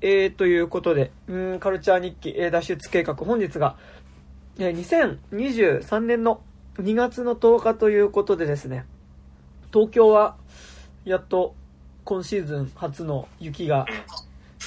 [0.00, 3.76] えー、ということで、うん、カルチャー日記、えー、脱出計画、本日が、
[4.58, 6.42] えー、2023年の
[6.78, 8.84] 2月の10日ということでですね、
[9.72, 10.36] 東京は、
[11.04, 11.54] やっと、
[12.04, 13.86] 今シーズン初の雪が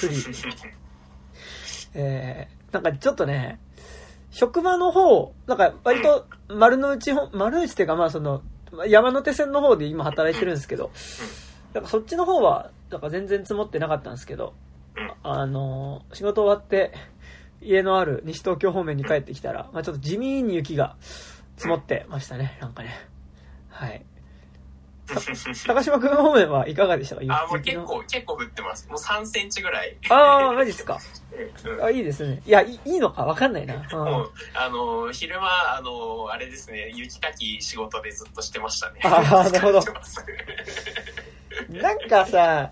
[0.02, 0.16] 降り、
[1.94, 3.60] えー、なんかちょっとね、
[4.30, 8.42] 職場の方、なんか割と丸の内、丸内っていうかまあその、
[8.86, 10.90] 山手線の方で今働いてるんですけど、
[11.72, 14.54] なんかそっちの方は、なんか全然積もってなかったんですけど、
[15.22, 16.92] あの、仕事終わって、
[17.62, 20.96] 家のある西東京方面に帰ってきたら、まあちょっと地味に雪が
[21.56, 23.08] 積もってましたね、なんかね。
[23.68, 24.04] はい。
[25.66, 27.22] 高島君方面はいかがでしたか？
[27.28, 28.88] あ、もう結構、結構降ってます。
[28.88, 29.96] もう3センチぐらい。
[30.08, 31.00] ああ、マジっすか。
[31.64, 32.40] うん、あ、いいですね。
[32.46, 33.74] いや、いいのかわかんないな。
[33.92, 39.00] もう、あの、昼間、あの、あれですね、雪かき仕事でずっとしてましたね。
[39.02, 39.80] ああ、なるほど。
[41.70, 42.70] なんかさ、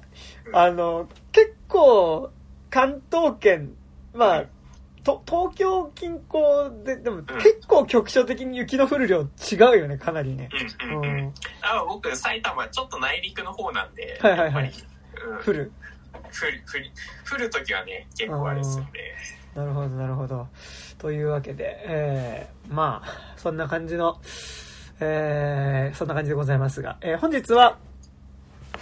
[0.52, 2.30] あの、結構、
[2.70, 3.72] 関東圏、
[4.14, 4.44] まあ、
[5.04, 9.26] と東京近郊で、でも結構局所的に雪の降る量違
[9.76, 10.50] うよね、かなりね。
[10.84, 14.72] うんうんうん、あ僕、埼玉、ちょっと内陸の方なんで、はいはいはい。
[15.26, 15.72] うん、降る
[16.28, 16.90] 降る、降る、
[17.32, 18.90] 降るときはね、結構あれですよね。
[19.54, 20.46] なるほど、なるほど。
[20.98, 24.20] というわけで、えー、まあ、そんな感じの、
[25.00, 27.78] えー、そんな感じでございますが、えー、本日は、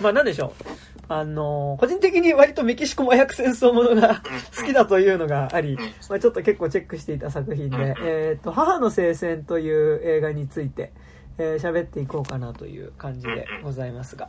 [0.00, 0.64] まあなんでしょう。
[1.09, 4.23] あの、個人的に割とメキシコ麻薬戦争ものが
[4.57, 5.77] 好きだというのがあり、
[6.09, 10.93] まあ、ちょっと結構チェックしていた作品で、えっ、と、母の聖戦という映画について、
[11.39, 14.29] えー、喋っていこうかなという感じでございますが。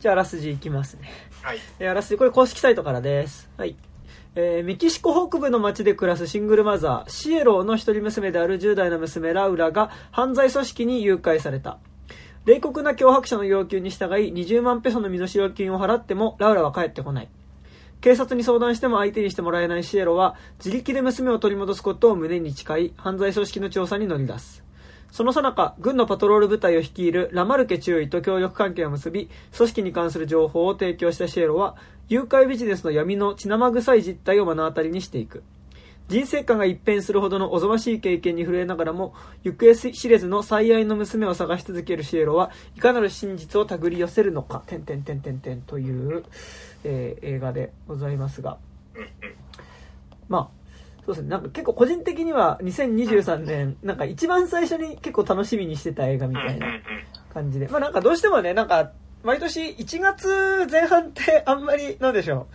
[0.00, 1.10] じゃあ、あらすじいきますね。
[1.42, 1.58] はい。
[1.78, 3.50] えー、あらすじ、これ公式サイトからです。
[3.56, 3.76] はい。
[4.36, 11.78] えー、メキシコ北部の町で暮らすシングルマザー、シエローの一人娘である10代の娘ラウラが犯罪組織に誘拐された。
[12.44, 17.28] 冷酷な脅迫者の要求に従い20万ペソの身代金を払ってもラウラは帰ってこない。
[18.02, 24.62] 警察に相談しても相手にしてもらえないシエロは自力で娘を取り戻すことを胸に誓い犯罪組織の調査に乗り出す。
[25.10, 31.76] そのさなか、軍のパトロール部隊を率いるラマルケ中尉と協力関係を結び、組織に関する情報を提供したシエロは、
[32.08, 35.44] 誘拐ビジネスの闇の血生臭い実態を目の当たりにしていく。
[36.08, 46.24] 人生観が一変するほどのおぞましい経験に触れながらも、行方知れずの最愛の娘を探し続けるシエロは、いかなる真実を手繰り寄せるのか、てんてんてんてんてんという、
[46.84, 48.58] えー、映画でございますが。
[50.28, 50.48] まあ、
[51.06, 51.30] そうですね。
[51.30, 56.66] なんか結構個人的には2023年、なんか一番最初に結構楽しみにしてた映画みたいな
[57.32, 57.68] 感じで。
[57.68, 58.92] まあなんかどうしてもね、なんか
[59.24, 62.46] 毎年1月前半ってあんまり、なんでしょ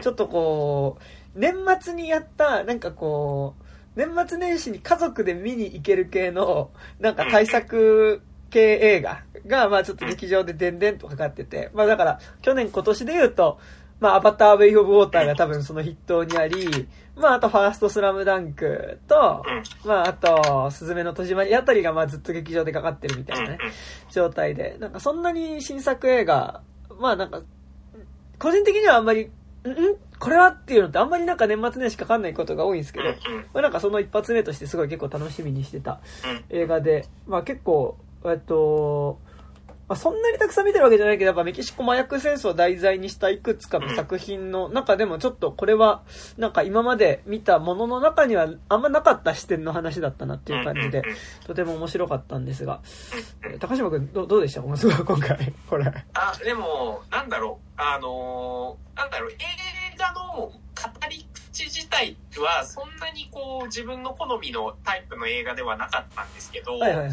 [0.00, 0.02] う。
[0.02, 1.02] ちょっとこう、
[1.36, 3.64] 年末にやった、なんかこう、
[3.96, 13.58] 年末年始に家族で見に行ける系の、なんか対策系映画が、まあちょっと劇場ででんでんとかかってて、まあだから、去年今年で言うと、
[14.00, 19.42] まあアバターウェイオブウォーターが多分その筆頭にあり、まああとファーストスラムダンクと、
[19.84, 23.58] まああと、スズメの戸締まりあたりがまあずっと劇場でかかってるみたいなね、
[24.10, 26.60] 状態で、なんかそんなに新作映画、
[27.00, 27.42] まあなんか、
[28.38, 29.30] 個人的にはあんまりん
[30.18, 33.06] これはっていうのってあんまりなんか年末年始かかんないことが多いんですけど、
[33.52, 36.00] まあ、なんかその一発目としてすごい結構楽しみにしてた
[36.50, 39.20] 映画で、まあ結構、えっと、
[39.88, 46.02] まあ、そんなにたくさん見てるわけじゃないけど、やっぱメキシコ麻薬戦争を題材にしたいくつかの作品の中でもちょっとこれは、
[46.38, 51.04] なんか今まで見たものの中にはあんまなかった視点の話だったなっていう感じで、
[51.46, 52.80] とても面白かったんですが、
[53.48, 54.60] え高島君どどうでした？
[54.60, 54.76] 今
[55.20, 55.84] 回、これ。
[56.14, 59.34] あ、でも、なんだろう、あのー、なんだろう、映
[59.96, 60.52] 画の語
[61.10, 67.12] り口自体はそんなにこう自分の好みのタイプの映画ではなかったんですけど、はいはいは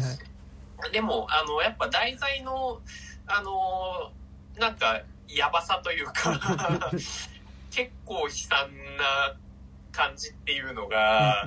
[0.92, 2.80] でも、あの、やっぱ題材の、
[3.26, 4.10] あの、
[4.58, 6.38] なんか、やばさというか
[7.70, 9.34] 結構悲惨な
[9.90, 11.46] 感じっていうのが、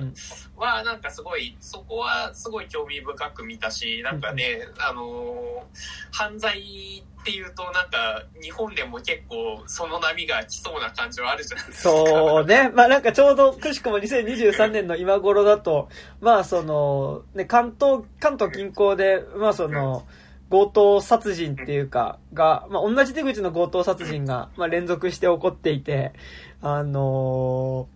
[0.56, 5.66] は、なんかすごい、そこはすごい興味深く見たし、なんかね、あの、
[6.10, 11.90] 犯罪っていうと、なんか、日本でも結構、その波が来そうな感じはあるじゃないですか。
[11.90, 12.70] そうね。
[12.74, 15.88] まあなんかちょうど、くしくも2023年の今頃だと、
[16.20, 20.06] まあその、ね、関東、関東近郊で、まあその、
[20.50, 26.12] 強盗殺人っていうか、が、まあ同じ手口の強盗殺人が、まあ連続して起こっていて、
[26.60, 27.88] あの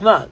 [0.00, 0.28] ー、まあ、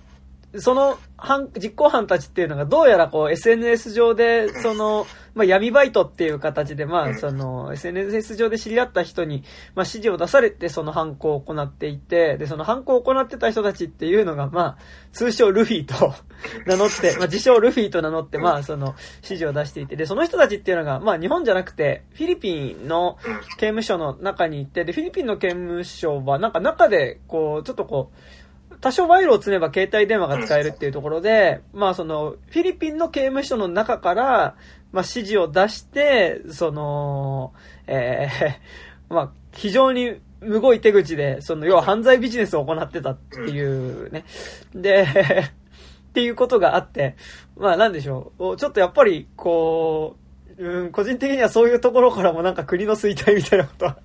[0.56, 14.78] その犯、実行犯たちっていうのがどうやらこう SNS 上で、その、まあ、闇バイトっていう形で、まあ、その、SNS 上で知り合った人に、まあ、指示を出されてその犯行を行っていて、で、その犯行を行ってた人たちっていうのが、まあ、
[15.12, 16.14] 通称ルフィと
[16.66, 23.18] 名乗って、まあ、自称ルフィと名乗って、まあ、その、指示を出していて、で、その人たちっていうのが、まあ、日本じゃなくて、フィリピンの
[23.58, 28.16] 刑務所の中に行って、で、フィリピンの刑務所は、なんか中で、こう、ちょっとこう、
[28.80, 34.56] 多少賄賂を積めば携帯電話が使えるっていうところで、まあその、フィリピンの刑務所の中から、
[34.92, 37.52] まあ指示を出して、その、
[37.86, 44.25] えー、 まあ非常にむごい手口で、その、要は犯罪ビジネスを行ってたっていうね。
[44.75, 45.06] で、
[46.10, 47.16] っていうことがあって、
[47.56, 48.56] まあなんでしょう。
[48.56, 50.27] ちょっとやっぱり、こう、
[50.58, 53.96] うん、個人的にはそういうところからもなんか国の衰退みたいなことは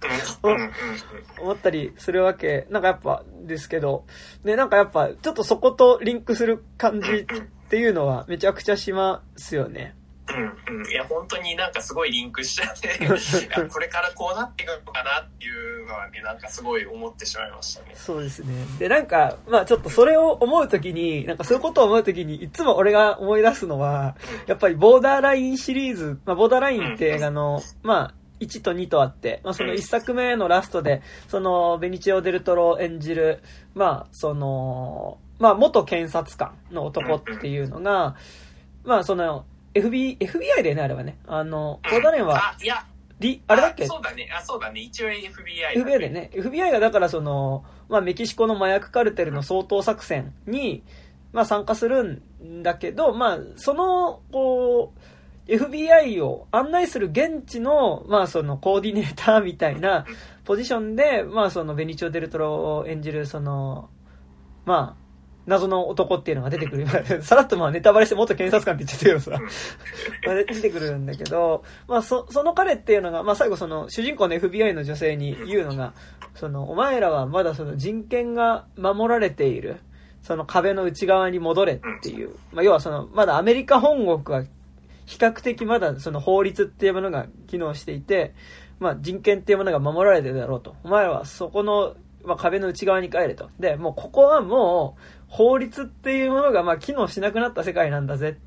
[1.42, 4.06] 思ったりするわけ、なんかやっぱですけど、
[4.44, 7.26] で、なんかやっぱちょっとそことリンクする感じっ
[7.70, 9.96] ていうのはめちゃくちゃしますよね。
[10.30, 12.98] うんうん、いや本当になんかすごいリンクしちゃって
[13.70, 17.92] これからこうなっていくのかなっていうのはねなんかすごい思ってしまいましたね。
[17.94, 18.48] そうですね。
[18.80, 24.16] でなんかまあちょっとそれを思う時になんかそういうことを思う時にいつも俺が思い出すのは
[24.48, 33.42] やっぱりボーダーラインシリーズ、まあ、ボーダーラインって映画の、まあ1と2とあって、まあ、その1作目のラストで、その、ベニチオ・デルトロを演じる、
[33.74, 38.16] まあ、その、まあ、元検察官の男っていうのが、
[38.84, 41.18] まあ、その、FBI、FBI でね、あれはね。
[41.28, 42.86] あの、コーダレンは、あ、いや、
[43.20, 43.86] リ、あれだっけ？
[43.88, 44.30] そうだね。
[44.36, 44.82] あ、そうだね。
[44.82, 45.74] 一応 FBI、ね。
[45.76, 46.30] FBI でね。
[46.34, 50.84] FBI がだからその、まあメキシコの麻薬カルテルの掃討作戦に、
[51.32, 60.06] まあ参加するんだけど、まあ、その、こう、FBI を案内する現地の、まあそのコーディネーターみたいな
[60.46, 63.90] ポジションで、まあそのベニチオ・デルトロを演じる、その、
[64.66, 65.03] まあ、
[65.46, 66.88] 謎の男っていうのが出てくる。
[67.22, 75.94] さらっとまあネタバレして元検察官って言ってたけどさ出てくるんだけど、まあそ、その彼っていうのが、まあ最後その主人公の FBI の女性に言うのが、
[76.36, 79.78] その、お前らはまだその人権が守られている、
[80.22, 84.46] その壁の内側に戻れっていう、まあ要はその、まだアメリカ本国は
[85.06, 88.34] 比較的まだその法律っていうものが機能していて、
[88.80, 90.76] まあ人権っていうものが守られてるだろうと。
[90.84, 93.50] お前らはそこのまあ、壁の内側に帰れと。
[93.60, 98.38] で、もうここはもう、法律っていうものがまあ機能しなくなった世界なんだぜ。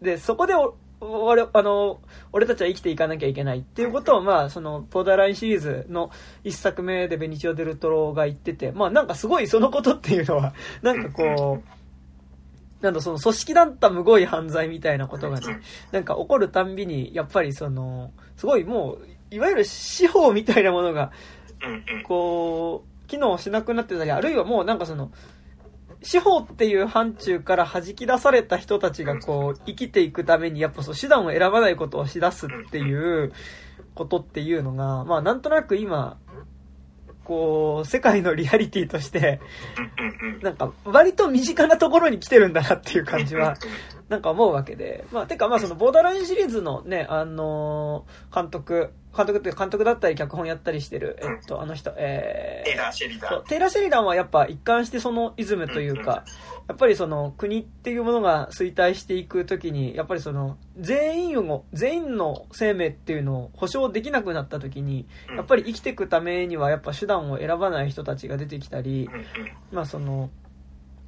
[0.00, 0.54] で、そこで
[1.00, 2.00] 俺、あの、
[2.32, 6.10] 俺たちは生きていかなきゃいけないっていうことを、まあ、その、ポーダーラインシリーズの
[6.42, 10.52] 一作目でベニチオ・デルトロが言ってて、まあ、なんかすごいそのことっていうのは、
[10.82, 11.62] なんかこ
[12.80, 15.60] う、なんだ、その組織だったむごい犯罪みたいなことがね、
[15.92, 18.98] なんか起こるたんびに、やっぱりその、すごいもう、
[19.30, 21.12] いわゆる司法みたいなものが、
[22.02, 25.10] こう、機能しなくなってたり、あるいはもうなんかその、
[26.02, 33.32] 司法っていう範疇から弾き出された人たちがこう、生きていくために、やっぱそう、手段を選ばないことをしだすっていう
[33.94, 36.18] ことっていうのが、まあなんとなく今、
[37.24, 39.40] こう、世界のリアリティとして、
[40.42, 43.56] なんか、割と身近なところに来てるんだなっていう感じは、
[44.12, 45.06] なんか思うわけで。
[45.10, 53.44] まあ、てかまあその、ボーダーラインシリーズのね、あのー、監督、監督っていう監督だったり脚本やったりしてる、えっと、あの人、えー、テイラー・シェリダン。
[53.44, 56.24] テイラー・シェリダンはやっぱ一貫してそのイズムというか、
[56.68, 69.08] やっぱりその国っていうものが衰退していくときに、やっぱりその全員を、全員の生命っていうのを保証できなくなったときに、やっぱり生きていくためにはやっぱ手段を選ばない人たちが出てきたり、
[69.72, 70.28] まあその、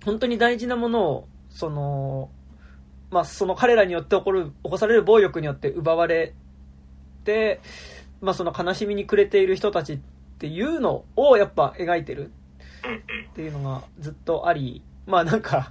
[0.05, 2.31] 本当に大事なものを、その、
[3.15, 6.35] まあその彼らによって起こる、起こされる暴力によって奪われ
[7.23, 7.61] て、
[8.21, 9.99] まあその悲しみに暮れている人たちっ
[10.39, 12.33] ていうのをやっぱ描いてる。
[13.31, 15.71] っていうのがずっとあり、まあなんか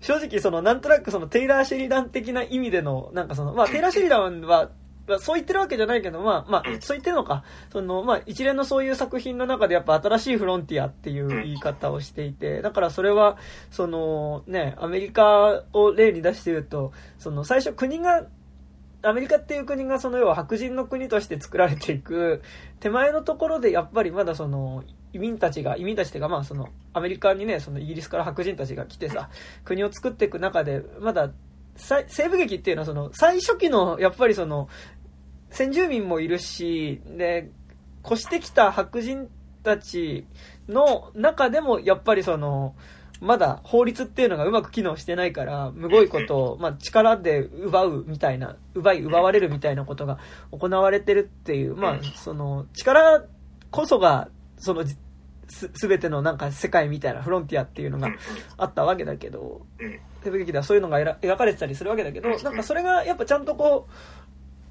[0.00, 4.70] 正直そのなんとなくそのテイラー・シェリダン的な意味での、なんかその、まあテイラー・シェリダンは、
[5.18, 7.44] そう言ってるわけじゃないけど、まあ、まあ、そう言ってるのか。
[7.72, 13.38] その、まあ、一連のそういう作品の中でやっぱ新しいフロンティアっていう言い方をしていて、だからそれは、
[13.70, 18.26] その、ね、アメリカを例に出して言うと、その、最初国が
[19.02, 22.42] アメリカっていう国がその要は白人の国として作られていく
[22.80, 29.30] 手前のところでやっぱりまだその移民たちが移民たちっていうかまあそのアメリカにねそのイギリスから白人たちが来てさ
[29.64, 31.30] 国を作っていく中でまだ
[31.76, 34.68] 西部劇っていうのはその最初期のやっぱりその
[35.50, 37.50] 先住民もいるしで
[38.04, 39.28] 越してきた白人
[39.62, 40.26] たち
[40.68, 42.74] の中でもやっぱりその
[43.20, 50.18] まだ法律っていうのがうまく機能してないから、むごいことを、まあ、力で奪うみたいな、奪い、奪われるみたいなことが
[50.52, 53.24] 行われてるっていう、まあ、その、力
[53.70, 54.84] こそが、その、
[55.48, 58.10] す、すべてのなんか世界みたいなフロンティアっていうのが
[58.56, 59.62] あったわけだけど、
[60.22, 63.92] テレビ劇ではそういうのが描かれてたりするわけだけど、なんかそれがやっぱちゃんとこう、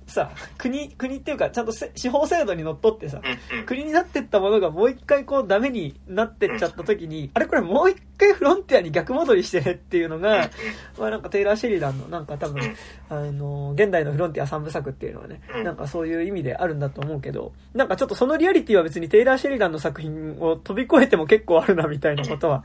[0.07, 3.21] さ、国、国っていうか、ちゃんと司法制度にのっとってさ、
[3.65, 10.49] 国になってったものがもう一回こうダメになってっちゃった時に、あれこれもう一回フロンティアに逆戻りしてねっていうのが、
[10.97, 12.61] まあなんかテイラー・シェリダンのなんか多分、
[13.09, 22.63] あの、現代のフロンティア三部作っていうのはね、なんかそういう意味であるんだと思うけど、なんかちょっとそのリアリティは別にテイラー・シェリダンの作品を飛び越えても結構あるなみたいなことは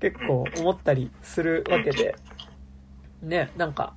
[0.00, 2.16] 結構思ったりするわけで、
[3.22, 3.94] ね、なんか、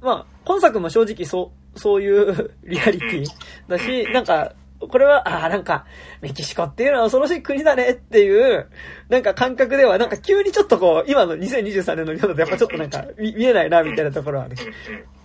[0.00, 3.26] まあ、今作も正直そう、そういう リアリティ
[3.68, 5.86] だし、なんか、これは、ああ、なんか、
[6.20, 8.68] メキシコっていうのは恐ろしい国だねっていう、
[9.08, 14.56] なんか感覚では、なんか急にちょっとこう、今の2023年の日本だとやっぱちょっとなんか見見えないなみたいなところはね、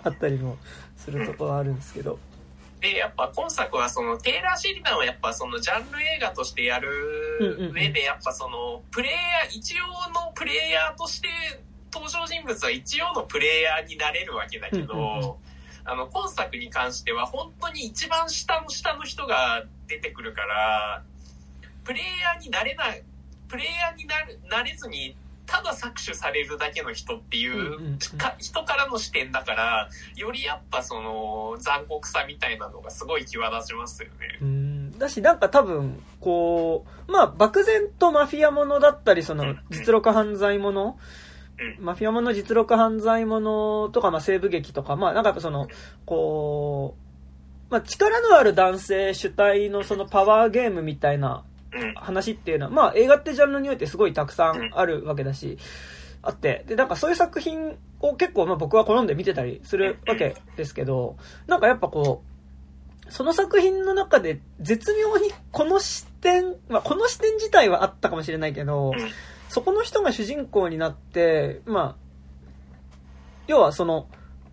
[0.03, 0.57] あったりも
[0.95, 2.19] するところはあるんですけど。
[2.79, 6.89] で、やっぱ今作はその、テイラー・シリダンはやっぱそのジャンル映画としてやる
[7.73, 11.27] 上で、やっぱその、プレイヤー、一応のプレイヤーとして
[11.91, 15.39] 登場人物は一応のプレイヤーになれるわけだけど、
[15.87, 21.01] あの、今作に関しては本当に一番下の下の人が出てくるから、
[21.85, 23.03] プレイヤーになれない、
[23.47, 25.15] プレイヤーになるなれずに、
[25.45, 34.39] ただ搾取されるだけの人っていう、か人からの視点だから、よりやっぱその残酷さみたいなのがすごい際立ちますよね。
[34.41, 34.99] うん。
[34.99, 40.99] だし、なんか多分、こう、まあ、漠然とマフィアものだったり、その、実力犯罪もの、
[41.79, 45.67] マフィアもの実録犯罪ものとか、まあ、西部劇とか、まあ、なんかその、
[46.05, 46.95] こ
[47.69, 51.43] う、まあ、力のある男性主体のそのパワーゲームみたいな
[51.95, 55.57] 話っていうのは、まあ、映画ってジャンルにおいてすごいたくさんあるわけだし、
[56.21, 62.23] あって、で、なんかそういう作品を結構、まあ、僕は好んで見てたりするわけですけど、なんかやっぱこ
[63.07, 68.91] う、その作品の中で絶妙にこの視点、まあ、この視点自体はあったかもしれないけど、
[69.49, 71.95] そこの人が主人公になって、まあ、
[73.47, 74.07] 要はその、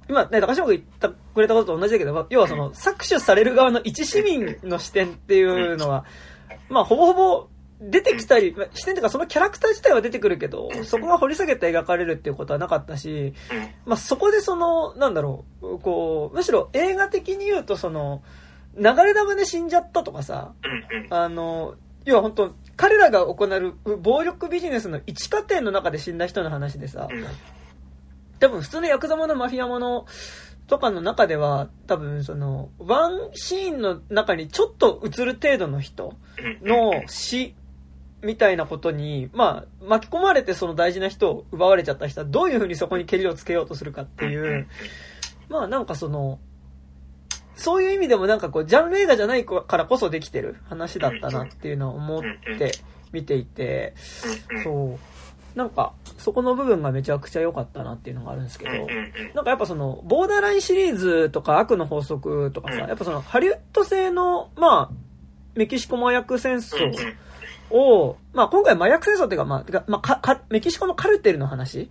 [0.09, 6.05] 今、ね、高島君言ったくれたことと同じだけど、要はその、搾取される側の一市民の視点っていうのは、
[6.69, 7.49] まあ、ほぼほぼ
[7.81, 13.35] 出てきたり、視点というかそのキャラクター自体は出てくるけど、そこが掘り下げて描かれるっていうことはなかったし、
[13.85, 18.23] まあ、そこでその、なんだろう、こう、むしろ映画的に言うとその、
[18.77, 20.53] 流れ弾で死んじゃったとかさ、
[21.11, 21.75] あの、
[22.05, 27.09] 要は本当彼らが行う暴力ビジネスの一過程の中で死んだ人の話でさ、
[28.41, 30.07] 多分普通のヤクザものマフィアもの
[30.67, 36.15] とかの中では、多分その、ワンシーンの中にちょっと映る程度の人
[36.63, 37.55] の死
[38.23, 44.67] みたいなことに、まあ、巻き込まれてその大事な人を奪われちゃった人はどういうふうにそこにけりをつけようとするかっていう、
[45.49, 46.39] まあなんかその、
[47.57, 52.23] そういう意味でもなんかこう、ジャンル映画じゃないからこそできてる話だったなっていうのを思っ
[52.59, 52.73] て
[53.13, 53.95] 見ていて、
[54.63, 54.99] そう。
[55.57, 58.73] なんか、そこの部分がめちゃくちゃ良かったなっていうのがあるんですけど、
[59.35, 65.05] なんかやっぱその、ボーダーラインシリーズとか悪の法則とかさ、やっぱその、ハリウッド製の、まあ、
[65.55, 66.93] メキシコ麻薬戦争
[67.71, 71.89] を、まあ今回麻薬戦争っていうか、まあ、まあ、メキシコのカルテルの話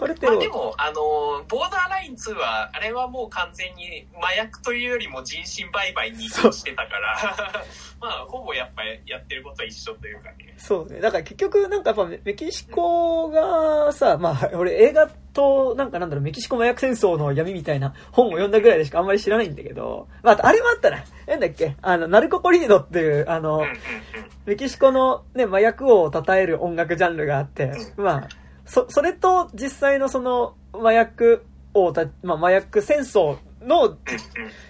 [0.00, 7.36] これって、まあ、でも、あの、ボーダーライン2は、あれはもう完全に麻薬というよりも人身売買に移動してたから、
[8.00, 10.54] まあ、ほぼやっぱやってることは一緒というかね。
[10.56, 11.00] そうね。
[11.00, 21.04] だから結局、なんかやっぱメキシコがさ、まあ、俺映画と、なんかなんだろう、メキシコ麻薬戦争の闇みたいな本を読んだぐらいでしかあんまり知らないんだけど、まあ、あれもあったな。
[21.26, 21.76] なんだっけ？
[21.82, 23.66] あの、ナルココリードっていう、あの、
[24.46, 28.28] メキシコのね、麻薬王を称える音楽ジャンルがあって、まあ、
[28.70, 33.98] そ、それと実際のその麻薬をた、まあ、麻薬戦争の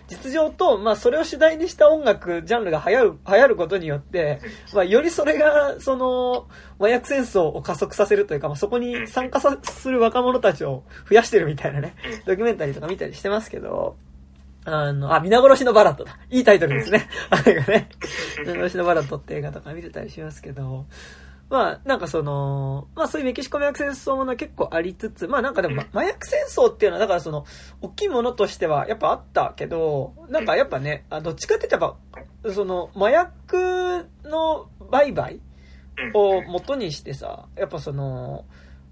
[0.09, 4.40] 実情と、まあ、それを主題にした音楽、ジャンルが流行る、流行ることによって、
[4.73, 13.99] まあ、よりそれが、その、麻薬戦争を加速させるというか、まあ、そこに参加さする若者たちを増やしてるみたいなね、ドキュメンタリーとか見たりしてますけど、
[14.64, 16.19] あの、あ、皆殺しのバラットだ。
[16.30, 17.07] いいタイトルですね。
[17.28, 17.88] あれがね。
[18.40, 20.87] 皆殺しのバラットって映画とか見てたりしますけど、
[21.50, 27.45] まあ、なんかその、まあそういうメキシコ麻薬戦争もの結構ありつつ、まあなんかでも、麻薬戦争っていうのは、だからその、
[27.83, 31.97] 大きいものとしてはやっぱあったけど、なんかやっぱね、あどっちかって言った
[32.45, 35.40] ら、その、麻薬の売買
[36.14, 38.45] を元にしてさ、やっぱその、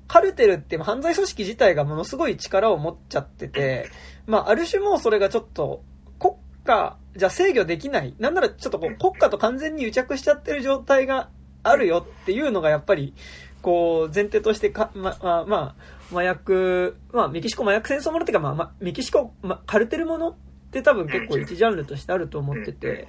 [0.08, 3.88] カルテルって犯罪組織自体がものすごい力を持っちゃってて、
[4.26, 5.84] まあある種もうそれがちょっと、
[6.18, 6.34] 国
[6.64, 8.16] 家じゃ制御できない。
[8.18, 11.28] なんならちょっとこう国家と完全に癒着しちゃってる状態が
[11.62, 13.14] あるよっていうのがやっぱり、
[13.62, 15.74] こう、前提としてか、ま、まあ、まあ、
[16.10, 20.34] 麻薬、まあ、メキシコ麻薬戦争ものっていうか、まあ、まあ、メキシコ、ま、カルテルものっ
[20.70, 23.08] て多分結構一ジャンルとしてあると思ってて、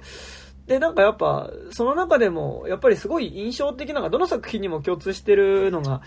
[0.66, 6.02] で、なんかやっぱ、その中でも、やっぱりすごい印象的なのが、どの作品にも共通してるのが、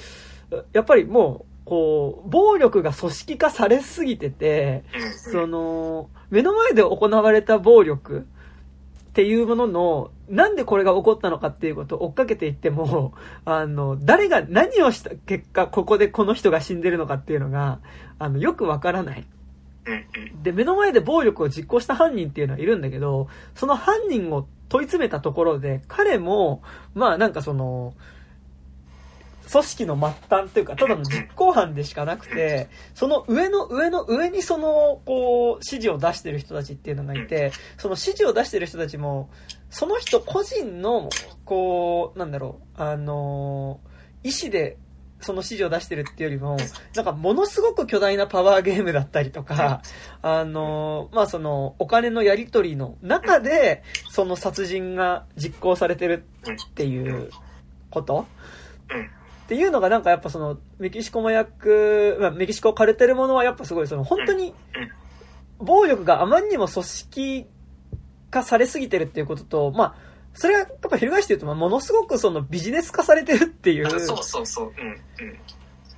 [0.71, 4.83] やっぱりもう、こう、暴力が組織化されすぎてて、
[5.31, 8.27] その、目の前で行われた暴力
[9.13, 13.13] っていうものの、なんでこれが起こったのかっていうことを追っかけていっても、
[13.45, 17.77] あの、誰が何をした結果、ここでこの人が死んでるのかっていうのが、
[18.17, 19.23] あの、よくわからない。
[20.41, 26.63] で、目の前で暴力を実行した犯人っていうのはいるんだけど、その犯人を問い詰めたところで、彼も、
[26.95, 27.93] まあなんかその、
[29.53, 39.29] 組織の末端というか、ただの実行犯でしかなくて、その上の上の上にその、こう、指示を出してる人たちっていうのがいて、その指示を出してる人たちも、
[39.69, 41.09] その人個人の、
[41.45, 43.79] こう、なんだろう、あの、
[44.23, 44.77] 意思で
[45.23, 46.57] その指示を出してるっていうよりも、
[46.95, 49.81] なんかものすごく巨大なパワーゲームだったりとか、
[50.21, 57.29] あの、まあ、その、お金のやり取りの中で、その殺人が実行されてるっていう
[57.89, 58.25] こと
[59.43, 64.53] っていうのがなんかやっぱその、メキシコ麻薬、まあ、メキシコカルテルものはやっぱすごいその、本当に、
[65.59, 67.45] 暴力があまりにも組織
[68.31, 69.95] 化されすぎてるっていうことと、まあ、
[70.33, 73.99] それがやっぱ翻して言うと、まあ、ものすごくそのビジネス化されてるっていう。
[73.99, 74.73] そうそうそう。
[74.77, 75.37] うんうん。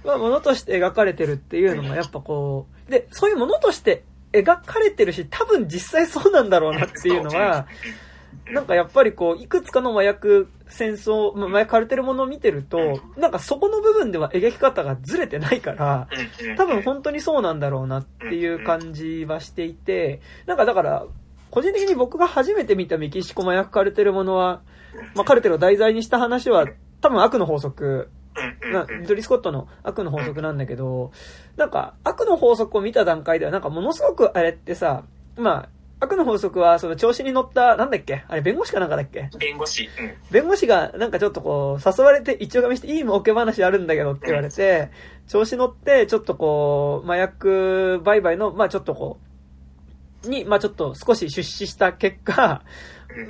[0.03, 7.67] まあ、ものとして描かれてるっていうのがやっぱこう、で、そういうものとして描かれてるし、多分実際そうなんだろうなっていうのは、
[8.51, 16.07] なんかやっぱりこう、いくつかの麻薬戦争、まあ、麻薬カルテルものを見てると、なんかそこの部分では描き方がずれてないから、
[16.57, 21.05] 多分本当にそうなんだろうなっていう感じはしていて、なんかだから、
[21.51, 24.61] 個人的に僕が初めて見たメキシコ麻薬カルテルものは、
[25.13, 26.65] まあ、カルテルを題材にした話は、
[27.01, 28.09] 多分悪の法則。
[28.73, 31.11] な、リドリー・スコットの悪の法則なんだけど、
[31.55, 35.05] なんか、悪の法則を見た段階では、なんかものすごくあれってさ、
[35.37, 35.69] まあ、
[36.05, 38.23] 悪の法則は、その調子に乗った、なんだっけ？
[38.27, 39.29] あれ、弁護士かなんかだっけ？
[39.37, 39.89] 弁護士。
[39.99, 44.89] うん、弁護士が、なんかちょっとこう、誘われて、一応がみして、いい儲け話あるんだけどって言われて、
[45.27, 49.19] 調子乗って、ちょっとこう、麻薬売買の、まあちょっとこ
[50.25, 52.63] う、に、まあちょっと少し出資した結果、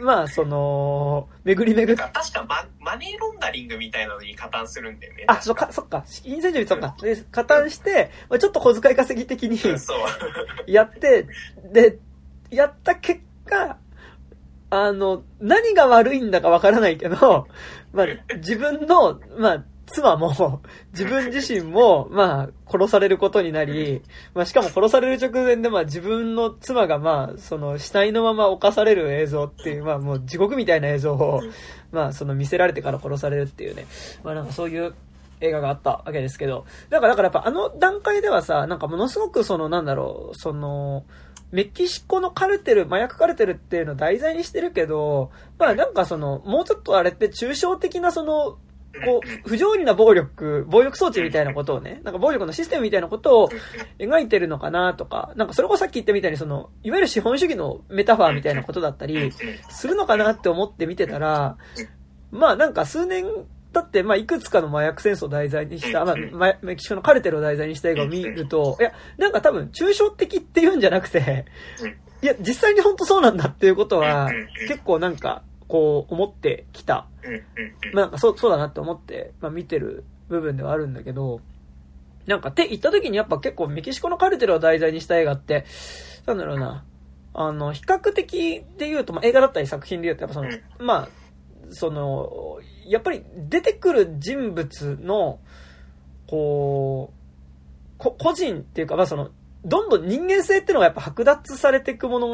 [0.02, 2.12] まあ、その、巡り巡って。
[2.12, 5.26] 確かママネーロンダリングみたいなのに加担するんだよね。
[5.28, 6.04] あ、そっか、そっか。
[6.24, 6.96] 金銭にそっか。
[7.02, 9.60] で、加担して、まあ、ちょっと小遣い稼ぎ的に、
[10.66, 11.28] やって、
[11.72, 12.00] で、
[12.50, 13.78] やった結果、
[14.70, 17.48] あの、何が悪いんだかわからないけど、
[17.94, 20.62] まあ、自分の、まあ、妻も、
[20.92, 24.02] 自分自身も、まあ、殺されることになり、
[24.34, 31.42] まあ、しかも殺される直前で、まあ、自分の妻が、まあ、その、死体のまま犯される映像っていう、まあ、もう地獄みたいな映像を、
[31.92, 33.86] まあ、その、見せられてから殺されるっていうね、
[34.24, 34.94] まあ、なんかそういう
[35.42, 41.06] 映画があったわけですけど、だから、だからやっぱあの段階ではさ、なんかものすごくその、なんだろう、その、
[41.52, 48.58] メキシコのカルテル、麻薬カルテルっていうのを題材にしてるけど、まあなんかその、もうちょっとあれって抽象的なその、
[49.04, 53.50] こう、不条理な暴力、暴力装置みたいなことをね、なんか暴力のシステムみたいなことを
[54.00, 59.32] 描いてるのかなとか、なんかそれこそさっき言ったみたいにその、いわゆる資本主義のメタファーみたいなことだったり、
[59.70, 61.58] するのかなって思って見てたら、
[62.32, 63.26] まあなんか数年
[63.76, 71.46] 経って、まあいくつかの麻薬戦争を題材にした、まあメキシコのカルテルを題材にした映画を見ると、いや、なんか多分抽象的っていうんじゃなくて、
[72.22, 74.30] いや、実際に本当そうなんだっていうことは、
[74.68, 77.08] 結構なんか、こう思ってきた。
[77.94, 81.42] まあなんかそう、そうだなって思って、まあ見てる部分ではあるんだけど、
[82.26, 85.66] なんかって言った時にやっぱ結構メキシコのカルテルを題材にした映画って、
[86.26, 86.86] なんだろうな、
[87.34, 91.10] あの、比較的で言うと、まあ映画だったり作品で言うと、やっぱその、まあ、
[91.70, 95.40] その、やっぱり出てくる人物の、
[96.28, 99.30] こう、こ個人っていうか、まあその、
[99.64, 102.34] どんどん人間性っていうのがやっぱ剥奪されていく物語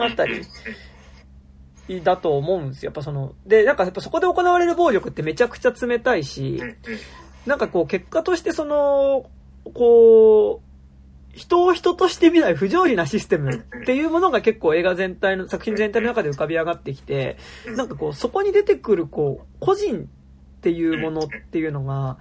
[2.03, 2.89] だと思うんですよ。
[2.89, 6.61] やっぱその、で、なんかやっぱそこで行われる暴力ってめちゃくちゃ冷たいし、
[7.45, 9.29] なんかこう結果としてその、
[9.73, 10.71] こう、
[11.33, 17.37] 人を人として見ない不条理なシステムっていうものが結構映画全体の、作品全体の中で浮かび上がってきて、
[17.77, 20.09] なんかこう、そこに出てくるこう、個人
[20.61, 22.19] っていうものっていうのが、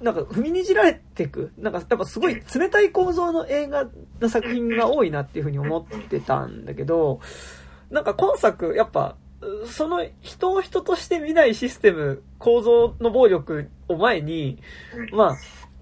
[0.00, 1.52] なんか踏みにじられていく。
[1.58, 3.86] なんかやっぱすごい冷たい構造の映画
[4.20, 7.20] の作品が多いなっていうふうに思ってたんだけど、
[7.90, 9.16] なんか今作、やっぱ、
[9.66, 14.62] その人を人として見ないシステム、構造の暴力を前に、
[15.12, 15.36] まあ、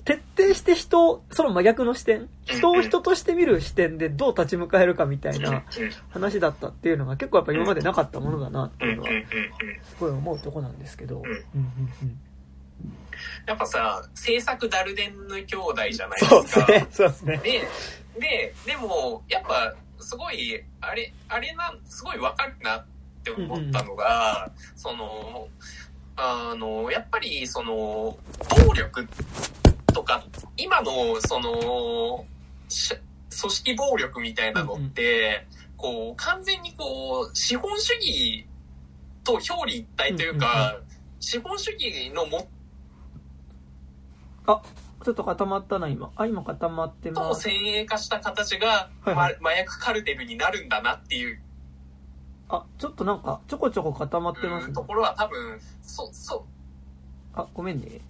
[0.04, 5.64] 徹底して人、その真逆の視点、人を人として見る視点でどう立ち向かえるかみたいな
[6.10, 9.08] 話だったっていうのが結構やっぱ今までなかったものだなっていうのは、
[9.82, 11.22] すごい思うとこなんですけど。
[13.46, 16.42] やっぱさ、制作ダルデンヌ兄弟じゃないですか。
[16.48, 16.88] そうですね。
[17.08, 17.36] ですね。
[17.38, 17.68] で、
[18.20, 22.84] で、でも、やっぱ、すごい、あれ、あれなん、すごいわかるなっ
[23.30, 25.48] って思ったのが、その、
[26.16, 28.16] あの、やっぱり、その、
[28.66, 29.08] 暴力
[29.94, 30.22] とか、
[30.59, 32.26] 今の、その、
[33.40, 38.46] 組織暴力みたいなのって、こう、完全にこう、資本主義
[39.22, 40.78] と表裏一体というか、
[41.20, 42.48] 資本主義のも、
[44.46, 44.61] あ、
[45.04, 46.11] ちょっと固まったな、今。
[46.16, 47.44] あ、今固まってます。
[47.44, 51.40] と先鋭化した形が、はいはい、麻薬カルテルになるんだなっていう。
[52.48, 54.74] あ、ちょっとなんか、ちょこちょこ固まってますね。
[54.74, 56.42] ところは多分、そ、そう。
[57.35, 58.00] あ、ごめんね。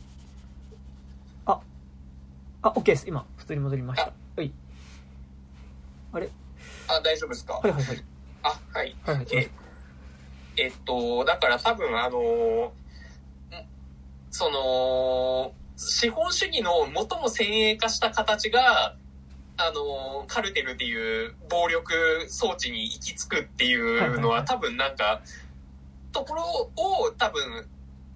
[2.64, 3.06] あ、あ、OK です。
[3.06, 4.12] 今、普通に戻りました。
[4.36, 4.50] はい。
[6.12, 6.30] あれ？
[6.88, 7.54] あ、大丈夫ですか？
[7.54, 8.04] はいはいはい。
[8.42, 8.96] あ、はい。
[9.04, 9.50] はいはい、え
[10.56, 12.72] えっと、だから多分あの、
[14.30, 18.96] その、資本主義の最も先鋭化した形が、
[19.56, 21.92] あの、カルテルっていう暴力
[22.28, 25.20] 装置に行き着くっていうのは多分なんか、
[26.12, 26.42] ところ
[26.76, 27.68] を多分、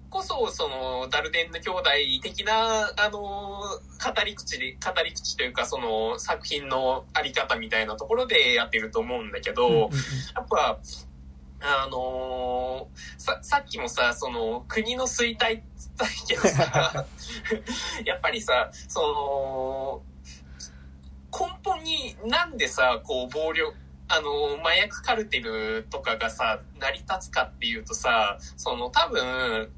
[0.09, 1.89] こそ、その、ダルデンヌ兄弟
[2.21, 9.89] 的な、あの、語り口で、語り口というか、その、作品のあり方みたいなところでやってると思うんだけど、
[10.35, 10.79] やっぱ、
[11.61, 15.61] あのー、さ、さっきもさ、その、国の衰退って言っ
[15.97, 17.05] たけどさ、
[18.05, 20.03] やっぱりさ、その、
[21.31, 23.75] 根本になんでさ、こう、暴力、
[24.07, 29.71] あの、麻薬カルテルとかがさ、成り立つかっていうとさ、その、多分、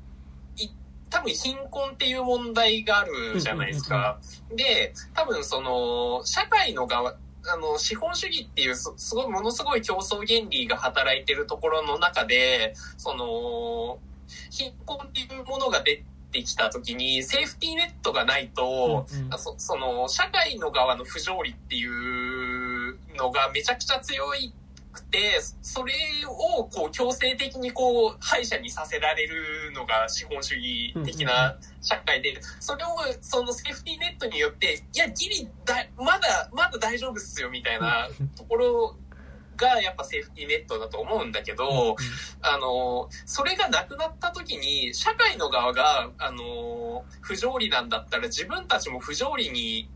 [1.12, 4.18] 多分貧困っていう問題があるじゃないですか。
[4.56, 14.00] で、多分その、社会の側、あの、資本主義っていうす、すごい、ものすごい競争原理が働いてるところの中で、その、
[14.50, 24.54] 貧困っていうものが出てきた時に、セーフティーネットがないと、うんうん、そその、社会の側の不条理っていうのがめちゃくちゃ強い
[24.92, 25.94] くて、それ
[26.28, 32.88] をこう強制的にこう敗者にさせられるのが資本主義的な社会で、それを
[33.22, 38.96] そのセーフティーネットによって、いや、ギリだ、まだ、まだ大丈夫っすよみたいなところ
[39.62, 41.96] がやっぱセーフティーネットだと思うんだけど、
[42.42, 49.90] あの、それがなくなった時に、社会の側が、あの、不条理なんだったら自分たちも不条理に、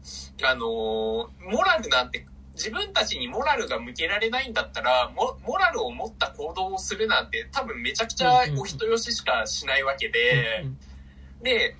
[0.43, 10.65] あの、モラルなんて自分たちにモラルが向けられないんだったら、モモラルを持った行動をするなんて多分めちゃくちゃお人よししかしないわけで、
[11.41, 11.75] で、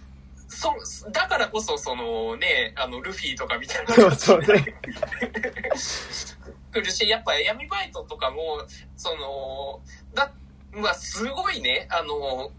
[0.48, 0.74] そ、
[1.12, 3.94] だからこそそのね、あの、ルフィとかみたいな。
[3.94, 4.76] そ うそうね。
[6.72, 7.10] 苦しい。
[7.10, 8.66] やっぱ闇バイトとかも、
[8.98, 9.82] その、
[10.14, 10.32] だ、
[10.72, 12.52] まあ、すごいね、あの、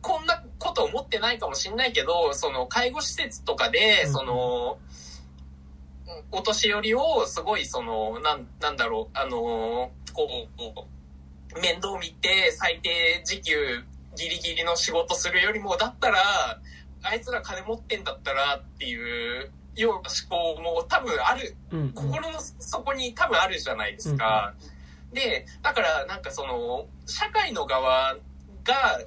[0.00, 4.78] こんなこと思ってないかもしんないけど、その、介護施設とかで、その、
[6.30, 10.48] お年寄りをすごいその、なん、なんだろう、あのー、こ
[11.54, 13.84] う、面倒見て最低時給
[14.16, 16.18] ギリギリの仕事するよりも、だったら、
[17.02, 21.80] あいつら金持ってんだったらっていうような思考も多分ある、うん。
[21.80, 24.54] うん、心の底に多分あるじゃないですか。
[25.10, 28.16] うん、で、だからなんかその、社会の側
[28.64, 29.00] が、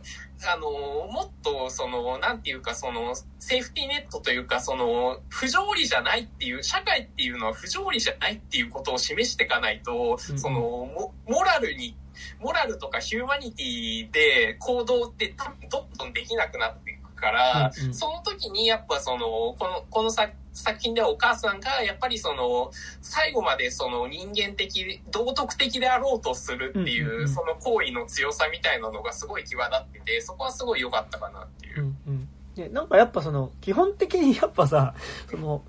[0.45, 0.69] あの、
[1.11, 11.97] もっと、その、なんていうか、その、セーフティーネットというか、その、不条理じゃないっていう、社会っていうのは不条理じゃないっていうことを示していかないと、うん、そのモ、モラルに、
[12.39, 20.11] モラルとかヒューマニティで行動って多分どんどんできなくなっていくから、その時にやっぱその、この、この
[20.59, 31.81] 作品ではお母さんがやっぱりその、最後までその人間的、道徳的であろうとするっていう、その行為の強さみたいなのがすごい際立ってて、そこはすごい良かったかなっていう。
[31.81, 32.29] うんうん。
[32.55, 34.93] ね、なんかやっぱその、基本的にやっぱさ、
[35.29, 35.63] その、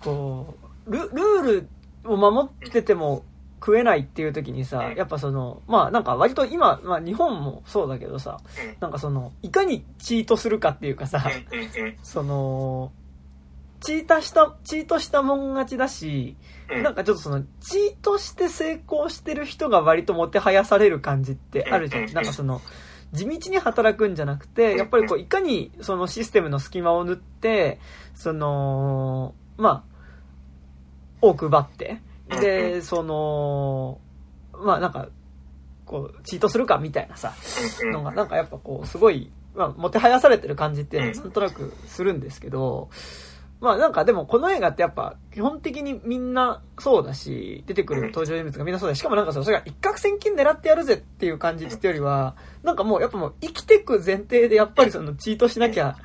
[0.00, 0.54] こ
[0.86, 1.42] う、ルルー
[2.04, 3.24] ルを守ってても
[3.60, 8.40] 食えないっていう時にさ、やっぱその、まあなんか割と今、まあ日本もそうだけどさ、
[8.80, 11.22] なんかその、いかにチートするかっていうかさ、
[12.02, 12.90] その、
[13.82, 16.36] チータした、チートしたもん勝ちだし、
[16.68, 22.12] なんかちょっとその、チートして成功してる人が割ともてはやされる感じってあるじゃん。
[22.12, 22.60] なんかその、
[23.12, 27.78] 地道に働くんじゃなくて、やっぱりこう、いかにそのシステムの隙間を縫って、
[28.14, 29.92] その、まあ、
[31.20, 32.00] 多く奪って、
[32.40, 34.00] で、その、
[34.52, 35.08] まあなんか、
[35.84, 37.34] こう、チートするかみたいなさ、
[37.92, 42.88] のが、なんかやっぱこう、すごい、まあ、もてはやされてる感じっていうのはなんとなくするんですけど、
[43.62, 55.96] まあなんかでもこの映画ってやっぱ基本的にみんなそうだし、出てくる登場人物がみんなそうだし、しかもなんかそれが一攫千金狙ってやるぜっていう感じっていうよりは、なんかもうやっぱもう生きてく前提でやっぱりそのチートしなきゃ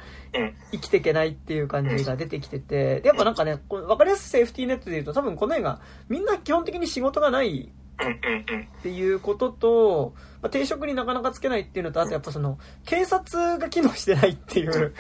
[0.72, 7.72] 生きていけないっていう感じが出てきてて、でやっぱなんかね、わかりやすいセーフティーネットで言うと多分この映画みんな基本的に仕事がない
[8.04, 14.94] っていうことと、まあ、定職になかなかつけないっていうのと、あとやっぱその、警察が機能してないっていう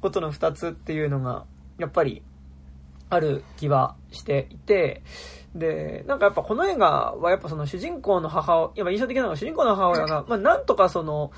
[0.00, 1.44] ことの二つっていうのが、
[1.78, 2.22] やっぱり、
[3.10, 5.02] ある気はしていて、
[5.54, 11.30] で、なんかやっぱこの映画はやっぱその主人公の母親、やっぱ印象的なのが主人公の母親が、まあなんとかその、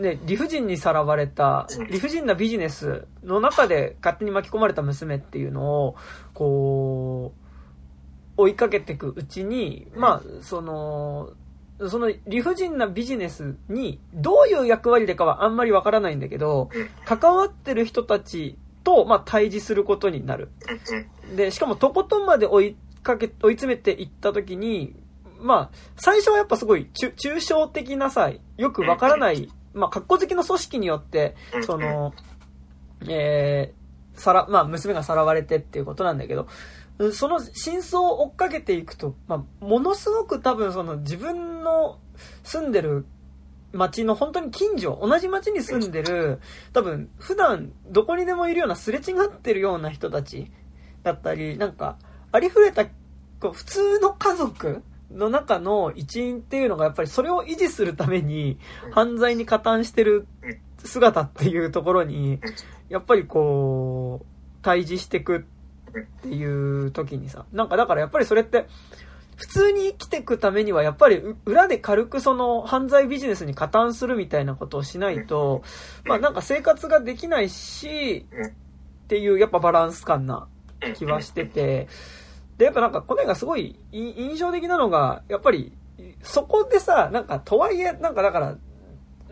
[0.00, 5.96] ね、理不尽にさらわれた、理不尽なビジネスの中で勝手に巻き込まれた娘っていうのを、
[6.34, 7.32] こ
[8.36, 11.30] う、追いかけていくうちに、まあ、その、
[11.88, 16.70] その理不尽なビジネスにどういう役割でかはあんまりわからないんだけど、
[17.04, 20.50] 関わってる人たちと、まあ、対峙することになる。
[21.34, 24.94] で、しかもとことんまで追いかけ、追い詰めていった時に、
[25.40, 31.34] まあ、最初はやっぱすごい抽象的なさ、よくわからない、まあ、格好好きの組織によって、
[31.66, 32.12] その、
[33.08, 36.46] えー、さら、まあ、娘がさらわれてっていうことなんだけど、
[37.12, 41.98] その真相を追っかけていくと、まあ、ものすごく多分その自分の
[42.44, 43.06] 住んでる
[43.72, 46.40] 街の本当に近所、同じ街に住んでる、
[46.72, 50.50] 多分普段どこにでもいるようなすれ違ってるような人たち
[51.02, 51.96] だったり、なんか、
[52.32, 58.58] ありふれた、こう普通の家族の中の一員っていうのがやっぱりそれを維持するために
[58.92, 60.26] 犯罪に加担してる
[60.84, 62.40] 姿っていうところに、
[62.88, 64.26] やっぱりこう、
[64.62, 68.66] 対峙してくっていう時にさ、なんかだからやっぱりそれって、
[69.40, 75.62] 普通に生きていくためにはやっぱり裏で軽くその犯罪ビジネスに加担するみたいなことをしないと、
[76.04, 78.26] まあなんか生活ができないし、
[79.04, 80.46] っていうやっぱバランス感な
[80.94, 81.88] 気はしてて、
[82.58, 85.72] で、やっぱなんかこの映画すごい印象的なのが、やっぱり
[86.22, 88.56] そこでさ、なんかとはいえ、なんかだから、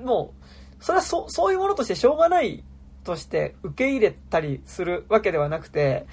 [0.02, 0.32] も
[0.80, 2.64] う、それはそそういうものとしてしょうがない
[3.04, 6.06] として受け入れたりするわけではなくて、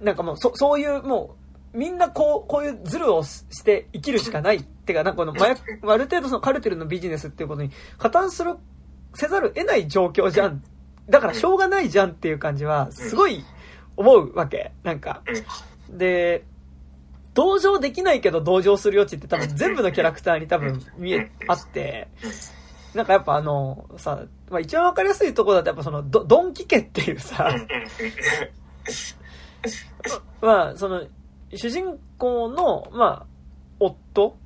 [0.00, 1.39] なんかもう、そ、そういう、もう、
[1.72, 4.56] みんなこう、こういうズルをして生きるしかない。
[4.56, 8.56] ってか、なんかこの麻薬、ある程度そのカルテルのビジネスっていうことに加担する、
[9.14, 10.62] せざるを得ない状況じゃん。
[11.08, 13.44] だからしょうがないじゃんっていう感じは、すごい
[13.96, 14.72] 思うわけ。
[14.82, 15.22] なんか。
[15.88, 16.44] で、
[17.34, 22.08] 同情できないけど同情する余地って多分全部のキャラクターに多分見え、あって、
[22.94, 27.54] なんかやっぱあの、さ、まあ一番わかりやすいところだとやっぱその、ドドンキ家っていうさ、
[30.40, 31.04] まあ、その、
[31.54, 33.26] 主人公の、まあ、
[33.78, 34.36] 夫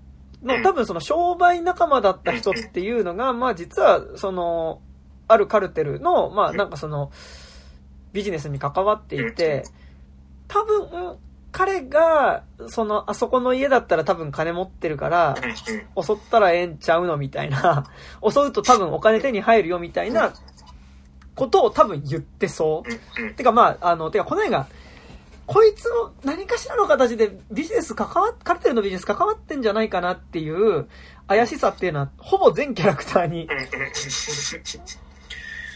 [0.43, 4.81] の多分その商売仲間だった人っていうのが、まあ実は、その、
[5.27, 7.11] あるカルテルの、まあなんかその、
[8.13, 9.65] ビジネスに関わっていて、
[10.49, 11.19] 多分、
[11.51, 15.37] 彼が、その、あそこの家だったら多分金持ってるから、
[16.01, 17.87] 襲ったらええんちゃうのみたいな、
[18.29, 20.33] 襲うと多分お金手に入るよみたいな
[21.35, 23.35] ことを多分言ってそう。
[23.35, 24.67] てかまあ、あの、てかこの映画、
[25.47, 30.89] こいつの何かしらの形でビジネス関わ、カルテルのビジネス関わってんじゃないかなっていう
[31.29, 33.49] 怪しさっていうのは、ほぼ全キャラクターに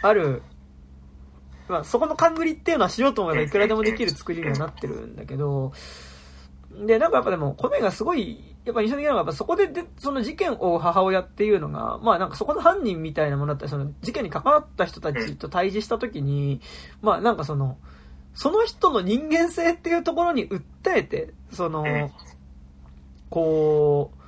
[0.03, 0.43] ある。
[1.69, 5.73] まあ、そこの勘繰りっていうのはしようと思えばいくらでもできる作りにはなってるんだけど、
[6.87, 16.61] で、なんかやっぱでも、米がすごい、やっぱ印象的なのが、やっぱそこでで、その事件を追う母親っていうのが、まあなんかそこの犯人みたいなものだったり、その事件に関わった人たちと対峙したときに、
[17.03, 17.79] まあなんかその、
[18.39, 20.63] その人の人間性っていうところに訴
[20.95, 21.85] えて、その、
[23.31, 24.19] こう、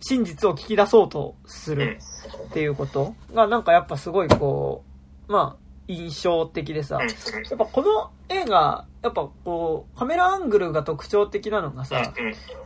[0.00, 2.00] 真実を聞き出そうとする
[2.48, 4.82] っていうことが、なんかやっぱすごいこ
[5.28, 7.06] う、まあ、印象的でさ、や
[7.54, 12.12] っぱこの映画、やっぱこう、カメラアングルが特徴的なのがさ、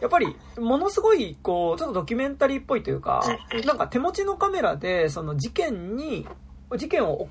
[0.01, 3.23] やっぱりものすごいこう、ちょっとドキュメンタリーっぽいというか、
[3.67, 6.27] なんか手持ちのカメラで、その事件に、
[6.75, 7.29] 事件を、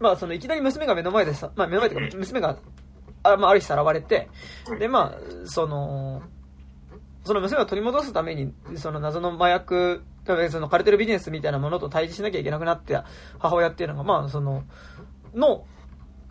[0.00, 2.56] まあそのいきなり娘が目の前でさ、まあ目の前というか娘が
[3.22, 4.28] あ,、まあ、ある日さらわれて、
[4.78, 6.22] で、まあ、その、
[7.24, 10.02] その娘を取り戻すために、その謎の麻薬、
[10.50, 12.98] そのカルテルビジネスみたいなものと対峙しなきゃいけなくなって
[13.38, 14.64] 母親っていうのが、まあ、その、
[15.34, 15.64] の、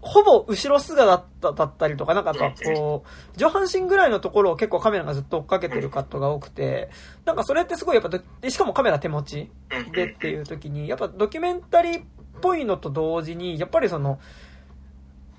[0.02, 6.90] ほぼ後ろ姿だっただったりとか、なんかこう、上半身ぐらいのところを結構カメラがずっと追っかけてるカットが多くて、
[7.24, 9.52] なんかそれってすごいやっぱ、しかもカメラ手持ち
[9.94, 12.04] でっていう時に、やっぱドキュメンタリーっ
[12.42, 14.20] ぽいのと同時に、やっぱりその、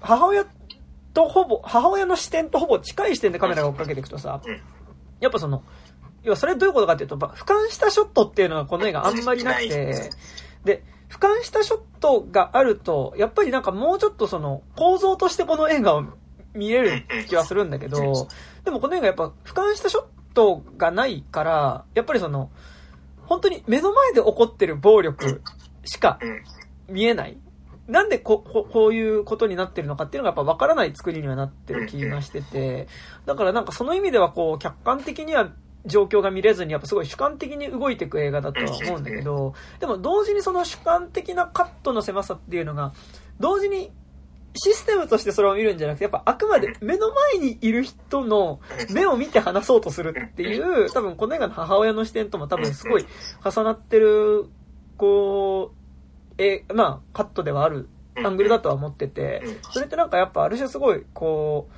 [0.01, 0.45] 母親
[1.15, 4.41] とほぼ、母親の視点とほぼ近い視点でカメラが追っかけていくとさ、
[5.21, 5.63] やっぱその、
[6.23, 10.11] 要はそれどういうことかっていうと、俯瞰したショットっていうのがこの映画あんまりなくて、
[10.65, 16.05] で、俯瞰したショットがあると、やっぱりなんかもうちょっとその、構造としてこの映画を
[16.55, 18.29] 見れる気はするんだけど、
[18.65, 22.51] でもこの映画やっぱ俯瞰したショットがないから、やっぱりその、
[23.27, 25.43] 本当に目の前で起こってる暴力
[25.85, 26.19] しか
[26.89, 27.39] 見えない。
[27.89, 32.87] なんでこここういうことになってるのかっていうのがやっぱ分からない作りにはなってる気がしてて、
[33.27, 35.51] だからなんかその意味ではこう客観的には
[35.85, 42.93] 状況が見れずに、やっぱすごい主観的に動いていく映画だとは思うんだけど、でも同時にその主観的なカットの狭さっていうのが、
[43.41, 43.91] 同時に
[44.55, 53.07] システムとしてそれを見るんじゃなくて、やっぱあくまで目の前にいる人の目を見て話そうとするっていう、多分この映画の母親の視点とも多分すごい
[53.45, 54.47] 重なってる、
[54.97, 55.82] こう、
[56.47, 57.89] え、まあ、カットではある
[58.25, 61.69] アングルだとは思ってて、それってなんかやっぱある種すごい、こ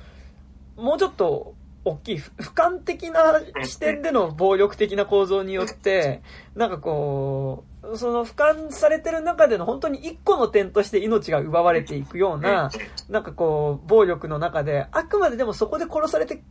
[0.77, 1.53] う、もうちょっと
[1.85, 6.21] 大きい、俯瞰的な視点での暴力的な構造によって、
[6.55, 12.71] なんかこう、その俯瞰されてる中での本当に一個の点として命が奪われていくような、
[13.07, 16.41] なんかこう、暴力の中で、あくまででもそこで殺されて、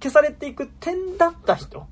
[0.00, 1.86] 消されていく点だった人。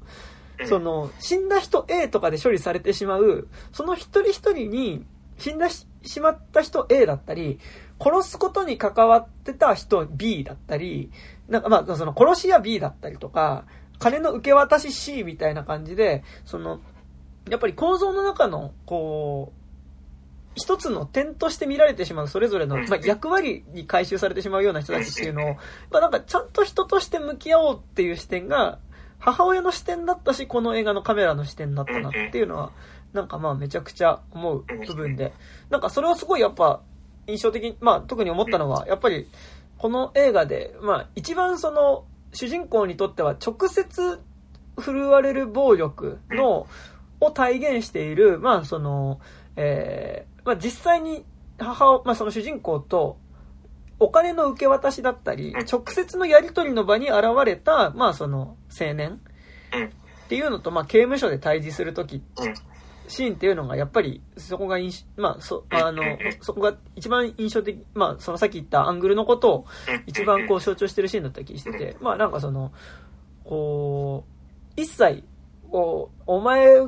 [0.67, 5.05] その、死んだ人 A とかで処理されてしまう、その一人一人に、
[5.43, 5.87] 死んだし
[6.21, 7.59] まった人 A だったり、
[8.01, 11.11] 殺すことに関わってた人 B だったり、
[11.49, 13.65] なんかまあ、その殺し屋 B だったりとか、
[13.99, 16.81] 金の受け渡し C みたいな感じで、その、
[17.51, 19.63] やっぱり構造の中の、こう、
[20.55, 25.55] 一つの点として見られてしまうそれぞれの、まあ、役割に回収されてしまうような人たちっていうのを、
[25.91, 28.79] まあ、なんかちゃんと人として向き合おうっていう視点が、
[29.19, 32.73] 母親の視点だったし、この映画のカメラの視点だったなっていうのは、
[33.13, 35.33] なんかまあめちゃくちゃ思う部分で、
[35.71, 36.81] なんかそれはすごいやっぱ
[37.27, 39.29] 印象的に、まあ特に思ったのは、やっぱり
[39.79, 44.21] この映画で、まあ一番その主人公にとっては直接
[44.79, 46.67] 振るわれる暴力の、
[47.21, 49.21] を体現している、まあその、
[49.57, 51.25] えー、まあ実際に
[51.59, 53.19] 母、まあその主人公と
[53.99, 59.21] お金の受け渡しだったり、直接のやり取りの場に現れた、まあその青年
[60.25, 62.23] っていうのと、まあ刑務所で対峙するとき
[63.13, 66.03] シーンっていうのが、やっぱり、そこが印まあ、そ、あの、
[66.41, 69.67] そこが一番印象的、まあ、そのさっき言ったアングルのことを
[70.07, 72.73] 一番こう象徴してるシーンだった気してて、まあなんかその、
[73.45, 74.25] こ
[74.77, 75.23] う、一切、
[75.71, 76.79] こう、お前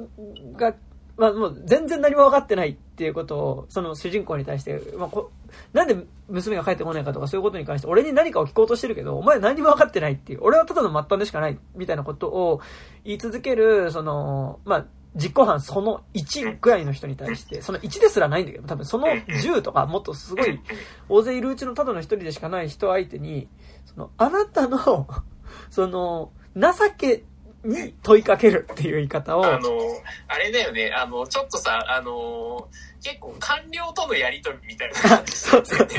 [0.56, 0.74] が、
[1.16, 5.30] まあもう全然何も分かってないっていうことを、その主人公に対して、まあこ、
[5.74, 5.96] なんで
[6.28, 12.60] 娘が帰ってこないかとかそういうことに関して、俺に何かを聞こうとしてるけど、お前何も分かってないっていう、俺はただの末端でしかない、みたいなことを
[13.04, 20.60] 言い続ける、その、まあ、実行犯その1ぐらいの人に対して、その1ですらないんだけど、多分その10とかもっとすごい
[21.08, 23.48] 大勢いるうちのただの1人でしかない人相手に、
[23.86, 25.06] その、あなたの、
[25.70, 27.24] その、情け
[27.64, 29.46] に問いかけるっていう言い方を。
[29.46, 29.68] あの、
[30.28, 32.68] あれだよね、あの、ちょっとさ、あの、
[33.02, 35.32] 結構官僚とのやりとりみたいな感じ。
[35.36, 35.88] そうそう。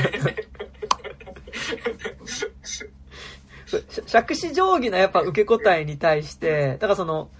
[4.06, 7.30] 杓子定規なやっぱ受け答えに対して、だからその、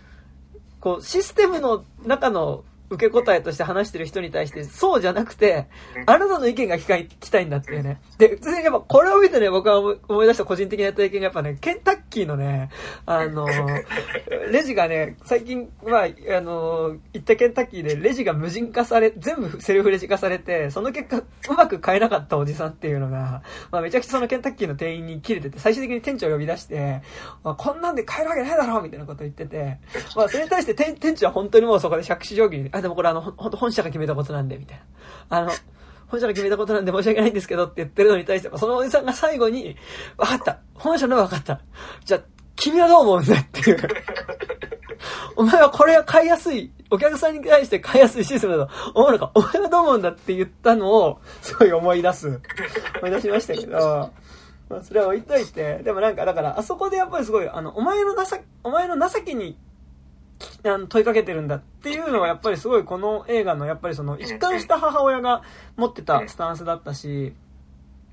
[0.87, 5.67] こう、システムの中の受け答えとして話してる人に対して、そうじゃなくて、
[6.07, 8.01] あなたの意見が聞きたいんだっていうね。
[8.19, 12.71] で、やっぱこれを見てね、僕は思い出した個人的な体験がやっぱね、ケンタッキーのね、
[13.05, 13.47] あの、
[14.51, 21.25] レジがね、最近、まあ、あの、行ったケンタッキーでレジが無人化され、全部セルフレジ化されて、その結果、う
[21.57, 27.03] まく買えなかったおじさんっていうのが、まあ、めちゃくちゃそのケンタッキーの店員に切れてて、最終的に店長を呼び出して、
[27.43, 29.79] まあ、こんなんで買えるわけないだろみたいなこと言ってて、
[30.15, 34.81] まあ、それに対して店店長は本当にもうそこで杓子定規に、あ、でもこれあの、ほんと本社が決めたことなんで、みたい
[35.31, 35.39] な。
[35.39, 35.53] あの、
[36.09, 39.77] 本社が決めたことなんで申し訳ないんですけどって言ってるのに対して、そのおじさんが最後に、
[40.17, 40.61] わかった。
[40.75, 41.61] 本社のわかった。
[42.05, 42.21] じゃあ、
[42.55, 43.79] 君はどう思うんだっていう。
[45.37, 52.41] お前はこれは買いやすい、お客さんに対して買いやすいシステムだと思うのか、お前はどう思うんだって言ったのを、すごい思い出す。
[53.01, 54.11] 思い出しましたけど、
[54.69, 59.59] まあ、それは置いといて、でもなんか、だから、あそこでやっぱりすごい、あの、お前の情、お前の情けに
[60.65, 65.43] あの問いかけてるんだっていうのはやっぱりすごいこの映画のやっぱりその一貫した母親が
[65.77, 67.35] 持ってたスタンスだったし、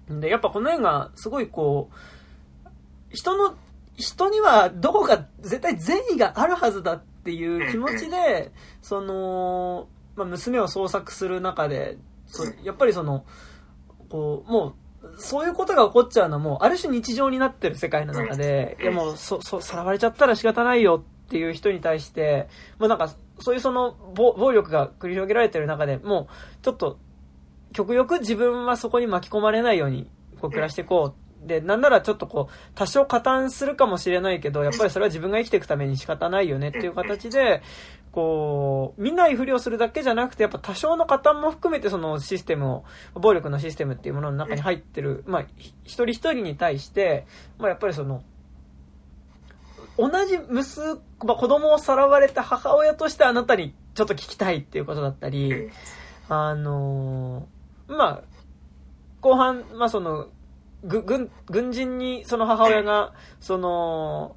[0.10, 2.68] で、やっぱこの映画すごいこう、
[3.10, 3.56] 人の、
[3.96, 13.26] 人にはどこか絶対善意があるはずだっていう気持ちで、その、まあ、娘を捜索する中で、そやっぱりその、
[14.10, 22.48] こう、もう、そういうことが起こっちゃうのはもう、ある種日常になってる世界の中で、いやもう、そ、 そ、さらわれちゃったら仕方ないよっていう人に対して、
[22.80, 26.98] もうなんか、そういうその暴力が繰り広げられてる中でもう、ちょっと、
[27.74, 30.10] 極力自分はそこに巻き込まれないように、
[30.40, 31.48] こう暮らしていこう。
[31.48, 37.62] で、なんならちょっとこう、多少加担するかもしれないけど、やっぱりそれは自分が生きていくために仕方ないよねっていう形で、
[38.14, 45.42] こう、見ないふりをするだけじゃなくて、やっぱ多少の加担も含めてそのシステムを、暴力のシステムっていうものの中に入ってる、まあ、
[45.84, 47.26] 一人一人に対して、
[47.58, 48.24] まあやっぱりその、
[49.98, 55.70] 同じ娘、まあ、子供をさらわれた母親としてあなたにちょっと聞きたいっていうことだったり、
[56.30, 58.24] あのー、まあ、
[59.22, 60.28] 後半、まあその、
[60.84, 64.36] ぐ、軍、軍人にその母親が、その、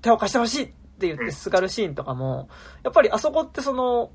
[0.00, 2.48] 手を貸してほしいって言ってすがるシーンとかも、
[2.82, 4.10] やっぱりあそこってその、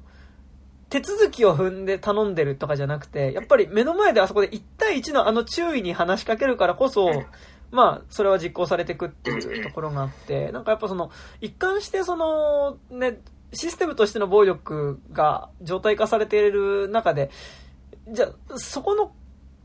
[0.90, 7.24] 手続きを踏んで頼んでるとかじゃなくて、やっぱり目の前であそこで1対1のあの注意に話しかけるからこそ、
[7.72, 11.12] まあ、それは実行されていくっていうところがあって、なんかやっぱその、
[11.42, 13.20] 一貫してその、ね、
[13.54, 17.30] システムとしての暴力が状態化されている中で、
[18.10, 19.12] じゃあ、そこの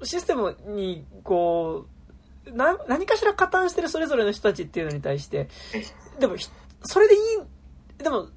[0.05, 1.87] システムに、こ
[2.47, 5.49] う、な、何かしら加担してるそれぞれの人たちっていうのに対して、
[6.19, 6.37] でも、
[6.83, 7.19] それでい
[7.99, 8.29] い、でも、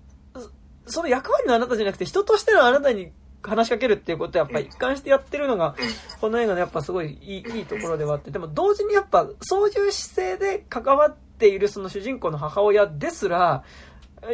[0.85, 3.11] その役割のあなたじゃなくて、人としてのあなたに
[3.49, 5.75] 話しかけるっていうことをやっぱ一貫してやってるのが、
[6.21, 13.63] この映画のやっぱすごいいいいいところではあって、でも同時にやっぱそういう姿勢で関わっているその主人公の母親ですら、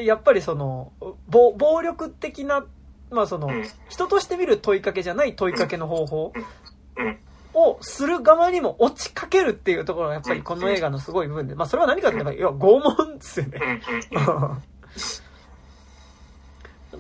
[0.04, 0.94] やっぱりその、
[1.28, 2.66] 暴暴力的な、
[3.10, 3.50] まあその、
[3.90, 6.34] 人として見る問いかけじゃない問いかけの方法
[7.54, 13.82] をする側にも落ちかけるっていうところがやっぱりこの映画のすごい部分で、まあそれは何かって言えば、要は拷問ですよね。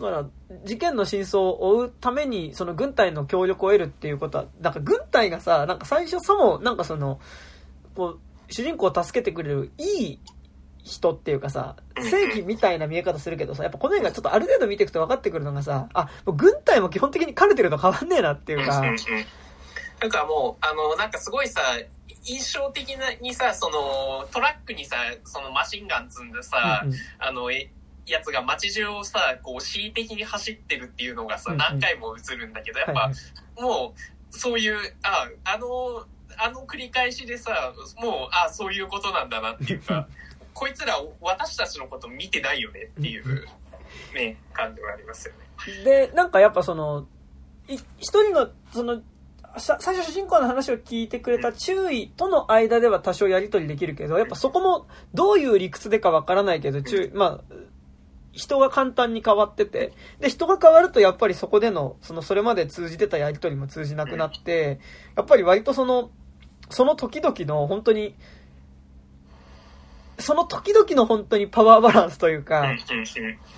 [0.01, 0.17] だか
[0.49, 7.19] ら、事件の真相を追うために、その軍隊の協力を得るっていうことは、なんか軍隊がさ、なんか最初さも、なんかその、
[7.95, 10.19] こう、主人公を助けてくれるいい
[10.83, 18.81] 人っていうかさ、正義みたいな見え方するけどさ、やっぱこの映画ちょっとある程度見ていくと分かってくるのがさ、あ、もう軍隊も基本的にカルテルと変わんねえなっていうか。
[18.81, 21.61] なんかもう、あの、なんかすごいさ、
[22.23, 27.51] 印象的なにさ、その、トラックにさ、そのマシンガン積んでさ、うんうん、あの、
[28.05, 33.11] やつが街中をさ、こう、恣意的に走ってるっていうのがさ、何回も映るんだけど、やっぱ、
[33.61, 36.05] もう、そういう、あ、あの、
[36.37, 40.07] あの繰り返しでさ、もう、あ、そういうことなんだなっていうか、
[40.53, 43.47] こいつら私たちのこと見てないよねっていう、
[44.13, 45.83] ね、感じはありますよね。
[45.83, 47.07] で、なんかやっぱその、
[47.67, 49.01] 一人の、その、
[49.57, 57.55] 最初主人公の話を聞いてくれた注意との間では多少やり取りできるけど、やっぱそこもどういう理屈でかわからないけど、注意、まあ、
[58.33, 64.79] 人が簡単に変わってて、で、人が変わるとやっぱりそこでの、その、それまで通じてたやりとりも通じなくなって、
[65.15, 66.11] やっぱり割とその、
[66.69, 68.15] その時々の本当に、
[70.19, 72.75] その時々の本当にパワーバランスというか、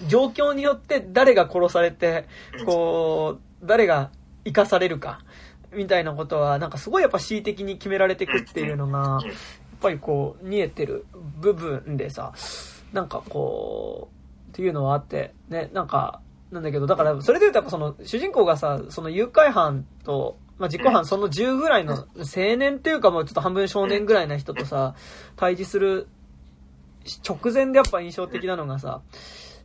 [0.08, 2.26] 状況によって誰が殺されて、
[2.66, 4.12] こう、誰が
[4.46, 5.20] 生かされるか、
[5.72, 9.34] みたいなことは、なんかすごいやっぱ恣意的に決められていくっていうのが、やっ
[9.80, 11.06] ぱりこう、見えてる
[11.40, 12.34] 部分でさ、
[12.92, 14.23] なんかこう、
[14.54, 24.94] っていうのはあって、ね、なんか、なんだけど、だから、それで言うと、その、主人公がさ、その誘拐犯と、まあ、実行犯その10ぐらいの青年っていうかもうちょっと半分少年ぐらいな人とさ、
[25.36, 26.08] 対峙する
[27.28, 29.02] 直前でやっぱ印象的なのがさ、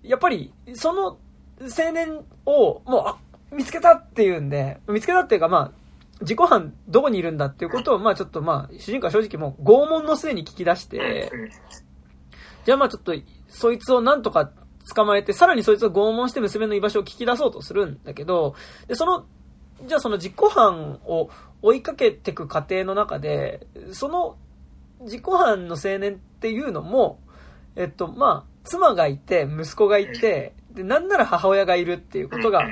[0.03, 1.19] やっぱり、その
[1.61, 3.17] 青年を、もう、あ、
[3.53, 5.73] 見つけたっていうんで、見つけたっていうかまあ、
[6.21, 11.31] 自己犯どこにいるんだっていうことを、まあちょっとまあ、主人公は正直もう拷問の末に聞き出して、
[12.65, 13.15] じゃあまあちょっと、
[13.49, 14.51] そいつをなんとか
[14.95, 18.55] 捕まえて、さらにそいつを拷問して娘の居場所を聞き出そうとするんだけど、
[18.87, 19.27] で、その、
[19.87, 21.31] じゃあその実行犯を
[21.63, 24.37] 追いかけてく過程の中で、その
[25.03, 27.21] 実行犯の青年っていうのも、
[27.77, 32.65] えっと、まあ、妻がいて、息子がいて、で、なんなら母親がいるっていうことが、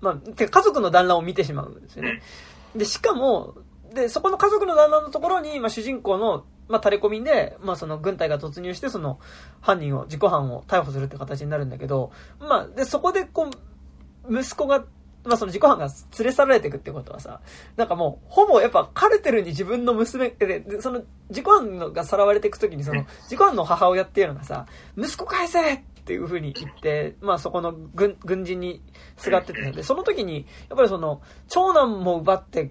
[0.00, 2.22] まあ、て家族の団らんを見てしまうんですよね。
[2.74, 3.54] で、しかも、
[3.92, 9.18] で、そこの家族の団らんのところに、まあ、主人公のまあ、垂れ込みで、まあ、その軍隊が突入して、その
[9.60, 12.10] 犯人を、自己犯を逮捕するって形になるんだけど、
[12.40, 13.48] まあ、で、そこでこ
[14.28, 14.84] う、息子が、
[15.24, 15.88] まあ、その自己犯が
[16.18, 17.40] 連れ去られていくってことはさ、
[17.76, 28.80] なんかもう、ほぼやっぱカルテルに自分の娘、で、でその自己犯がさらわれていくときに、その、自己犯の母親っていうのがさ、息子返せっていう風に言って、まあそこの軍、軍人に
[29.16, 32.70] すがってて、で、その時に、やっぱりその、長男も奪って、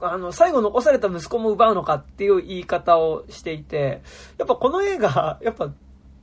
[0.00, 4.02] あの、最後残された息子も奪うのかっていう言い方をしていて、
[4.38, 5.70] やっぱこの映画、 やっぱ、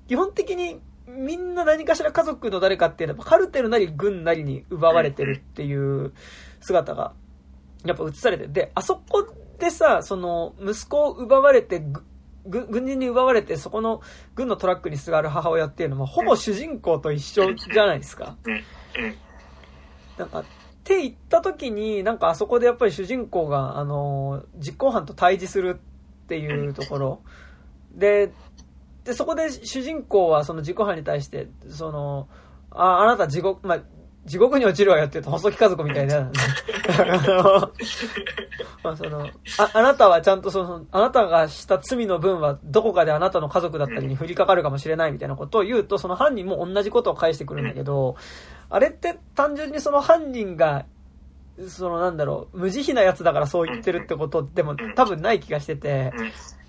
[0.07, 6.13] 基本的にみんな何かしら家族の誰かっていうのは、カルテルなり軍なりに奪われてるっていう
[6.61, 7.13] 姿が、
[7.83, 11.83] やっぱ映されて、で、あそこでさ、その、息子を奪われて、
[12.45, 14.01] 軍人に奪われて、そこの
[14.35, 18.35] 軍のトラックにすがる母親っていうのも、ほぼ主人公と一緒じゃないですか。
[20.17, 20.43] なんか、
[20.83, 27.21] って言った時に、なんかあそこでやっぱり主人公が、あの、実行犯と対峙するっていうところ。
[27.95, 28.33] で、
[29.05, 32.27] で、そこで主人公はその実行犯に対して、その、
[32.69, 33.79] あ、あなた地獄、まあ、
[34.25, 36.31] 地獄に落ちるわよって言うと細木家族みたいな。
[38.83, 48.15] まあそのあ、あなたはちゃんとその、あなたがした罪の分はどこかであなたの家族だったりに降りかかるかもしれないみたいなことを言うと、その犯人も同じことを返してくるんだけど、
[48.73, 50.85] あれって単純にその犯人が、
[51.67, 56.11] そのなんだろう、無慈悲なやつだからそう言ってるってことでも多分ない気がしてて、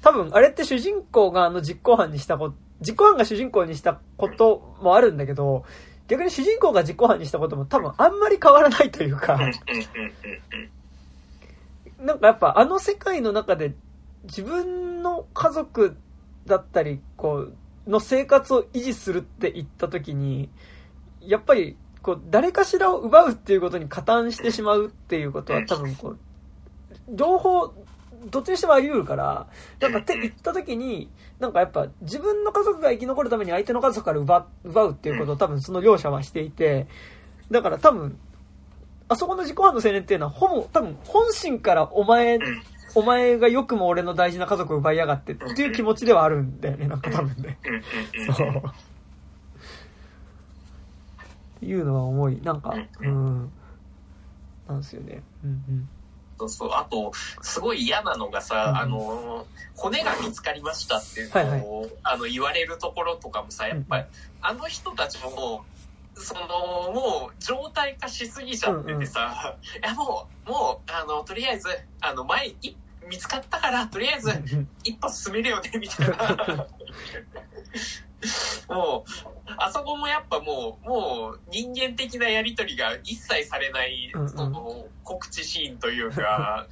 [0.03, 5.65] 多分あれって主人公があの実行犯にしたこ実行犯が主人公にしたこともあるんだけど、
[6.07, 9.39] 逆に主人公が実行犯にしたことも多分あんまり変わらないというか、
[11.99, 13.73] なんかやっぱあの世界の中で
[14.25, 15.97] 自分の家族
[16.47, 17.49] だったり、こ
[17.87, 20.51] う、の生活を維持するって言った時に、
[21.21, 26.19] やっぱり、こう、誰かしらを奪うっていうことに加担してしまうっていうことは多分こう、
[27.09, 27.73] 両方、
[28.31, 29.47] どっちにしてもあり得るから、
[29.81, 36.87] なんかって言った時に、なんかやっぱ自分の家族が生き残るために相手の家族から奪奪うっていうことを多分その両者はしていて、
[37.51, 38.19] だから多分、
[39.09, 42.39] あそこの自己犯の青年っていうのはほぼ多分本心からお前
[42.95, 47.59] お前がよくも俺の大事な家族を奪いやがってっていう気持ちではあるんだよね、なんか多分ね。
[48.37, 48.63] そう。
[51.65, 53.53] いうのは思い、なんか、うん。
[54.69, 55.23] なんですよね。
[55.45, 55.89] うんうん。
[56.39, 56.71] そうそう。
[56.73, 57.13] あと、
[57.43, 59.47] すごい嫌なのがさ、うん、あの、
[59.77, 64.09] 骨が見つかりましたっていうのを、はいはい、あの、言われるところとかもさ、やっぱり、うん、
[64.41, 65.65] あの人たちも、
[66.15, 71.69] その、もう、状態化しすぎちゃっててさ、うんうん、いや、もう、もう、あの、とりあえず、
[72.01, 72.77] あの、前、一
[73.09, 74.31] 見つかったから、とりあえず、
[74.83, 76.67] 一歩進めるよね、みたいな。
[78.69, 79.11] もう、
[79.59, 86.67] あそこもやっぱもう、もう人間的なやりとりが一切されない、その、告知シーンというか、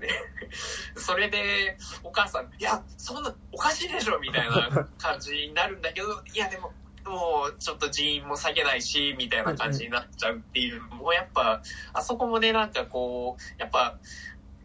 [0.00, 0.08] ね、
[0.96, 6.72] それで、お母さん、いや、そんな、おかしいでしょみたいな感じになるんだけど、いや、でも、
[7.04, 13.98] もう、ちょっと人員も下げないし、みたいな感じになっちゃうっていう、もうやっぱ、あそこもね、なんかこう、やっぱ、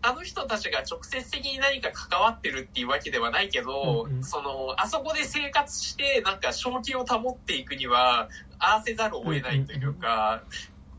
[0.02, 8.30] あの人たちが直接的に何か関わってるっていうわけではないけど、うんうん、その、あそこで生活して、なんか正気を保っていくには、
[8.60, 10.44] 合わせざるを得ないというか、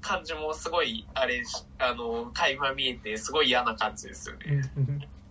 [0.01, 1.43] 感じもすごい、あれ、
[1.79, 4.63] あの、垣間見えて、すごい嫌な感じですよね。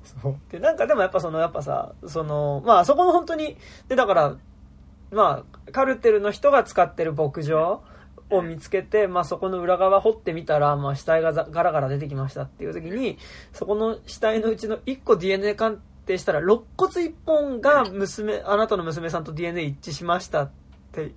[0.03, 0.38] そう。
[0.51, 3.57] で、なんかでもやっぱその、やっぱさ、その、まあ、あそこの本当に、
[3.88, 4.38] で、だから、
[5.11, 7.84] まあ、カルテルの人が使ってる牧場、
[8.30, 13.17] を見つけて、まあ、そこの裏側掘ってみたら、まあ、死体がガラガラ出てきましたっていう時に、
[13.53, 20.51] そこの死体のうちの1個 DNA 鑑定したら、肋骨1本が娘、あなたの娘さんと DNA 一致しましたっ
[20.91, 21.11] て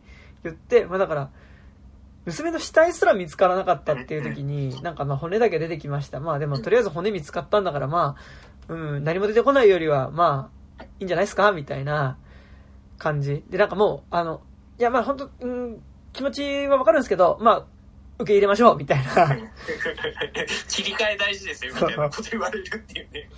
[0.44, 1.30] 言って、まあ、だから、
[2.26, 6.20] 娘の死体すら見つからなかったっていう時に、なんかまあ骨だけ出てきました。
[6.20, 8.16] まあでもとりあえず骨見つかったんだからま
[8.68, 11.50] あ、うん、何も出てこないよりはまあ、いいんじゃないですか？
[11.52, 12.18] みたいな
[12.98, 13.42] 感じ。
[13.48, 14.42] で、なんかもう、あの、
[14.78, 15.82] いやまあ本当うん、
[16.12, 17.66] 気持ちはわかるんですけど、まあ、
[18.18, 19.28] 受け入れましょう、みたいな。
[20.68, 23.30] 切り替え大事ですよ、みたいなこと言われるっていうね。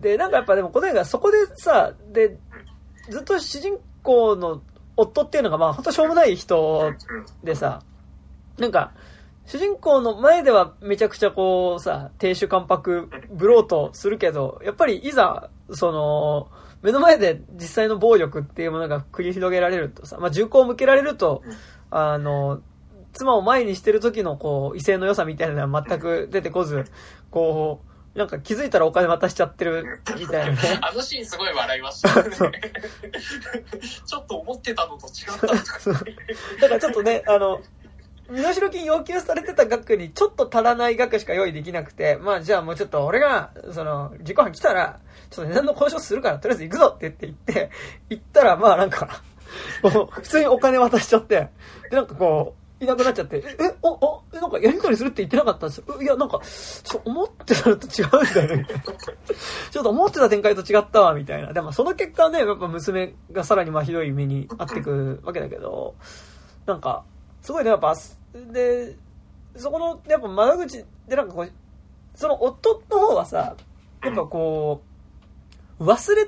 [0.00, 2.38] で、なんかやっぱでも、答えがそこでさ、で、
[3.08, 4.62] ずっと主人公の
[4.96, 6.92] 夫っていうのが、まあ、ほんとしょうもない人
[7.44, 7.82] でさ、
[8.58, 8.92] なんか、
[9.46, 16.48] 主人公の前ではめちゃくちゃこうさ、亭主関白ブローとするけど、やっぱりいざ、その、
[16.82, 21.42] 目の前で実際の暴力っていうものが繰り広げられるとさ、まあ、銃口を向けられると、
[21.90, 22.60] あの、
[23.12, 26.84] 妻を前にしてる時のこう、威勢の良さみたいなのは全く出てこず、
[27.30, 27.80] こ
[28.14, 30.58] う、なんか気づいたらお金渡しちゃってるみたいなね。
[30.82, 32.60] あのシーンすごい笑いました、 ね。
[34.06, 37.62] ちょっと思ってたのと違っただからちょっとね、あの、
[38.28, 45.00] 身代金要求されてた額にちょっと足らない額しか用意できなくて、まあじゃあもうちょっと俺が、その、自己犯来たら、
[45.32, 47.70] ちょっと値段の交渉するから、とりあえず行くぞって言って行って、
[48.10, 49.22] 行ったら、まあなんか、
[50.10, 51.48] 普通にお金渡しちゃって、
[51.90, 56.02] で、なんかこう、いなくなっちゃって、え、お、お、なんかやりとりするって言ってなかったんですよ。
[56.02, 56.40] いや、なんか、
[56.82, 58.66] ちょ思ってたのと違うんだよね、
[59.70, 61.52] ちょっと思ってた展開と違ったわ、みたいな。
[61.52, 65.94] でもその結果ね、やっぱ娘がさらにまあひどい目に遭ってくわけだけど、
[66.66, 67.04] なんか、
[67.40, 67.94] すごいね、やっぱ、
[68.52, 68.96] で、
[69.56, 71.52] そこの、やっぱ窓口でなんかこう、
[72.14, 73.54] その夫の方はさ、
[74.04, 74.91] やっぱこう、
[75.80, 76.22] 忘れ、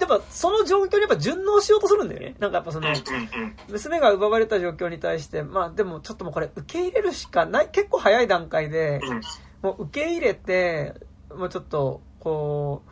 [0.00, 2.34] やっぱその状況にやっぱ順応しようとするんだよね。
[2.38, 2.88] なんかやっぱその、
[3.68, 9.00] 娘が奪われた状況に対して、まあでもちょっともうこれ受け入れるしかない、結構早い段階で、
[9.62, 10.94] もう受け入れて、
[11.34, 12.82] もうちょっと、こ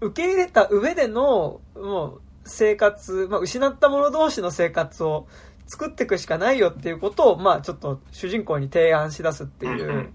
[0.00, 5.26] う、受け入れた上での、もう生活、まあ失った者同士の生活を
[5.66, 10.12] 作っていくしかないよっていうことを、まあちょっと主人公に提案し出すっていう、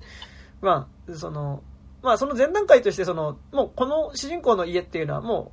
[0.61, 1.63] まあ、その、
[2.01, 5.51] まあその前段階としてその、もうこの主人公の家っていうのはも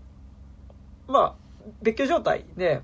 [1.09, 1.34] う、まあ
[1.82, 2.82] 別居状態で、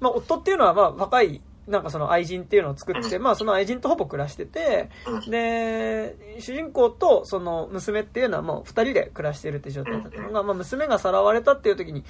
[0.00, 4.90] まあ夫っていうのはまあ若いなんかその愛人っていうのを作って、まあその愛人とほぼ暮らしてて、
[5.28, 12.04] で、主人公とその娘っていうのはもう二人で暮らしてるって状態だったのが、まあ娘がさらわれたっていう時に、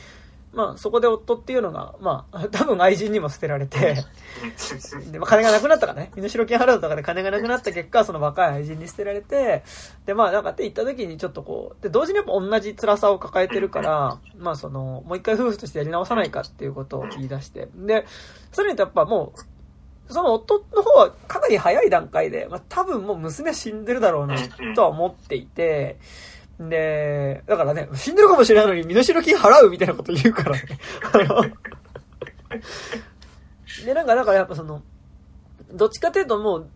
[0.54, 4.04] まあ、そこで夫っていうのが、まあ、 多分愛人にも捨てられて、
[5.10, 9.64] で、まあ、金がなくなったからね、身代金払うとかで金がなくなった結果、その若い愛人に捨てられて、
[10.06, 18.06] で、まあ、なんかって言った時にちょっとこう、で、同時にやっぱ同じ辛さを抱えてるから、まあ、その、もう一回夫婦としてやり直さないかっていうことを言い出して、で、
[18.52, 24.36] それにとやっぱもう、その夫の方はかなり早い段階で、まあ、多分もう娘は死んでるだろうな、
[24.74, 25.98] とは思っていて、
[26.68, 30.62] で、だからね、死んでるかもしれないのに身代金払うみたいなこと言うからね。
[33.84, 34.82] で、なんか、だからやっぱその、
[35.72, 36.66] どっちかというともう、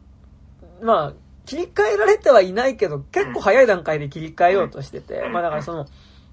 [0.83, 1.15] まあ、
[1.49, 5.87] 切り替えられてはいないけど、結構早い段階で切り替えようとしてて、まあだからその、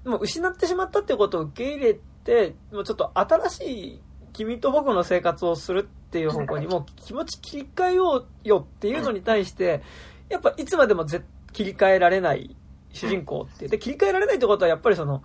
[0.04, 1.94] もう失ってしまったってことを受け入れ
[2.24, 4.00] て、もうちょっと新しい
[4.34, 9.82] 君と僕の生活をするっていう方向にもう気持ち切り替えようよっていうのに対して、
[10.28, 12.54] やっぱいつまでもぜ切り替えられない
[12.96, 13.68] 主人公って。
[13.68, 15.22] で、切り替えられないってことはやっぱりその、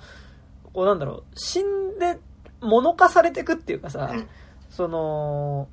[0.73, 2.19] こうなんだろう、死んで
[2.61, 4.13] 物化されてくっていうかさ、
[4.69, 5.67] その、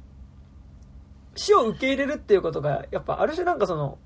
[1.36, 3.98] 死を受け入れるっていうことが、やっぱある種なんかその、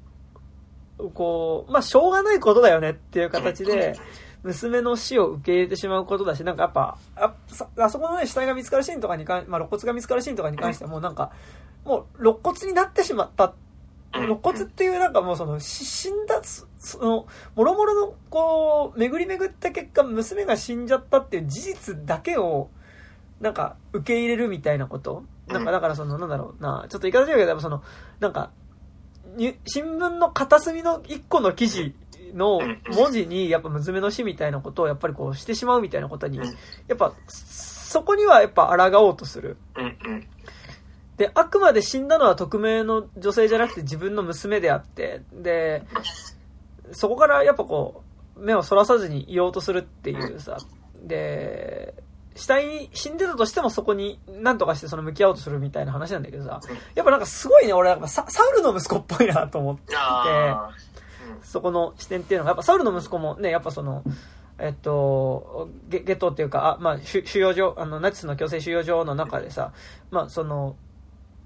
[1.14, 3.94] こう、まあ、しょうがないことだよねっていう形で、
[4.42, 11.32] 娘の死を受け入れてしまうことだし、なんかやっぱ、あさあそこのね、死体が見つかるシーンとかに関まあ、肋骨が見つかるシーンとかに関してはもうなんか、
[11.84, 13.54] もう肋骨になってしまった。
[14.14, 22.68] 肋骨っていうなんかもうその、し死んだ、そその、もろもろのこう、巡り巡った結果、娘が死んじゃったっていう事実だけを、
[23.40, 25.24] なんか、受け入れるみたいなこと？
[25.48, 27.82] なんか、だからその、なんだろうな、ちょっと言い方違うけど、その、
[28.20, 28.50] なんか、
[29.36, 31.94] に新聞の片隅の一個の記事
[32.34, 32.60] の
[32.94, 36.44] 文字に、やっぱ娘の死みたいなことをやっぱりこうしてしまうみたいなことに、や
[36.94, 39.56] っぱ、そこにはやっぱ抗おうとする。
[41.16, 45.82] で、あくまで死んだのは匿名の女性じゃなくて自分の娘であって、で、
[46.92, 48.02] そこからやっぱこ
[48.36, 50.56] う、目をそらさずにいようとするっていうさ、
[51.02, 51.94] で、
[52.34, 56.60] 死体に死んでたとしてもそこに何とかしてその向き合おうとするみたいな話なんだけどさ、
[56.94, 59.96] やっぱなんかすごいね、俺やっぱササウルの息子っぽいなと思ってて、
[61.42, 64.02] そこの視点っていうのが、やっぱサウルの息子もね、やっぱその、
[64.58, 69.72] えっと、ゲゲットっていうか、あまあ、収収容所、あの、ナチスの強制収容所の中でさ、
[70.10, 70.76] まあ、その、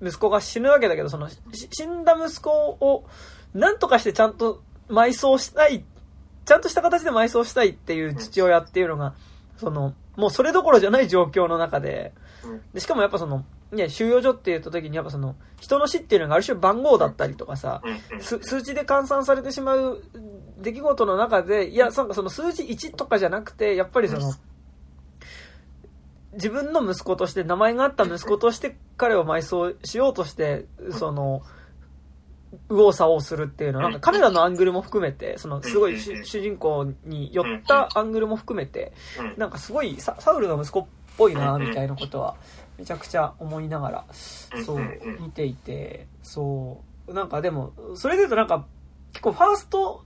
[0.03, 3.05] 息子が死ぬわけだけど、その、死んだ息子を、
[3.55, 5.85] なんとかしてちゃんと埋葬したい、
[6.45, 9.15] ちゃんとした形で埋葬したいっていう父親っていうのが、
[9.57, 12.13] その、もうそれどころじゃない状況の中で、
[12.73, 17.83] でしかもやっぱその、ね、収容所って言った時にやっぱその、人の死っていうのがある種番号だったりとかさ、
[18.21, 20.03] す数値で換算されてしまう
[20.59, 24.33] 出来事の中で、いや、なんかその数字1とかじゃなくて、やっぱりその、
[26.37, 31.43] 自分の息子として、名前があった息子として彼を埋葬しようとして、その、
[32.71, 38.93] 右往左往するっていうのは、なんかカメラのアングルも含めて、そのすごい主主人公に寄ったアングルも含めて、
[39.37, 42.37] なんかすごいササウルの息子っぽいな、みたいなことは、
[42.79, 44.05] めちゃくちゃ思いながら、
[44.65, 44.81] そう、
[45.21, 48.67] 見ていて、そう、なんかでも、それで言うとなんか、
[49.13, 50.05] 結構ファースト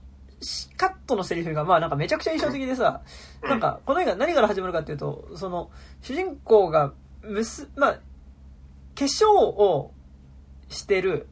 [0.77, 3.01] カットのセリフが、まあなんかめちゃくちゃ印象的でさ、
[3.43, 5.69] なんか、この映画何から始まるかっていうと、その、
[6.01, 7.99] 主人公が、むす、まあ、化
[8.95, 9.93] 粧を
[10.69, 11.27] してる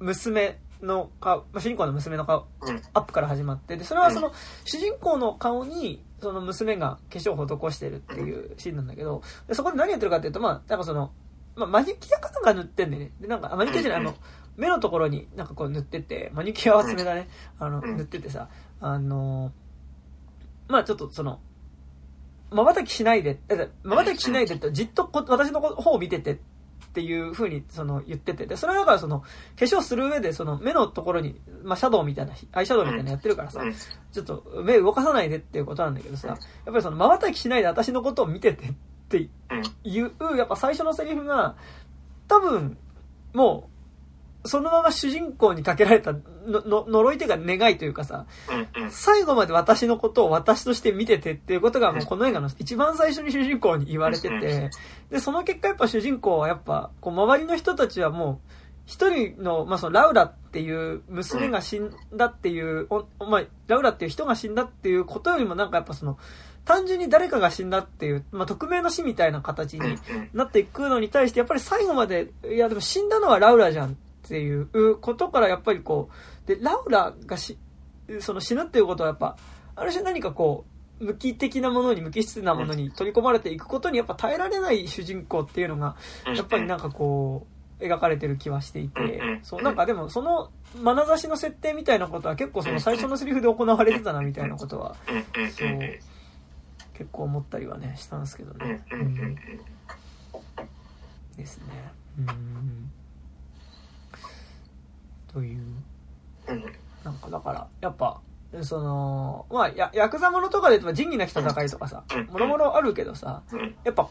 [0.00, 2.46] 娘の顔、まあ、主人公の娘の顔、
[2.92, 4.32] アップから始まって、で、それはその、
[4.64, 11.12] 主人公の顔に、その娘が化粧を施してるっていうシーンなんだけど、でそこで何やってるかっていうと、まあ、なんかその、
[11.56, 13.10] まあ、マニキュアかなんか塗ってんだよね。
[13.20, 14.14] で、なんか、あマニキュアじゃない、あの、
[14.62, 17.28] 目のところになんかこう塗ってて、マニキュアは爪だね。
[17.58, 18.48] あの、塗っててさ、
[18.80, 19.50] あの、
[20.68, 21.40] まあちょっとその、
[22.52, 26.36] 瞬きしないで、え瞬きしないでってじっとこ私の方を見ててっ
[26.92, 33.62] ていう風にその言ってて、で、それはだからその、化粧する上でその目のところに、まあシャドウみたいな、アイシャドウみたいなのやってるからさ、
[34.12, 38.72] ちょっと目動かさないでっていうことなんだけどさ、やっぱりその瞬きしないで私のことを見ててっ
[39.08, 39.28] て
[39.82, 41.56] いう、やっぱ最初のセリフが、
[42.28, 42.78] 多分、
[43.34, 43.71] もう、
[44.44, 48.26] そのまま主人公にかけられたのの呪いというか願いというかさ、
[48.90, 54.70] 最後まで私のことを私として見ててっていうことがもうこの映画の一番最初に主人公に言われてて、
[55.10, 58.52] で、その結果やっぱ主人公はやっぱ、こう周りの人たちはもう、
[58.86, 66.18] 一人の、まあ、そのラウラっていう娘が死んだっていう、おまあ、ラウラっていう人が死んだっていうことよりもなんかやっぱその、
[66.64, 69.98] 単純に誰かが死んだっていう、まあ、匿名の死みたいな形に
[70.32, 73.94] なっていくのに対して、やっぱり最後まで、いやでも死んだのはラウラじゃんっ
[74.28, 76.10] ていうことからやっぱりこ
[76.44, 77.58] う、で、ラウラがし、
[78.20, 79.36] その死ぬっていうことはやっぱ、
[79.74, 80.64] ある種何かこ
[81.00, 85.96] う、無機的なものに、無機質なものに取り込まれていくことにやっぱ耐えられない主人公っていうのが、
[86.36, 87.46] やっぱりなんかこ
[87.80, 90.50] う、描かれてる気はしていて、そう、なんかでもその
[90.82, 94.94] 眼差しの設定みたいなことは結構その最初のセリフで行われてたなみたいなことは、
[95.58, 95.80] そう、
[96.94, 98.60] 結構思ったりはねしたんですけどうん。
[98.60, 99.34] ね、うん。
[101.36, 101.64] ですね。
[102.18, 102.92] うん
[105.32, 105.60] という。
[106.48, 106.64] うん。
[107.04, 108.20] なんかだからやっぱ
[108.62, 112.26] そのまあやヤクザものとかで言うと仁義なき戦いとかさうん。
[112.26, 113.74] もろもろあるけどさうん。
[113.84, 114.08] やっぱ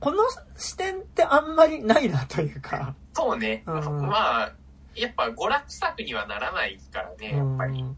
[0.00, 0.18] この
[0.56, 2.94] 視点ってあんまりないなというか。
[3.12, 4.06] そうね、うん。
[4.06, 4.52] まあ
[4.96, 7.96] やっぱ娯楽作にはならないからねやっぱり、うん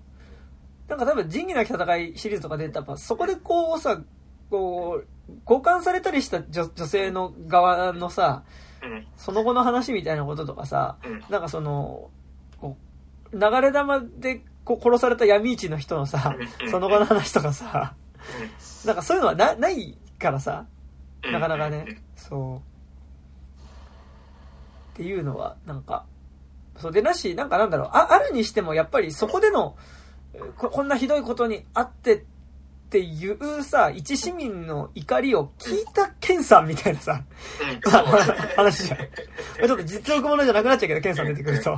[0.86, 4.02] なんか多分仁義なき戦いシリーズとかでやっぱそこでこうさ
[4.50, 8.42] こう交換されたりした女女性の側のさ
[8.82, 9.06] うん。
[9.16, 11.24] その後の話みたいなこととかさうん。
[11.30, 12.10] なんかその
[13.34, 16.70] 流れ弾でこう殺された闇市の人のさうん。
[16.70, 17.94] その後の話とかさ
[18.86, 20.66] なんかそういうのはなないからさ
[21.22, 21.32] うん。
[21.32, 22.02] なかなかね。
[22.16, 22.58] そう。
[24.94, 26.06] っていうのはなんか
[26.78, 26.92] そう。
[26.92, 27.88] でなしなんかなんだろう。
[27.92, 29.76] ああるにしてもやっぱりそこでの
[30.32, 32.24] えーここんなひどいことにあってっ
[32.90, 37.24] ていうさ一市民の怒りを聞いたケンさんみたいなさ
[38.56, 38.98] 話じゃん。
[38.98, 41.76] ちょっと実力ものじゃなくなっちゃうけどケンさん出てくると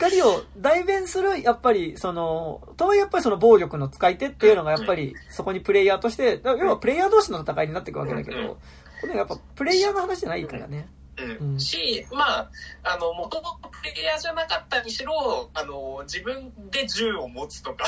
[0.00, 8.58] 怒りを代弁するやっぱりそのとはいえやっぱりその暴力の使い手っていうのがやっぱりそこにプレイヤーとしてだ要はプレイヤー同士の戦いになっていくわけだけうんど
[9.00, 10.88] これやっぱプレイヤーの話じゃないからね。
[11.18, 11.54] ううん。
[11.56, 12.50] ん、し、まあ、
[12.82, 17.86] あの、もともとプレイヤーじゃなかったにしろ、あの、自分で銃を持つとか、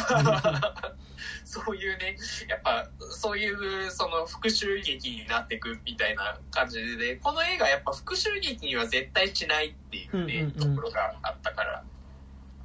[1.44, 2.16] そういうね、
[2.48, 3.50] やっぱ、そうい
[3.86, 10.76] う、その、復讐劇になっていくみたいな感じで、この映画やっぱ復讐劇には絶対しないっていうね、うんうんうん。
[10.76, 11.82] ところがあったから。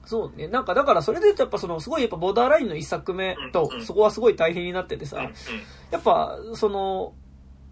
[0.07, 0.47] そうね。
[0.47, 5.21] なんかだからそれで言うとやっぱそのすごいやっぱボーダーラインの一作目とそこはすごい大変になっててさ
[5.91, 7.13] やっぱその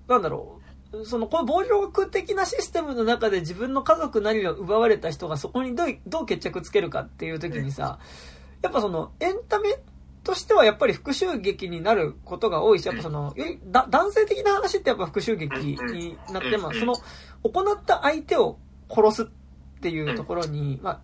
[0.08, 0.66] なんだろう。
[1.04, 8.00] そのこの暴力的なシステムの中で自分の家族なりを奪われた人がそこにどうどう決着つけるかっていう時にさ
[8.62, 9.78] やっぱそのエンタメ
[10.24, 13.36] としてはやっぱり復讐劇になることが多いしやっぱその
[13.72, 16.96] 男性的な話ってやっぱ復讐劇になってまあその
[17.44, 18.58] 行った相手を
[18.90, 19.26] 殺すっ
[19.82, 21.02] ていうところにまあ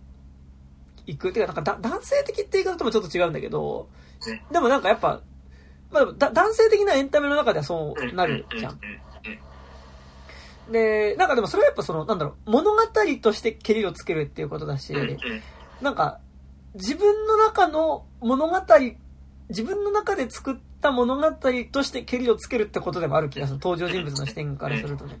[1.06, 1.32] 行く。
[1.32, 3.88] てかなんかだ男性的って言い方ともちょっと違うんだけど
[4.50, 5.20] でもなんかやっぱ
[5.90, 8.78] まあ男性的なエンタメの中ではそうなるじゃん。
[10.70, 12.78] で、なんかでもそれはやっぱその、なんだろう、物語
[13.20, 14.94] としてケリをつけるっていうことだし、
[15.80, 16.20] なんか、
[16.74, 18.60] 自分の中の物語、
[19.48, 21.30] 自分の中で作った物語
[21.70, 23.58] としてケリをつけるってことでもある気がする。
[23.58, 25.20] 登場人物の視点からするとね。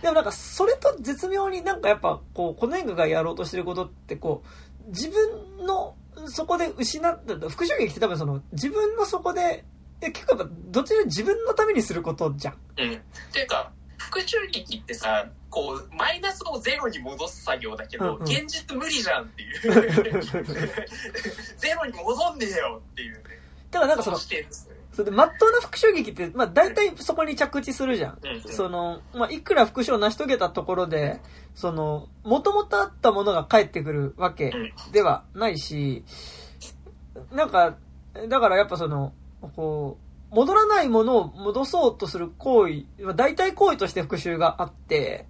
[0.00, 0.24] でもなん。
[0.24, 1.82] か、それと絶妙になん。
[1.82, 4.48] かやっぱ、こう、この映画がやろうとしてることって、こう、
[4.86, 5.94] 自分の、
[6.26, 9.64] そこで失った、復讐劇って多分その、自分のそこで、
[10.00, 12.54] え結構やっぱ、どちら自分のためにすることじゃん。
[12.78, 12.94] うん。
[12.94, 12.98] っ
[13.32, 19.60] ていうか、復讐劇ってさ、こう、マイナスをゼロに戻す作業だけど、うんうん現実無理じゃんっていう。
[21.56, 23.22] ゼロに戻んねえよっていうね。
[23.70, 24.75] だからなんかその、視点ですね。
[24.96, 28.18] それで、まっとうな復讐劇って、まあ大体そこに着地するじゃん。
[28.24, 28.40] うんうん。
[28.40, 31.20] その、まあいくら復讐を成し遂げたところで、
[31.54, 34.54] その、もともとあったものが返ってくるわけ
[34.92, 36.02] ではないし、
[37.30, 37.76] なんか、
[38.26, 39.12] だからやっぱその、
[39.54, 39.98] こ
[40.32, 45.26] う、戻らないものを戻そうとする行為、まあ大体行為として復讐があって、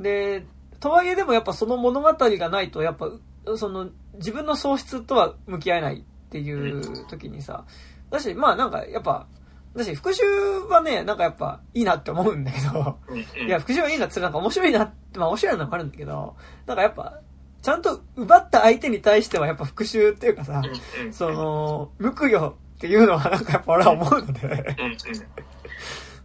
[0.00, 0.46] で、
[0.80, 3.10] とはいえでもやっぱその物語がないと、やっぱ、
[3.58, 6.00] その、自分の喪失とは向き合えないっ
[6.30, 7.66] ていう時にさ、
[8.12, 9.26] だし、まあなんかやっぱ、
[9.74, 12.98] だし復讐はね、なんかやっぱいいなって思うんだけど、
[13.46, 16.36] いや、復讐はいいなってなんか面白いなって、まあ面白いのもあるんだけど、
[16.66, 17.20] なんかやっぱ、
[17.62, 20.62] ちゃんと奪った相手に対してはやっぱ復讐っていうかさ、
[21.10, 24.76] その、報いをっていうのはなんかやっぱ俺は思うので、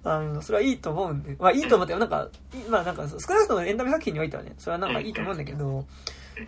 [0.04, 5.86] あの、それはいいと思うんで、まあいいと思って、なんか、いまあなんか少なくともエンタメ作品においてはね、それはなんかいいと思うんだけど、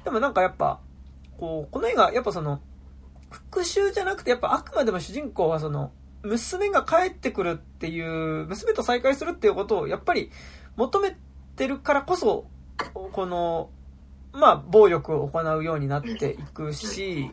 [0.03, 0.79] でもなんかやっぱ、
[1.37, 2.59] こう、この映画、やっぱその、
[3.29, 5.91] 復讐じゃなくて、やっぱあくまでも主人公はその、
[6.23, 10.31] 娘が帰ってくるっていう、娘と再会するっていうことをやっぱり
[10.75, 11.15] 求め
[11.55, 12.45] てるからこそ、
[12.93, 13.69] この、
[14.33, 17.31] まあ、暴力を行うようになっていくし、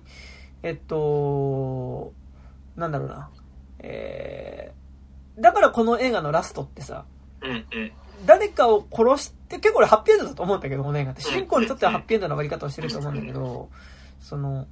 [0.62, 2.12] えっと、
[2.76, 3.30] なんだろうな、
[3.80, 7.04] えー、だからこの映画のラストってさ、
[8.24, 11.22] 誰かを殺して、結構俺ハッピーエンドだと思うんだけど、この映画って。
[11.22, 13.68] 主人公にとってはハッピーエンドの終わり方をしてると思うんだけど、
[14.20, 14.66] その、し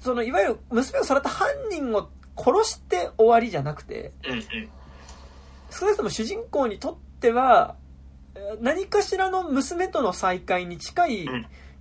[0.00, 4.12] その、いわゆる娘をされた犯人を殺して終わりじゃなくて、
[5.70, 7.84] 少なくとも主人公にとっては、えー
[8.60, 11.28] 何かしらの娘との再会に近い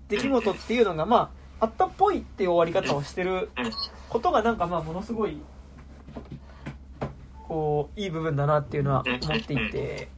[0.07, 3.49] 出来事っていうのが、まあ、あったっぽいっていう終わり方をしてる
[4.09, 5.37] ことがなんかまあものすごい、
[7.47, 10.09] こう、いい部分だなっていうのは思っていて、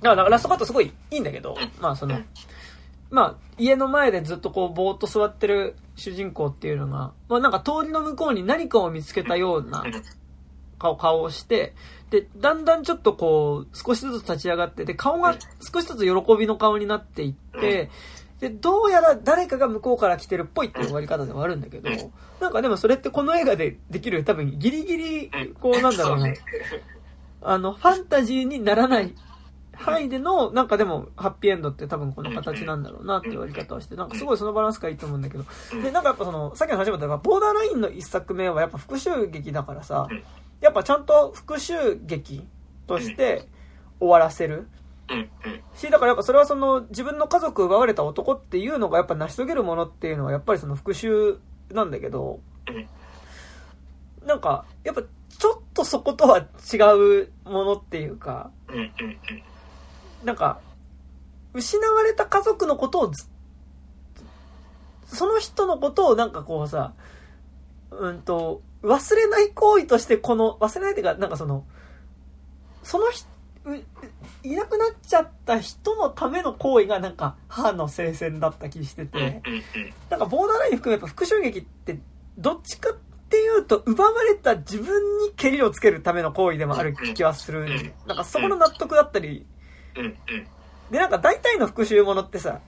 [0.00, 2.20] だからラストカットすごいいいんだけど、まあその、
[3.10, 9.84] まあ家の前でずっとこうぼーっと座ってる主人公っていうのが、まあなんか通りの向こうに何かを見つけたような
[10.78, 11.74] 顔顔をして、
[12.10, 17.90] で、だんだんちょっとこう、少しずつ立ち上がって、で、顔が少しずつ喜びの顔になっていって、
[18.40, 21.90] で、どうやら誰かが向こうから来てるっぽいっていう終わり方ではあるんだけど、
[22.40, 25.30] なんかでもそれってこの映画でできる多分ギリギリ、
[25.60, 26.32] こうなんだろうな、
[27.42, 29.14] あの、ファンタジーにならない
[29.78, 35.44] 範囲での、なんかでも、ハッピーエンドって多分この形なんだろうなって言われ方をして、なんかすごいそのバランスがいいと思うんだけど、
[35.82, 40.08] で、なんかやっぱその、さっきの話もったボーダーラインの一作目はやっぱ復讐劇だからさ、
[40.60, 42.44] やっぱちゃんと復讐劇
[42.86, 43.48] として
[44.00, 44.68] 終わらせる。
[45.74, 51.38] し、だからやっぱそれはその、自分の家族奪われた男っていうのがやっぱ成し遂げるものっていうのはやっぱりその復讐
[51.72, 52.40] なんだけど、
[54.26, 56.76] なんか、やっぱちょっとそことは違
[57.22, 58.50] うものっていうか、
[60.24, 60.60] なんか、
[61.54, 63.12] 失われた家族のことを
[65.06, 66.92] その人のことをなんかこうさ、
[67.90, 71.64] うんと、忘れない行為としてこの、忘れないっていうか、なんかその、
[72.82, 73.26] その人、
[74.42, 79.42] いなくなっちゃった人のための行為がなんか母の聖戦だった気してて、
[80.08, 81.98] なんかボーダーライン含めやっぱ復讐劇って
[82.38, 82.96] どっちかっ
[83.28, 87.66] ていうと奪われた自分に蹴りをつけるための行為でもある気はする。
[88.06, 89.46] なんかそこの納得だったり
[90.90, 92.60] で、なんか大体の復讐ものってさ、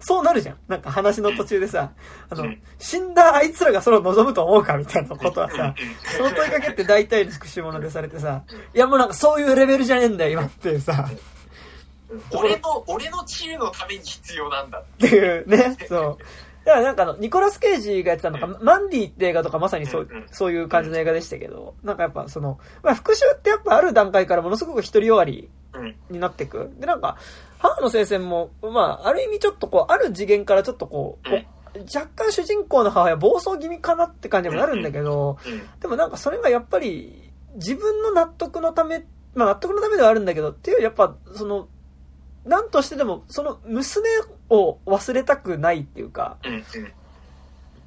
[0.00, 0.58] そうなるじゃん。
[0.68, 1.92] なんか話の途中でさ、
[2.30, 2.44] あの、
[2.78, 5.74] 死んだあいつらがそれを望むと思うかみたいなことはさ、
[6.16, 11.08] その問いかけって大体の復讐ものでされてさ、いやもうなんかそういうレベルじゃねえんだよ、今ってさ。
[12.32, 14.78] 俺の、俺の治癒のために必要なんだ。
[14.78, 16.18] っていうね、そう。
[16.64, 25.50] だからなんかあの、ニコラス・ケイジがやってたのか、マンディって映画とかまさにそう、そういう感じの映画でしたけど、なんかやっぱその、まあ復讐ってやっぱある段階からものすごく独りよがり
[26.10, 26.70] になっていく。
[26.78, 27.16] で、なんか、
[27.58, 31.28] 母の聖戦も、まあ、ある意味ちょっとこう、ある次元からちょっとこう、
[31.94, 35.38] 若干主人公の母親暴走気味かなって感じもなるんだけど、
[35.80, 39.04] でもなんかそれがやっぱり、自分の納得のため、
[39.34, 41.68] まあ納得のためではあるんだけど、っていうやっぱ、その、
[42.44, 44.08] なんとしてでも、その娘
[44.48, 46.38] を忘れたくないっていうか、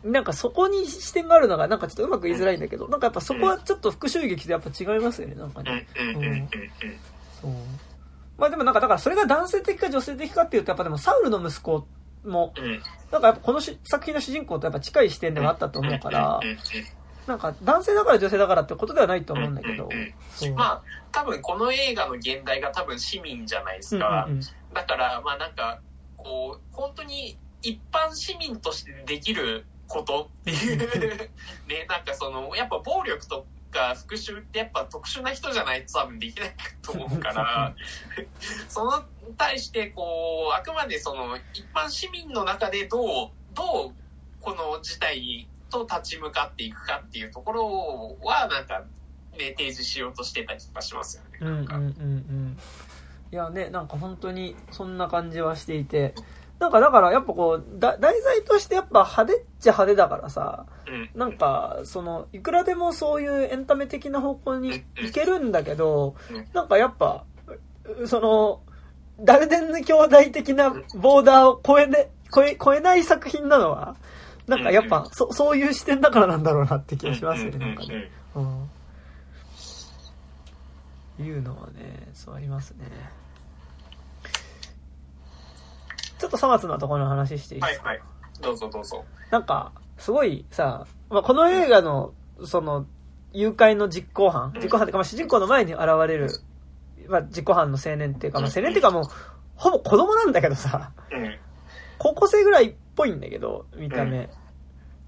[0.03, 5.87] なんかそこに視点があるのが、なんかちょっとうまく言いづらいんだけど、なんかやっぱそこはちょっと復讐劇とやっぱ違いますよね、なんかね。
[6.15, 6.49] うん。
[7.41, 7.51] そう。
[8.37, 11.87] まあでもなんか、だからそれが男性的か女性的かっていうと、やっぱでもサウルの息子
[12.25, 12.53] も、
[13.11, 16.39] なんかやっぱこの作品の主人公とやっぱ近い視点ではあったと思うから、
[17.27, 19.89] なんか男性だから女性だからってことではないと思うんだけど。
[20.55, 24.27] まあ、多分この映画の現代が多分市民じゃないですか。
[24.73, 25.79] だから、まあなんか、
[26.17, 30.77] こう、本当に一般市民としてできることっていう
[31.67, 37.73] ね、なんかその、やっぱ暴力とか復讐ってやっぱ特殊な人じゃないと多分できないと思うから
[38.69, 39.03] その
[39.37, 43.93] 対してこうあくまでその一般市民の中でどうどう
[44.39, 48.83] この事態と立ち向かっていくかっていうところはなんか
[49.37, 51.39] ね提示しようとしてた気がしますよね。
[51.41, 52.59] うんうんうんうん
[53.31, 56.13] いやねなんか本当にそんな感じはしていて。
[56.61, 60.67] なんかだからやっぱこう、だ題材としてやっぱ派手っちゃ派手だからさ、
[61.15, 66.13] なんか、その、いくらでもそういうエンタメ的な方向に行けるんだけど、
[66.53, 67.25] なんかやっぱ、
[68.05, 68.61] その、
[69.19, 73.95] ダルデンヌ兄弟的なボーダーを超えね、超え、超えない作品なのは、
[74.45, 78.11] なんかやっぱ、そ、そういう視点だからなんだろうなって気がしますよね、なんかね。
[78.35, 78.69] うん。
[81.25, 82.85] いうのはね、そうありますね。
[86.21, 87.87] ちょっと粗末なところの話していいですか？
[87.89, 88.07] はいはい。
[88.41, 89.03] どうぞどうぞ。
[89.29, 92.13] なんか、すごいさ、まあ、この映画の、
[92.45, 92.85] その、
[93.33, 96.29] 誘拐の実行犯、実行犯っていうか、まあ、主人公の前に現れる、
[97.07, 99.03] まあ、実行犯の青年っていうか、まあ、青年っていうかもう、
[99.55, 100.91] ほぼ子供なんだけどさ、
[101.97, 104.29] 高校生ぐらいっぽいんだけど、見た目。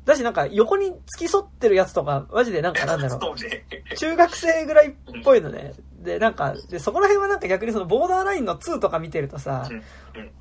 [0.05, 3.95] だしなんか横に付き添ってるやつとか、マジでなんかなんだろう。
[3.95, 4.93] 中学生ぐらいっ
[5.23, 5.73] ぽいのね。
[6.03, 9.69] で、なんか、で、そこら辺はなんか逆にそのボーダーラインの2とか見てるとさ、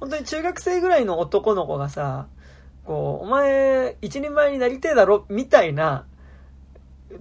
[0.01, 2.27] 本当に中学生ぐらいの男の子がさ、
[2.85, 6.05] こう、お前、一人前になりてえだろ、みたいな、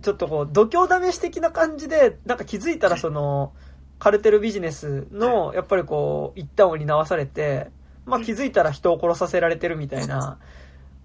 [0.01, 3.53] ちょっとこう、度胸試し的な感じで、なんか気づいたらその、
[3.99, 7.69] カルテルビジネスの、やっぱりこう、一端を担わされて、
[8.05, 10.39] まあ気づいたら人を殺させられてるみたいな、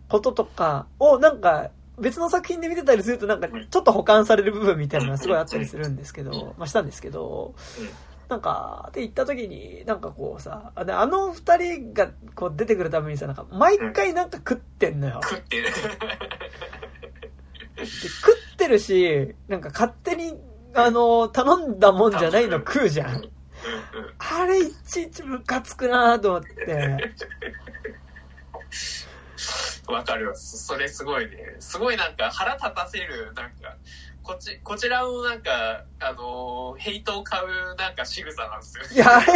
[0.08, 7.54] こととかをなんか別の作品で見てたりするとなんかちょっと保管される部分みたいなのがすごいあったりするんですけど、まあしたんですけど、
[8.28, 15.20] なんか、って言った時に、なんかこうさ、あの二人がこう出てくるためにさ、なんか毎回なんか食ってんのよ。
[15.22, 15.64] 食ってる。
[17.76, 20.34] で食ってるし、なんか勝手に、
[20.74, 23.22] あの、頼んだもんじゃないの食うじゃん。
[24.18, 27.14] あれいちいちムカつくなと思って。
[29.88, 31.56] わかるそそれすごいね。
[31.60, 33.76] すごいなんか腹立たせる、なんか、
[34.22, 38.84] こっち、こちらのなんか、あのーヘイトを買うなんか仕草なんですよ。
[38.92, 39.32] いや、あれ、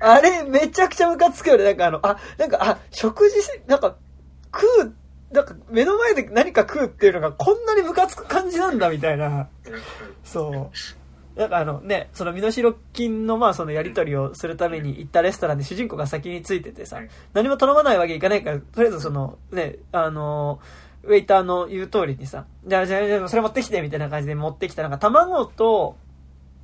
[0.00, 1.64] あれ、めちゃくちゃムカつくよね。
[1.64, 3.96] なんかあの、あ、なんか、あ、食事し、なんか、
[4.54, 4.94] 食う、
[5.34, 9.48] なんか目の前で何か食うっていうのがこんなにムカつく感じなんだみたいな。
[10.24, 10.76] そう。
[11.36, 16.98] なんかあのね、その身代金のまあそのやり取りをするために行ったレストランで主人公が先についててさ、
[17.34, 20.60] 何も頼まないわけいかないから、とりあえずそのね、あの、
[21.02, 25.96] ウェイターの言う通りにさ、じゃあじゃあじゃあそれ持ってきてみたいな感じで持ってきたなんか卵と、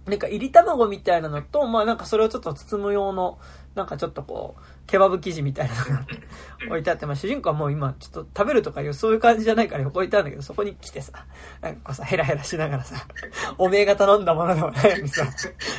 [0.07, 3.39] なんか入り卵みたいなのと、まあなんかそれをちょっと包む用の、
[3.75, 6.07] なんかちょっとこう、ケバブ生地みたいなのが
[6.69, 11.13] 置いてあって、まあ主人公はもう今ちょっと食べるとかいうそういう感じじゃないから横置いてあるんだけど、そこに来てさ、
[11.61, 12.97] なんかこうさ、ヘラヘラしながらさ、
[13.59, 15.27] おめえが頼んだものでもないのにさ、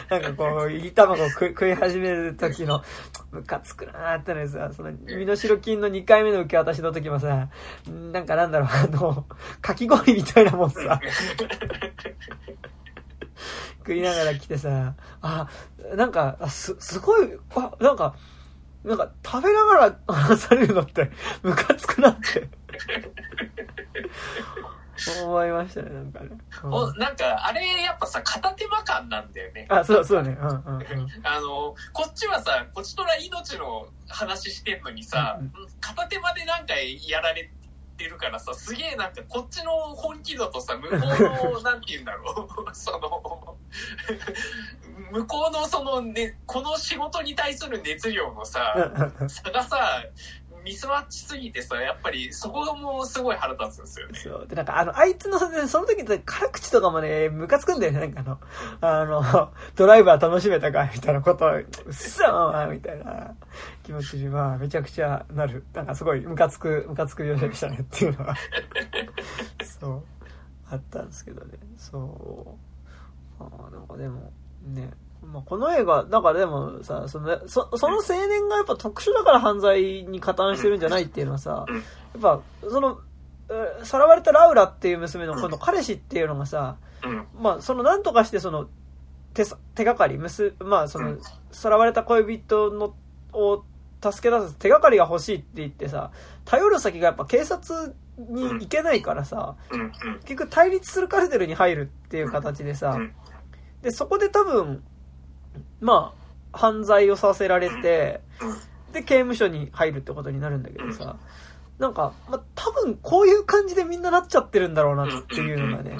[0.09, 2.83] なんかこう、入り卵を食い食い始める時の、
[3.31, 7.49] ムカつくなーってのにさ、その、身代金の2回目の受け渡しの時もさ、
[8.11, 9.25] なんかなんだろう、あの、
[9.61, 10.99] かき氷みたいなもんさ、
[13.79, 15.49] 食いながら来てさ、あ、
[15.95, 18.15] なんか、あす、すごい、あ、なんか、
[18.83, 21.09] なんか食べながら話されるのって、
[21.41, 22.49] ムカつくなって。
[25.23, 26.29] 思いましたね、なんかね。
[26.63, 29.65] うんおなんか、あれやっぱさ、片手間感なんだよね。
[29.69, 30.37] あ、そうそうね。
[30.39, 31.07] うんうんうん。
[31.23, 37.51] あの、こっちはさ、こっちとら命の話してんのにさ、うん片手間でなんかやられ
[37.95, 43.57] てるからさ、すげえなんかこっちの本気度とさ、向こうの、なんて言うんだろう、 その、
[45.11, 48.91] 向こうのそのね、この仕事に対する熱量のさ、
[49.27, 50.03] 差がさ、
[50.63, 54.19] ミスマッチすぎてさ、やっぱりそこがもうすごい腹立つんですよね。
[54.19, 54.47] そう。
[54.47, 57.99] で、なんか、あの、あいつの、その時って辛口とかもね、ムカつくんだよね。
[57.99, 58.39] なんか
[58.81, 63.35] あの、あの、ドライバー楽しめたかみたいなこと、うっそーみたいな
[63.83, 65.65] 気持ちに、まあ、めちゃくちゃなる。
[65.73, 68.35] なんかすごいムカつく、ムカつく描写でしたねっていうのは、
[69.79, 70.03] そう、
[70.69, 71.57] あったんですけどね。
[71.77, 72.57] そ
[73.39, 73.43] う。
[73.43, 74.31] ああ、なんかでも、
[74.63, 74.91] ね。
[75.33, 81.75] まあ、この映画、だからでもさ、その、そその青年がやっぱ特殊だから犯罪に加担してるんじゃないっていうのはさ、や
[82.19, 82.99] っぱ、その、
[83.49, 87.27] えさらわれたラウラっていう娘のこの彼氏っていうのがさ、うん。
[87.41, 88.67] まあ、その、なんとかしてその、
[89.33, 91.17] 手さ、手がかり、むす、まあ、その、
[91.51, 92.93] さらわれた恋人の、
[93.33, 93.63] を
[94.11, 96.11] 助け出す手がかりが欲しいって言ってさ、
[96.45, 99.55] 頼る先がやっぱ警察に行けないからさ。
[100.25, 103.13] 結局対立するカルテルに入るっていう形でさうん、
[103.81, 104.83] で、そこで多分、
[105.83, 106.13] ま
[106.53, 108.21] あ、犯罪をさせられて、
[108.93, 111.17] で、刑務所に入るってことになるんだけどさ、
[111.77, 115.97] なんか、まあ、多分こういう感じでみんななっちゃってるんだろうなっていうのがね、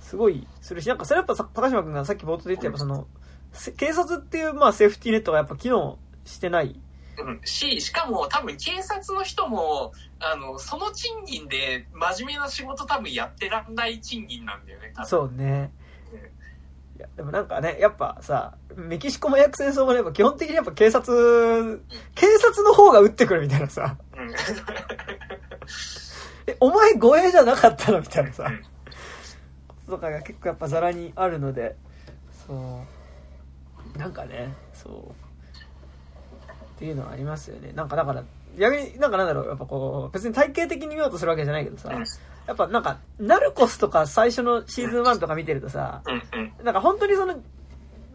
[0.00, 3.06] すごいするし、なんかそれやっぱさ高島君がさっき冒頭で言ったやっぱその、
[3.52, 6.80] せ警察っていうまあセーフティーネットがやっぱ機能してない。
[7.18, 15.08] うんし、しかも多分警察の人も、あの、その賃金で真面目な仕事多分やってらんない賃金なんだよね、多分。
[15.08, 15.70] そうね。
[16.96, 21.82] いや、でもなんかね、やっぱさ、メキシコも薬戦争もね、やっぱ基本的にやっぱ警察、
[22.14, 24.30] 警察の方が撃ってくるみたいなさ、うん。
[26.46, 28.44] え、お前護衛じゃなかったのみたいなさ。
[29.86, 31.76] うん、とかが結構やっぱザラにあるので、
[32.46, 32.80] そ
[33.94, 37.72] う、なんかね、そう、っていうのはありますよね。
[37.72, 38.24] なんかだから、
[38.58, 41.90] 逆になんかなんだろう、やっぱこう、別に体系的に見ようとするわけじゃないけどさ、
[42.46, 46.02] やっぱなんか、ナルコスとか最初のシーズン1とか見てるとさ。
[46.64, 47.36] なんか本当にその、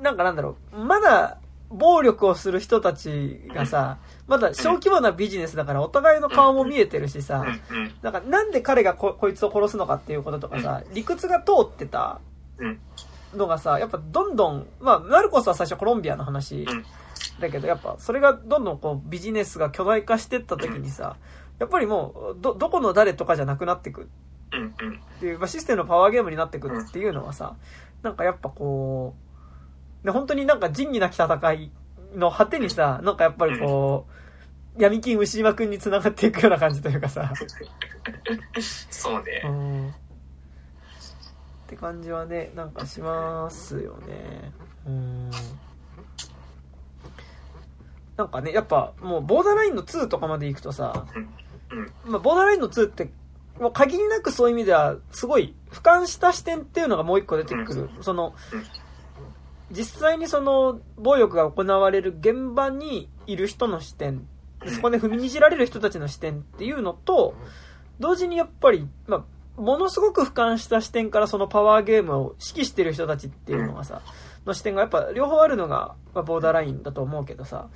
[0.01, 1.37] なんかなんだろう、まだ
[1.69, 3.97] 暴力をする人たちがさ、
[4.27, 7.45] まだ小規模なビジネスだからお互いの顔も見えてるしさ。
[8.01, 12.19] なんかなんで彼がここいつを殺すのかっていうこととかさ、理屈が通ってた
[12.57, 12.79] うん。
[13.35, 16.85] のがさ、やっぱどんどん、まあ、ナルコスは最初コロンビアの話うん
[17.39, 21.17] だけど、やっぱそれがどんどんこうビジネスが巨大化してった時にさ、
[21.59, 24.09] やっぱりもう、ど、どこの誰とかじゃなくなってく。
[24.47, 27.55] っていう、まあ、システムのパワーゲームになってくっていうのはさ、
[28.01, 29.15] なんかやっぱこ
[30.03, 31.71] う、ね、本当になんか仁義なき戦い
[32.15, 34.07] の果てにさ、なんかやっぱりこ
[34.77, 37.33] う、闇金牛島くんに繋がっていくような感じというかさ、
[38.89, 39.47] そうねう。
[39.47, 39.89] ん。
[39.89, 39.91] っ
[41.67, 44.51] て感じはね、なんかしますよね。
[44.85, 45.31] うん。
[48.15, 51.05] なんかね、やっぱもうボーダーラインの2とかまで行くとさ、
[51.71, 52.11] うん。
[52.11, 53.11] まあ、ボーダーラインの2って、
[53.59, 57.89] もう限りなくそういう意味では、すごい、俯瞰した視点っていうのがもう一個出てくる。
[58.01, 58.63] そのうん、
[59.71, 64.27] 実際にその、暴力が行われる現場にいる人の視点、
[64.65, 67.35] そこで踏みにじられる人たちの視点っていうのと、
[67.99, 69.25] 同時にやっぱり、ま
[69.57, 74.01] あ、ものすごく俯瞰した視点からそのパワーゲームを指揮してる人たちっていうのがさ、
[74.45, 77.69] の視点がやっぱ両方あるのが、まあ、ボーダーラインだと思うけどさ、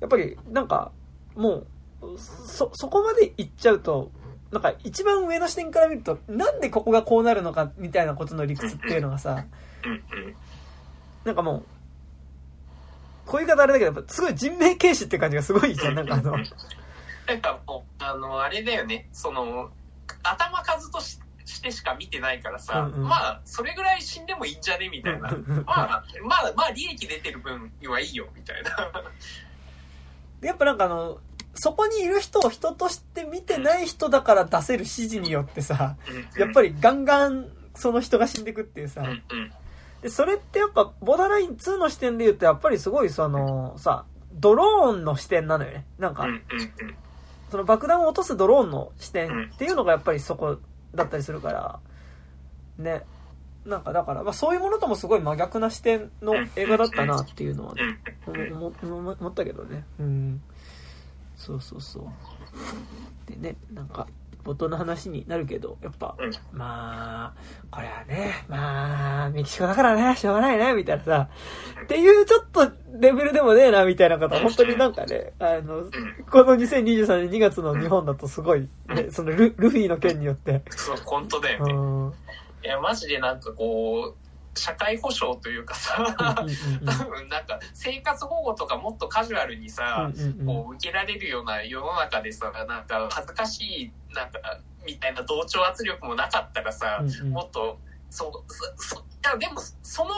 [0.00, 0.92] やっぱりなんか、
[1.34, 1.66] もう、
[2.00, 4.10] そ、そこまで行っちゃうと、
[4.50, 9.44] なんか一番上の視点から見ると、なんでここがこうなるのかみたいなことの理屈っていうのがさ。
[11.24, 11.64] なんかもう、
[13.26, 19.70] こういう言い方あれだけど、やっぱすごい人命軽視って感じがすごいじゃん、なんかあの、なんかもう、あの、あれだよね、その、
[20.22, 25.30] 頭数とししてしか見てないからさ、うんうんまあ、それぐらい死んでもいいんじゃねみたいな。
[25.30, 28.70] まあ、まあ、まあ、利益出てる分にはいいよ、みたいな。
[30.40, 31.18] でやっぱなんかあの、
[31.60, 35.96] そこにいる人を人として見てない人だから出せる指示によってさ、
[36.36, 39.02] やっぱり、りガンガンその人が死んでくっていうさ。
[40.02, 45.84] で、それってやっぱ、ボーダーライン2の視点で言うと、やっぱりすごいその、さ、ドローンの視点なのよね。
[45.98, 46.26] なんか。
[47.50, 50.58] その爆弾を落とすドローンの視点っていうのがやっぱりそこ
[50.94, 51.80] だったりするから、
[52.78, 53.02] ね。
[53.64, 57.98] なんかだから、まあそういうものともすごい真逆な視点の映画だったなっていうのはね、
[58.82, 59.84] 思ったけどね。
[59.98, 60.42] うん。
[61.48, 62.04] そうそうそう。
[63.30, 64.06] でね、なんか、
[64.44, 67.34] 冒頭の話になるけど、やっぱ、うんまあ、
[67.70, 71.28] これはね、まあ、メキシコだからね、しょうがないね、みたいなさ、
[71.84, 72.70] っていうちょっと
[73.00, 75.90] レベルでもねえな、みたいなことは、本当になんかね、あの、うん。
[76.30, 81.72] この2023年2月の日本だとすごい、ね、そのルルフィの件によって、そう、本当だようね。
[81.72, 82.12] ん、
[82.64, 84.27] いや、マジでなんかこう、
[84.58, 86.14] 社会保障というかさ、
[86.84, 90.10] 多分なんか生活保護とかもっとカジュアルにさ、
[90.44, 94.38] こう受けられるような世の中でさ、なんか恥ずかしい、なんか、
[94.86, 97.78] みたいな同調圧力もなかったらさ、もっと、
[98.10, 100.14] そう、そ、そいや、でも、その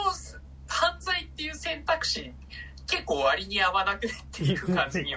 [0.67, 2.33] 犯罪っていう選択肢、
[2.87, 5.13] 結構割に合わなくねっていう感じに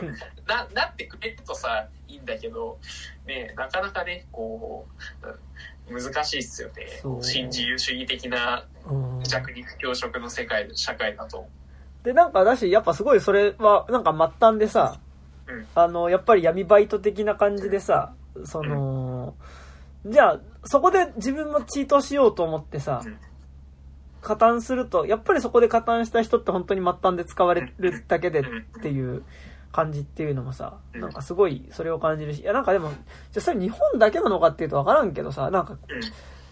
[0.47, 2.79] な、なってくれるとさ、いいんだけど、
[3.27, 4.87] ね、なかなかね、こ
[5.23, 5.39] う、うん
[5.91, 6.75] 難しいっすよね。
[7.23, 9.23] 新自由主義的なうん。
[9.25, 11.47] 弱肉強食の世界、社会だと。
[12.03, 14.99] で、なんかだし、やっぱすごいそれは、なんか末端でさ、
[15.47, 15.67] うん。
[15.75, 18.13] あの、やっぱり闇バイト的な感じでさ、
[18.45, 19.35] その、
[20.07, 23.19] じゃあ、そこで自分もチートしようと思ってさうん、
[24.21, 28.45] 加担すると、やっぱりそこで加担した人って本当に末端で使われるだけでっ
[28.83, 29.23] ていう
[29.75, 32.99] 感じっていうのもさ、うんなんかすごいそれを感じるし、いやなんかでも、じゃ
[33.39, 35.79] あそれ日本だけなのかっていうとわからんけどさ、なんか、うん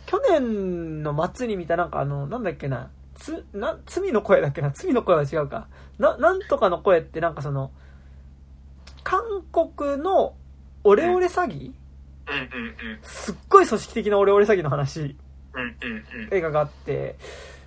[0.04, 5.68] 去年の末に見たなんかあの、なんだっけな、つ、な、罪の声だっけな、罪の声は違うか。
[5.98, 7.70] な、なんとかの声ってなんかその、
[9.04, 10.34] 韓国の
[10.84, 11.72] オレオレ詐欺？
[13.02, 15.16] すっごい組織的なオレオレ詐欺の話。
[16.30, 17.16] 映画があって、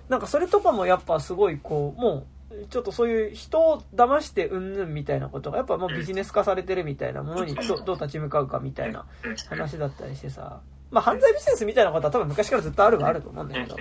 [0.08, 2.26] なんかそれとかもやっぱすごいこう、もう、
[2.70, 9.36] ちょっとそういう人を騙してうんぬんみたいなことが、やっぱもうビジネス化されてるみたいなものにどどう立ち向かうかみたいなうん。
[9.48, 13.76] 話だったりしてさ、まあ犯罪ビジネスみたいなことは多分昔からずっとあるはあると思うんだけど。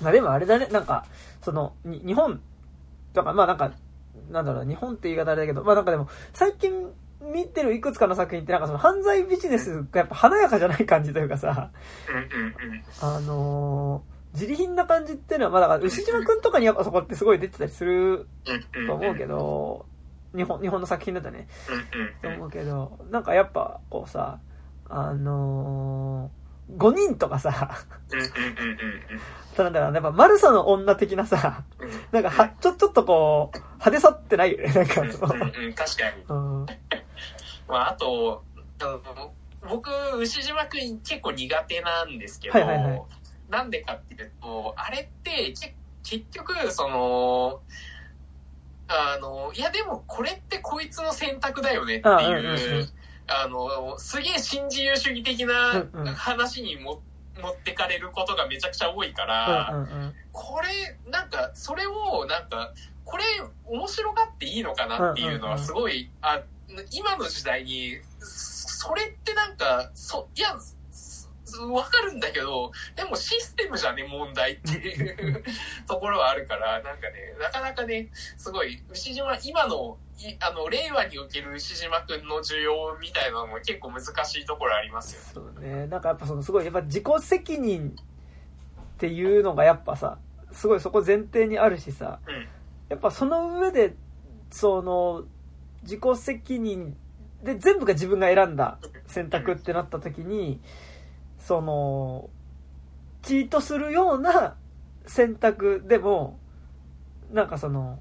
[0.00, 1.04] まあでもあれだね、なんか、
[1.42, 2.40] その、に日本、
[3.12, 3.72] とか、まあなんか、
[4.30, 6.90] なんだろう、日本って言い方あれだけど、まあなんかでも、最近
[7.20, 11.70] 見てるいくつかの作品ってなんかその犯罪ビジネスがやっぱ華やかじゃない感じというかさ。
[13.00, 18.28] あのー自利品な感じっていうのは、まあだから、牛島くんとかにやっぱそこってすごい出てたりする。
[18.86, 19.86] と思うけど、
[20.34, 24.38] 日本、日本の作品だとね、とうんうん思うけど、なんかやっぱ、こうさ、
[24.88, 29.20] あのー、5人とかさ、うんうんうんうん
[29.58, 31.64] なんだろう、やっぱマルサの女的なさ。
[32.12, 36.24] なんかは、ちょ、ちょっとこう、派手さってないよね、なんかそうん確かに。
[36.28, 36.60] の。
[36.60, 36.66] うん。
[37.68, 38.42] まあ、あと、
[39.68, 43.02] 僕、牛島くん結構苦手なんですけど、はいはいはい
[43.50, 47.60] なんでかっていうと、あれって、け結局、その、
[48.88, 52.88] あの、いやでもこれってこいつの選択だよねってあうんうんいう、うん。
[53.28, 56.14] あの、すげえ新自由主義的なうんうん。
[56.14, 57.02] 話にも、
[57.40, 60.14] 持ってかれることがめちゃくちゃ多いかうんら、うんうん。
[60.32, 62.72] これ、なんか、それを、なんか、
[63.04, 63.24] これ、
[63.66, 66.40] 面白がっていいのかなっていうのは、すごい、あ、
[66.92, 70.56] 今の時代に、それってなんか、そ、いや、
[71.58, 75.42] わかるんだけど、でもシステムじゃね、問題っていう
[75.86, 85.52] ところはあるから、なんかね、なかなかね、すごい、牛島、今の、いあの、令和における牛島くんの需要みたいなのも結構難しいところありますよね。
[85.54, 85.86] そうね。
[85.86, 87.96] なんかやっぱそのすごい、やっぱ自己責任
[88.94, 90.18] っていうのがやっぱさ、
[90.52, 92.48] すごいそこ前提にあるしさ、うん。
[92.88, 93.94] やっぱその上で、
[94.50, 95.24] その、
[95.82, 96.96] 自己責任
[97.42, 100.60] で全部が自分が選んだ選択ってなった時に、
[101.50, 102.30] その、
[103.22, 104.54] チートするような
[105.04, 106.38] 選択でも、
[107.32, 107.98] なんかその、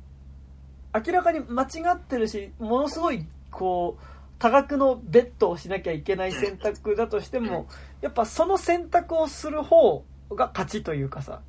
[0.94, 4.04] 明らかに間違ってるし、ものすごい、こう、
[4.38, 7.68] 多額のベッドをしなきゃいけない選択だとしても、
[8.02, 11.42] やっぱその選択をする方が勝ちというかさ。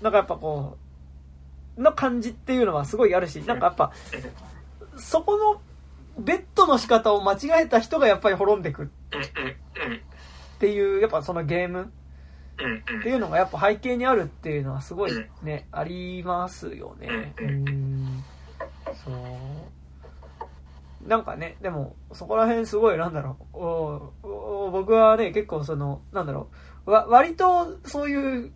[0.00, 0.78] なんかやっぱこ
[1.78, 3.90] う、の感じっていうのはすごいあるし、なんかやっぱ、
[4.96, 5.60] そこの
[6.22, 8.88] ベッドの仕方を間違えた人がやっぱり滅んでく
[10.56, 11.92] っていう、やっぱそのゲーム
[13.00, 15.12] っていうのがやっぱ背景にあるっていうのはすごい
[15.42, 17.34] ね、ありますよね。
[17.38, 18.24] ううんん。
[19.04, 19.10] そ
[21.04, 21.08] う。
[21.08, 26.48] なんかね、でも、そこら辺すごい、なんだろう、おお僕はね、結構その、なんだろ
[26.86, 28.52] う、わ割とそういう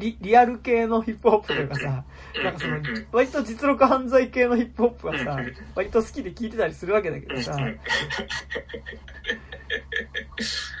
[0.00, 2.04] リリアル系のヒップホップというかさ、
[2.42, 2.78] なんかその
[3.12, 5.38] 割と実力犯罪系のヒップホップはさ
[5.74, 7.56] 割と好きで聴いてたりするわけだけどさ、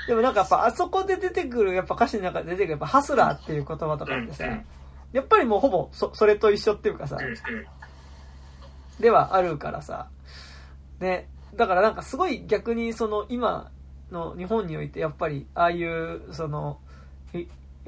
[0.08, 4.44] でもなんかやっぱあそこで出てくる、やっぱ歌詞の中で出てくる、やっぱハスラーっていう言葉とかってさ
[5.12, 7.18] やっぱりもうほぼそそれと一緒っていうかさ、
[8.98, 10.08] ではあるからさ、
[10.98, 13.70] ね、だからなんかすごい逆にその今
[14.10, 16.78] の日本においてやっぱりああいうその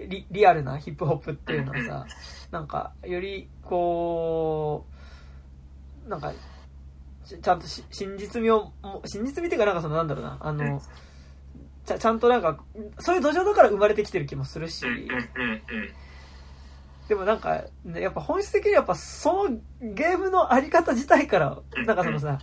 [0.09, 2.07] リリリアルなヒップホップっていうのはさ、
[2.51, 4.87] なんかよりこ
[6.07, 6.33] う、なんか
[7.25, 10.57] ちちゃんとし真実味を、も真実味っていうかなんかそのなんだろうな、あうん。
[10.57, 10.83] の、
[11.87, 12.59] ちゃちゃんとなんか、
[12.99, 14.85] そういう土壌だから生まれてきてる気もするし、
[17.09, 22.39] でもなんか、ね、やっぱ本質的にやっぱそのゲームのあり方自体から、なんかそのさ、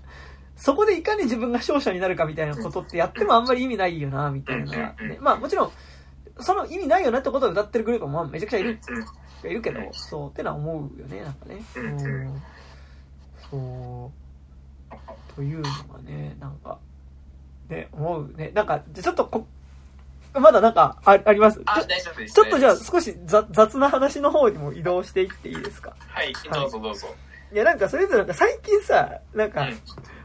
[0.56, 4.94] そこでいかに自分が勝者になるかみたいなことってやってもあんまり意味ないよな、みたいな。
[4.94, 5.18] ね。
[5.22, 5.72] まあもちろん、
[6.42, 8.80] その意味ないよなってことを歌ってるグループもまあめちゃくちゃいる、
[9.44, 11.62] いるけど、そう、ってのは思うよね、なんかね。
[11.76, 12.42] うんうん。
[13.50, 14.12] そ
[14.92, 16.78] う、というのがね、なんか、
[17.70, 18.52] ね、思うね。
[18.54, 19.46] なんか、ちょっとこ、
[20.34, 21.60] まだなんかああります？
[21.66, 22.34] あ、ちょ大丈夫です。
[22.36, 25.96] ちょっとじゃあ少し雑雑な話の方にも移動していっていいですか？
[26.08, 27.08] はい、どうぞどうぞ。
[27.52, 29.72] いやなんかそれぞれなんか最近さ、なんか、うん。
[29.72, 29.78] ま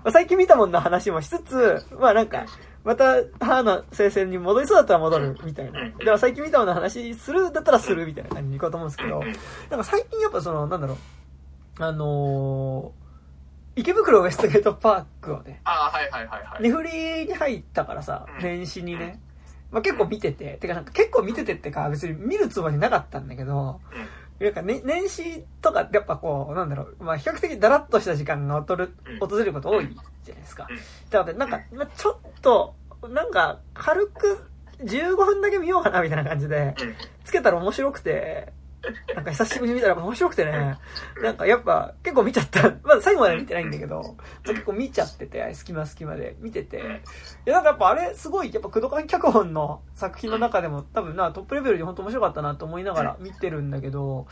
[0.05, 2.45] あ最近見たもんの話もしつつ、まあなんか、
[2.85, 5.81] また母の聖戦に戻りそうだったら戻るみたいな。
[5.81, 9.21] うんでは最近見たもんの話するだったらするみたいな感じにいこうと思うんですけど、
[9.71, 9.81] なん。
[9.81, 10.97] か最近やっぱその、なんだろう、
[11.83, 13.05] あのー
[13.77, 16.63] 池袋ウエストゲートパークをね、あはいはいはいはい。
[16.63, 18.43] ネフリに入ったからさう、ん。
[18.43, 19.19] 年始にね、
[19.73, 23.81] まあ結構見てて、てかなんか結構見ててってか別に見るつもりなかったんだけど、
[24.41, 28.87] なんか、ね、年始とかやっぱこう、なんだろう、まあ比較的ダラッとした時間が訪れ
[29.45, 29.89] ること多い
[30.25, 30.67] じゃないですか。
[30.69, 30.77] うん。
[31.11, 32.75] だからなんか、まあちょっと、
[33.09, 34.51] なんか軽く
[34.81, 36.95] 15分だけ見ようかなみたいな感じで、うん。
[37.25, 38.53] つけたら面白くて、
[39.15, 40.79] なんか久しぶりに見たら面白くてね、
[41.23, 42.63] なんかやっぱ結構見ちゃった。
[42.85, 44.03] まだ最後まで見てないんだけど、ま
[44.45, 47.03] あ結構見ちゃってて、隙間隙間で見てて。
[47.47, 54.27] いやなんかやっぱあれすごい、やっぱ工藤館脚本の作品の中でも多分な、トップレベルで本当面白かったなと思いながら見てるんだけど、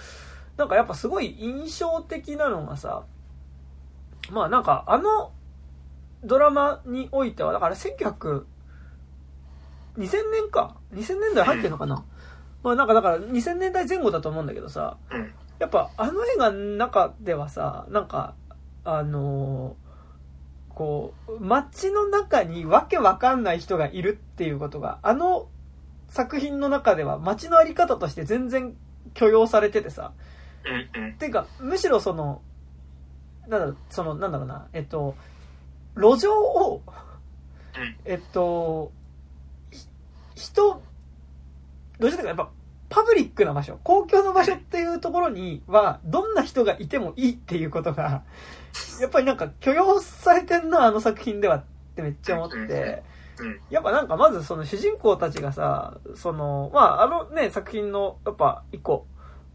[0.56, 3.04] なんかやっぱすごい印象的なのがさ、
[4.30, 5.32] まあなんかあの
[6.24, 8.44] ドラマにおいては、だから1900、
[9.96, 12.04] 2000年か ?2000 年代入ってんのかな？
[12.62, 15.32] まあなんかだから2000年代前後だと思うんだけどさ、うん。
[15.58, 18.34] やっぱあの映画の中ではさ、なんか、
[18.84, 19.82] あのー
[20.74, 25.48] こう、街の中にわけわかんない人がいるっていうことが、あの
[26.08, 28.76] 作品の中では街のあり方として全然
[29.14, 30.12] 許容されててさ、
[30.94, 31.14] うんうん。
[31.14, 32.42] ていうか、むしろその、
[33.48, 35.14] なんだろう、その、なんだろうな、えっと、
[35.96, 36.82] 路上を、
[37.76, 37.96] うん。
[38.04, 38.92] えっと、
[39.70, 39.86] ひ
[40.36, 40.82] 人、
[41.98, 42.50] どうしてかやっぱ、
[42.88, 48.22] パブリックな場所、公共の場所っていうところには、どんな人がいてもいいっていうことが、
[49.00, 51.64] やっぱりなんか許容されてんな、あの作品ではっ
[51.96, 53.12] てめっちゃ思って、うん
[53.70, 59.06] やっぱなんかまずその主人公たちがさ、その、まああのね、作品のやっぱ一個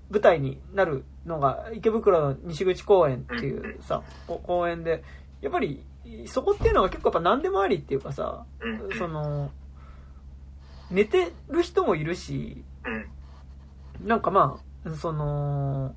[0.10, 5.04] 舞台になるのが池袋の西口公園っていうさ、こ公園で、
[5.42, 5.86] やっぱり
[6.26, 8.98] そこっていうのが結構やっぱ何でもありっていうかさ、うん。
[8.98, 9.52] その、
[10.92, 14.08] 寝てる人もいるし、うん。
[14.08, 15.96] なんかまあ、その、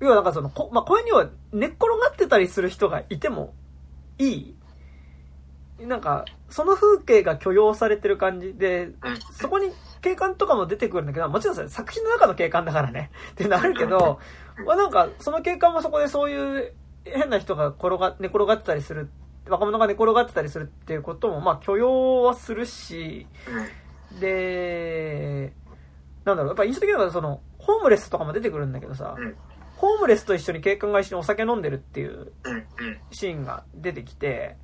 [0.00, 3.54] 要はなんかその、こまあ、公園には寝っ転がってたりする人がいても
[4.18, 4.56] いい。
[5.80, 8.94] なんか、その風景が許容されてる感じで、うん。
[9.32, 14.18] そこに景観とかも出てくるんだけど、もちろんさ作品の中の景観だからね、っていうのはあるけど、
[14.66, 16.72] まあなんか、その景観もそこでそういう
[17.04, 19.10] 変な人が転が、寝転がってたりする、
[19.48, 23.26] 若者が寝転がってたりするっていうことも、まあ許容はするし、
[24.20, 25.52] で、
[26.24, 29.36] なんだろう、やっぱ印象的なのはその、ホームレスとかも出てくるんだけどさ、うん。
[29.76, 32.32] ホームレスと一緒に警官が一緒にお酒飲んでるっていう
[33.10, 34.56] シーンが出てきて、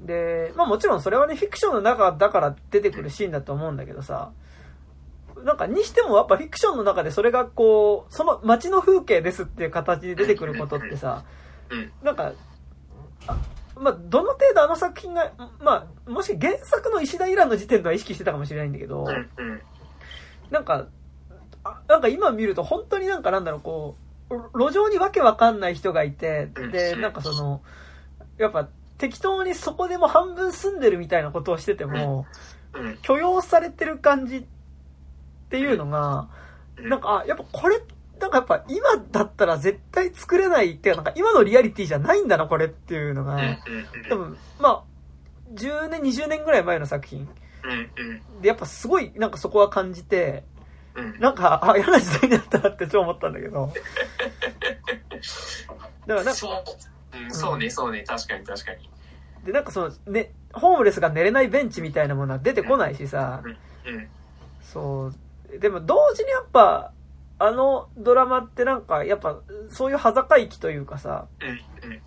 [0.00, 4.30] で、まあもちろんそれはね、フィクションの中だから出てくるシーンだと思うんだけどさ、
[5.44, 11.24] なんかにしてもやっぱフィクションの中でそれがこう、その街の風景ですっていう形で出てくることってさ、
[11.70, 11.92] うん。
[12.02, 12.32] なんか、
[13.26, 13.36] あ
[13.80, 19.06] まあ、どの程度あの作品が、まあ、もし原作の石田イランの時点では意識してたかもしれないんだけど、
[20.50, 20.86] なんか、
[21.64, 23.96] あなんか今見ると本当になんかなんだろう、こ
[24.30, 27.62] う、路上にわけわかんない人がいて、で、なんかその、
[28.36, 28.68] やっぱ、
[28.98, 32.26] 適当にそこでも半分住んでるみたいなことをしてても、
[32.74, 32.98] うん。
[32.98, 34.44] 許容されてる感じっ
[35.50, 36.28] ていうのが、
[36.76, 36.88] うん。
[36.88, 37.80] なんか、あ、やっぱこれ、
[38.20, 43.38] なんかやっぱ今だったら絶対作れないっていうか、なんか今のリアリティじゃないんだな、これっていうのが、
[44.58, 44.82] まあ、
[45.54, 47.28] 10年、20年ぐらい前の作品。
[48.40, 50.44] で、やっぱすごいなんかそこは感じて、
[50.94, 51.20] うん。
[51.20, 53.72] なんか、あ、嫌な時代になったなって超思ったんだけど。
[56.06, 56.64] だからなんか、そう。
[57.18, 58.90] うん、そうね、そうね、確かに確かに。
[59.44, 63.48] で、なんかその、ね、ホームレスが寝れないベンチみたいなものは出てこないしさ、う
[63.90, 64.08] ん。
[64.60, 65.58] そう。
[65.58, 66.92] でも同時にやっぱ、
[67.38, 69.38] あのドラマってなんか、やっぱ、
[69.68, 71.48] そういう裸息というかさ、うん。
[71.48, 72.00] うん。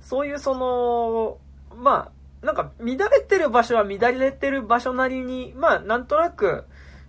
[0.00, 1.38] そういうその、
[1.76, 2.10] ま
[2.42, 6.64] あ、なんか乱れてる場所は乱れてる場所なりに、まあなんとなく、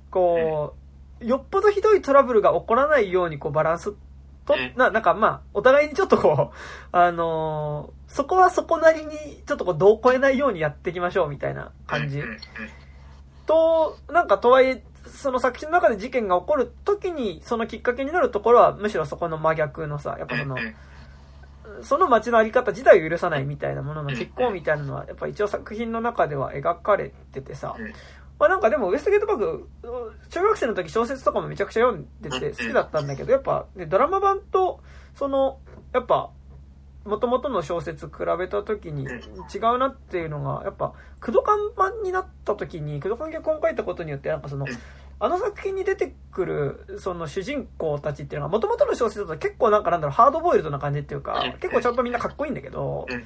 [0.09, 0.75] こ
[1.21, 3.93] う、よっぽどひどいトラブルが起こらないようにこうバランス
[4.45, 6.55] とうん、な、なんかまあ、お互いにちょっとこう、
[6.91, 12.23] あのーそこはそこなりにちょっとこう、度を超えないようにやっていきましょうみたいな感じ。
[13.45, 20.57] と、なんかとはいえ、その作品の中で事件が起こる時に、そのきっかけになるところは、むしろそこの真逆のさ、やっぱその、
[21.81, 27.93] その街のあり方自体を許さないみたいなものの結構みたいなのは、やっぱ一応作品の中では描かれててさ、うん
[28.39, 29.67] まあなんかでもウエストゲートパーク、
[30.29, 34.79] 中学生の時小説とかもめちゃくちゃ読んでて好きだったんだけど、やっぱ、ね、ドラマ版と、
[35.13, 35.59] その、
[35.93, 36.31] やっぱ、
[37.03, 44.65] 元々の小説比べた時に違うなっていうのが、やっぱ、クドカン版になった時に、クドカン脚本を書いたことによって、なんかその、
[45.21, 53.23] あの作品に出てくる、その主人公たちっていうのが、元々の小説だと結構なんかなんだろう、ハードボイルドな感じっていうかうん、結構ちゃんとみんなかっこいいんだけどうん、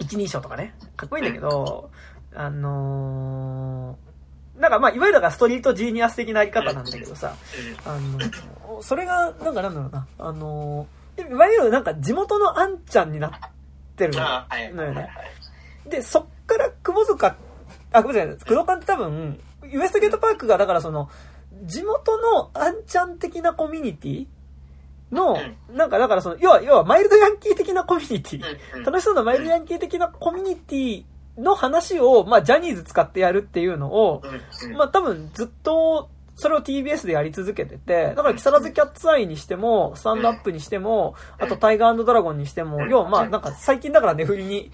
[0.00, 1.90] 一人称とかね、かっこいいんだけど、
[2.34, 7.34] あのー、なんかまあ、いわゆるストリートジーニアス的なあり方なんだけどさ、
[7.86, 13.30] あの、それが、なんかなんだろうな、あのー、いわゆるなんか地元のあんちゃんになっ
[13.96, 15.08] てるのよね。
[15.88, 17.36] で、そっから窪塚、
[17.92, 19.40] あ、ごめんなさい、工藤館って多分、
[19.74, 21.08] ウエストゲートパークが、だからその、
[21.64, 24.26] 地元のあんちゃん的なコミュニティ
[25.12, 25.38] の、
[25.72, 28.42] なんかだからその、要は、要はマイルドヤンキー的なコミュニティ、
[28.76, 28.84] うん。
[28.84, 31.04] 楽しそうなマイルドヤンキー的なコミュニティ
[31.36, 34.22] の話を、まあ、ジャニーズ使ってやるっていうのを、
[34.62, 34.76] うん。
[34.76, 44.70] まあ多分ずっと、それを TBS でやり続けてて、だから木更津キャッツアイにしても、スタンドアップにしても、あとタイガードラゴンにしても、要はまあなんか最近だから値振りに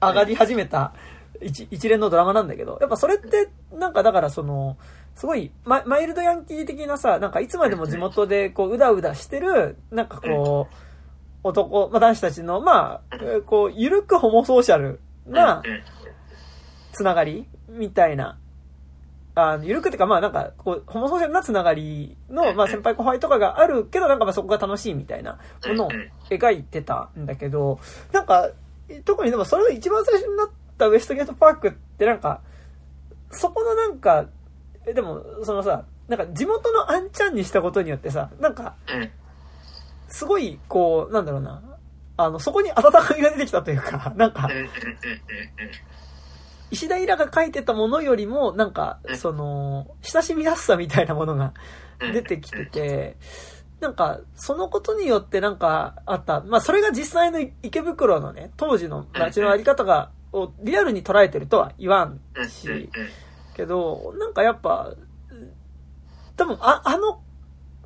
[0.00, 0.92] 上がり始めた
[1.42, 4.76] 一一連のドラマなんだけど、やっぱそれってなんかだからその、
[5.14, 10.74] すごいマイルドヤンキー的なさ、なんかいつまでも地元でこううだうだしてる、なんかこう、
[11.48, 15.62] 男、まあ男子たちの、まあ、こう、ゆるくホモソーシャルな、
[16.92, 18.38] つながりみたいな。
[19.34, 25.90] あの、ゆるくっていうか、まあなんか、こう、ホモソーシャルなつながりの、まあ先輩後輩とかがあるけど、なんかまあそこが楽しいみたいなものを
[26.30, 27.78] 描いてたんだけど、
[28.12, 28.50] なんか、
[29.04, 32.40] 特にでもそれが一番最初になってたウエストゲートパークってなんか、
[33.30, 34.26] そこのなんか、
[34.86, 38.76] えでも、そのさ、なんか地元のあんちゃんにしたことによってさ、なんか、
[40.08, 41.62] すごい、こう、なんだろうな、
[42.16, 44.48] あの、そこに温かみが出てきたというか、 なんか。
[46.70, 51.52] 石田イラが書いてたものよりも、なんか、その、親しみやすさみたいなものが。
[51.98, 53.16] 出てきてて、
[53.80, 62.48] なんか、そのことによってなんかあった、まあそれが実際の池袋のね、当時の街のあり方が、をリアルに捉えてるとは言わんうん。
[62.48, 62.90] し、
[63.54, 64.92] けど、なんかやっぱ、
[66.36, 67.20] 多分あ、あの、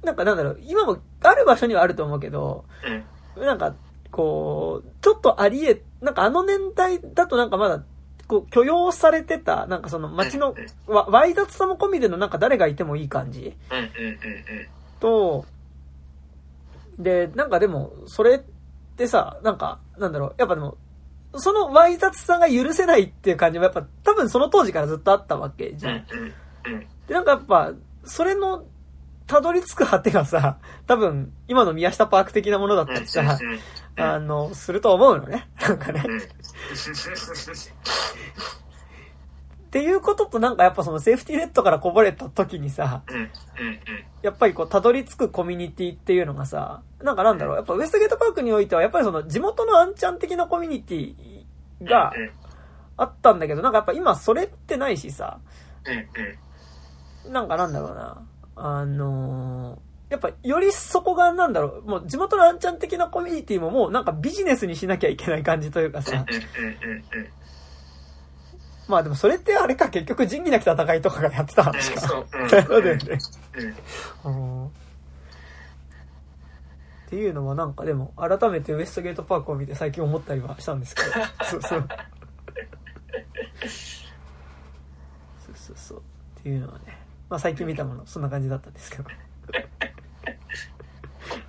[0.02, 2.64] なんかなんだろう、今もある場所にはあると思うけど、
[3.36, 3.46] うん。
[3.46, 3.74] なんか、
[4.10, 7.84] こう、ちょっとありえ、なんかあの年代だとなんかまだ、
[8.26, 10.56] こう、許容されてた、なんかその街の、
[10.86, 13.56] わ、わい雑さも込みでのなんか誰がいてもいい感じ。
[14.98, 15.44] と、
[16.98, 18.40] で、なんかでも、それっ
[18.96, 20.76] てさ、なんか、なんだろう、やっぱでも、
[21.34, 26.06] そのわい雑さが許せないっていう感じもやっぱ多分その当時からずっとあったわけじゃん。
[27.06, 27.72] で、なんかやっぱ、
[28.04, 28.64] それの、
[29.26, 33.38] たどり着く果てがさ、多分、今の宮下パーク的なものだったりさ、
[33.96, 35.48] あの、すると思うのね。
[35.60, 36.02] なんかね。
[39.70, 43.04] っていうこととなんかやっぱそのセーフティーネットからこぼれた時にさ。
[44.20, 51.14] やっぱりこう、たどり着くコミュニティっていうのがさ、なんかなんだろう、やっぱウエストゲートパークにおいては、やっぱりその地元のアンちゃん的なコミュニティ
[51.84, 52.12] が
[52.96, 55.38] あったんだけど、なんかやっぱ今それってないしさ。
[57.30, 58.26] なんかなんだろうな、
[58.56, 66.26] あのーやっぱよりそこがなんだろう、もう地元のアンちゃん的なコミュニティももうなんかビジネスにしなきゃいけない感じというかさ、
[68.90, 72.00] まあでもそれってあれか結局仁義なき戦いとかがやってた話か。
[72.00, 72.26] そう。
[72.34, 72.48] うん。
[72.48, 73.18] そうだよね。
[77.06, 81.08] っていうのはなんかでも改めてウエストゲートパークを見て最近思ったりはしたんですけど。
[81.44, 81.88] そうそう。
[85.38, 85.98] そうそうそう。
[85.98, 86.02] っ
[86.42, 86.98] ていうのはね。
[87.28, 89.04] まあ最近見たものそんな感じだったんですけど。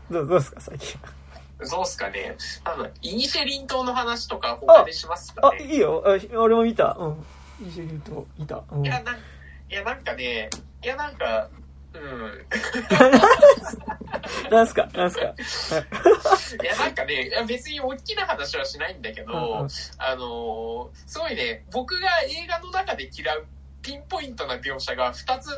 [0.12, 1.00] どうどうですか最近
[1.70, 2.36] どうすかね。
[2.64, 5.58] あの、イニシェリン島の話とか他でしますかね。
[5.60, 6.04] あいいよ。
[6.06, 6.96] あ俺も見た。
[7.00, 7.26] うん。
[7.68, 8.86] 一緒に言うと見た、うん。
[8.86, 9.20] い、や、なんい
[9.70, 10.50] や、なんかね、
[10.84, 11.48] いや、なんか、
[11.94, 12.46] うん。
[14.50, 14.88] なんすか？
[14.94, 15.24] なんすか？
[15.26, 16.66] い。
[16.66, 19.70] や、なんかね、いや別に大きな話はしないんだけど、うんうん。
[19.98, 23.46] あのーすごいね、僕が映画の中で嫌う
[23.82, 25.50] ピンポイントな描写が2つ、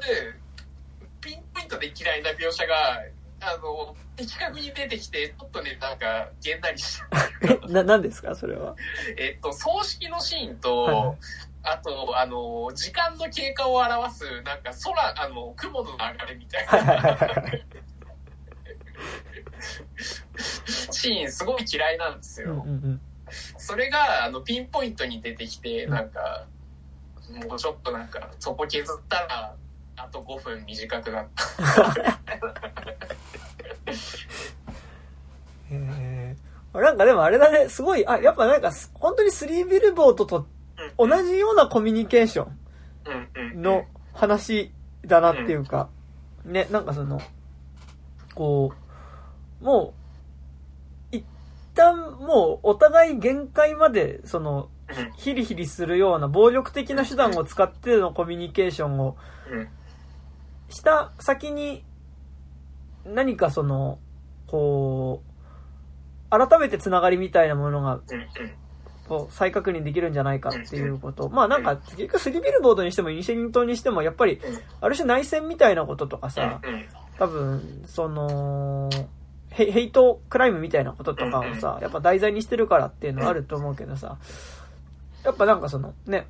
[1.22, 3.00] ピンポイントで嫌いな描写が、
[3.46, 7.00] あの、的確に出てきて、ちょっとね、なんか、げんなりし
[7.62, 7.68] た。
[7.68, 8.36] な何ですか？
[8.36, 8.76] それは。
[9.18, 10.96] えっと、葬式のシーンと、はい。
[11.08, 11.18] はい
[11.66, 17.52] あと、あの、時間の経過を表す、なんか空、あの、雲の流れみたいな。
[20.92, 22.52] シーンすごい嫌いなんですよ。
[22.52, 23.02] うんうんうん。
[23.58, 26.48] それが、あの、ピンポイントに出てきて、なんか、
[27.48, 29.56] もうちょっとなんか、そこ削ったら、
[29.96, 32.20] あと5分短くなった。
[35.70, 36.82] へー。
[36.82, 40.48] なんかでもあれだね、すごい、あ、やっぱなんかす、本当にスリービルボードと
[40.98, 42.48] 同じようなコミュニケーショ
[43.54, 44.72] ンの話
[45.06, 45.90] だなっていうか、
[46.46, 47.22] ね、なんかその、
[48.34, 48.74] こ
[49.62, 49.94] う、も
[51.12, 51.24] う、一
[51.76, 55.12] 旦もうお互い限界まで、その、うん。
[55.14, 59.16] ヒリヒリするような暴力的な手段を使ってのコミュニケーションを
[59.50, 59.70] うん
[60.74, 61.84] した先に
[63.06, 64.00] 何かその、
[64.48, 65.22] こ
[66.30, 68.02] う、改めてつながりみたいなものが
[69.08, 71.30] こう再確認できるんじゃないかっていうこと。
[71.30, 74.42] まあなんか、結局スリビルボードにしてもイニシェリン島にしても、やっぱり、
[74.82, 76.62] ある種内戦みたいなこととかさ、
[77.20, 78.90] 多分、その、
[79.50, 84.18] ヘヘイトクライムみたいなこととかをさ、やっぱ題材にしてるからっていうのはあると思うけどさ、
[85.24, 86.28] やっぱなんかその、ね、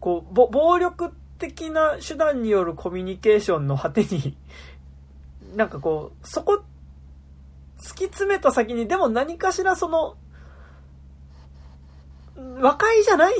[0.00, 1.12] こう、ぼ暴力
[1.48, 4.36] 的な手段によるコミュニケーションの果てに、
[5.56, 6.62] なんかこう、そこ、
[7.78, 10.16] 突き詰めた先に、でも何かしらその、
[12.60, 13.34] 和解じゃない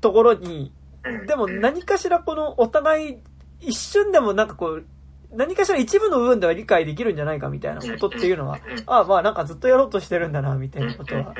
[0.00, 0.72] ところに、
[1.04, 3.18] うんでも何かしらこのお互い
[3.60, 4.86] 一瞬でもなんかこう、
[5.32, 11.34] 何かしら一部の部分では理解できるんじゃないかみたいなことっていうのは、ああまあなんかずっとやろうとしてるんだなみたいなことは、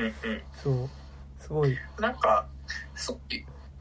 [0.64, 0.90] そう、
[1.38, 1.76] すごい。
[2.00, 2.46] なんか、
[2.96, 3.20] そ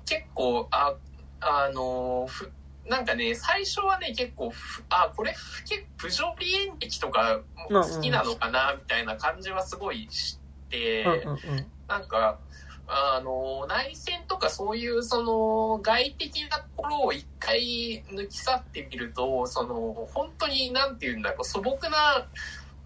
[0.06, 0.94] 結構、あ、
[1.42, 2.52] あのふ、
[2.88, 10.40] なんかね、最初はね、結構ふ、あ、これ、ふ結構、不条理演劇とかも好きなのかな、みたいな感じはすごいし
[10.70, 11.66] て、うんうんうん。
[11.88, 12.40] なんか、
[12.88, 22.28] あの、内戦とかそういう、その、外的なところを一回抜き去ってみると、その、本当に、なんていうんだろう、素朴な、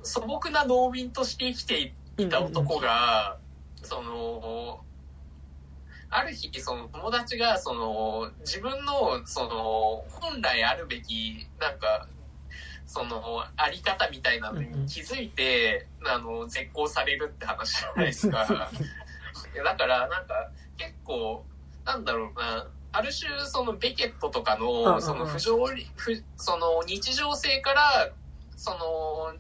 [0.04, 3.38] 素朴な農民として生きていた男が、
[3.82, 4.85] その、
[6.16, 12.08] ある日、その友達が、その、自分の、その、本来あるべき、なんか、
[12.86, 18.48] その、あり方みたいなのに気づいて、あの、絶交されるって話じゃないですか。
[18.48, 21.44] だから、なんか、結構、
[21.84, 24.86] なんだろうな、ある種、その、ベケットとかうんうんうん。
[24.94, 28.14] の、その、不条理、不、その、日常性から、
[28.56, 29.36] その、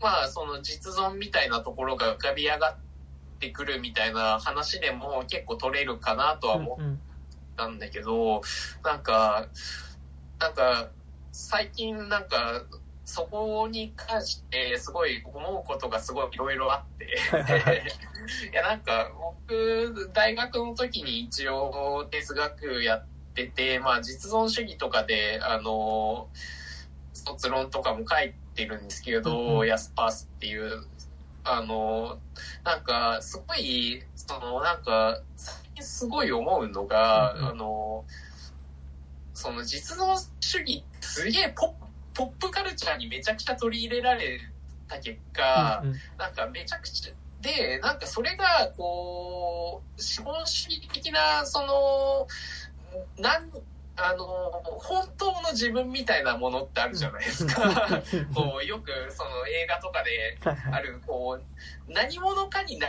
[0.00, 2.76] まあ、その、実存みたいなところが浮かび上がっ
[3.38, 7.00] てくるみたいな話でも結構取れるかなとは思うん
[7.56, 8.42] ったんだけど、
[8.84, 9.48] なんか、
[10.38, 10.90] なんか、
[11.32, 12.62] 最近なんか、
[13.04, 17.16] そこに関してすごい思うことがすごいいろいろあって。
[17.30, 17.82] は い
[18.52, 19.10] や、なんか、
[19.48, 26.28] 僕、大学の時に一応哲学やってて、まあ、実存主義とかで、あの、
[27.12, 30.86] 卒論とかも書いてるんですけど、うんうんヤスパースっていう、
[31.48, 32.18] あの、
[32.64, 37.46] なんか、すごい、その、なんか、最近すごい思うのが、うんうん。
[37.46, 38.04] あの、
[39.32, 44.40] その実存主義すげえポップポップカルチャーにめちゃくちゃ取り入れられ
[44.88, 45.96] た結果、うんうん。
[46.18, 47.12] なんかめちゃくちゃ、
[47.42, 52.26] で、なんかそれが、こう、資本主義的な、その、
[53.18, 53.50] なん、
[53.96, 58.02] あの、本当の自分みたいなものってあるじゃないですか。
[58.34, 60.38] こう、よく、その映画とかで
[60.70, 61.38] ある、こ
[61.88, 62.88] う、何者かにな、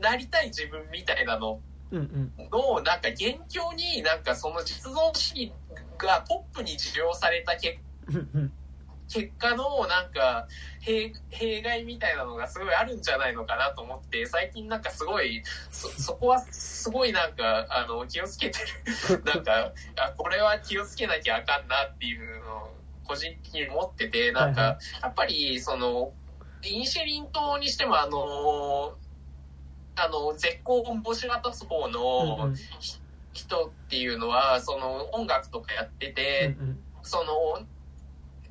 [0.00, 1.60] なりたい自分みたいなの
[1.92, 5.52] の、なんか元凶になんかその実存主義
[5.98, 7.78] がポップに受容された結
[9.08, 10.48] 結果のなんか
[10.80, 18.58] 弊弊害みたいなのがすごいあるんじゃないのかなと思って最近なんかすごいそそこはすごいなんかあの気をつけて
[19.08, 19.22] る。
[19.24, 24.70] なんかあこれは気をつけなきゃあかんなっていうのを個人的に思っててなんか、はい。
[24.70, 26.12] はやっぱりその
[26.62, 28.96] イニシェリン島にしても、あの、
[29.94, 32.52] あの、絶好を申し渡す方の、
[33.32, 36.78] 人っていうのは、その音楽とかやってて、うん。
[37.02, 37.66] その、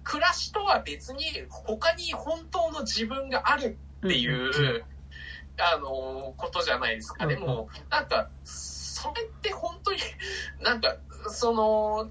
[0.05, 4.85] 暮らしとは別に他に本当の自分があるっていう、
[5.57, 7.25] あの、ことじゃないですか。
[7.25, 9.97] うんでも、なんか、それって本当に、
[10.61, 10.95] なんか、
[11.27, 12.09] その、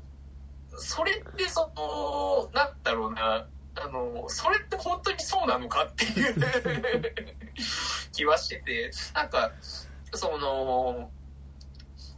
[0.76, 3.46] それってその、なんだろうな、
[3.76, 6.34] あの、それって本当にそうなのかっていう
[8.12, 9.52] 気はしてて、なんか、
[10.12, 11.10] その、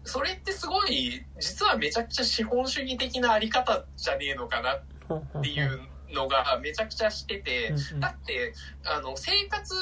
[0.04, 5.80] それってすごい、実はめちゃくちゃ資本主義的なあり方じゃねえのかなっうんていう
[6.12, 8.54] のがめちゃくちゃしてて、うんだって、
[8.84, 9.74] あの、生活、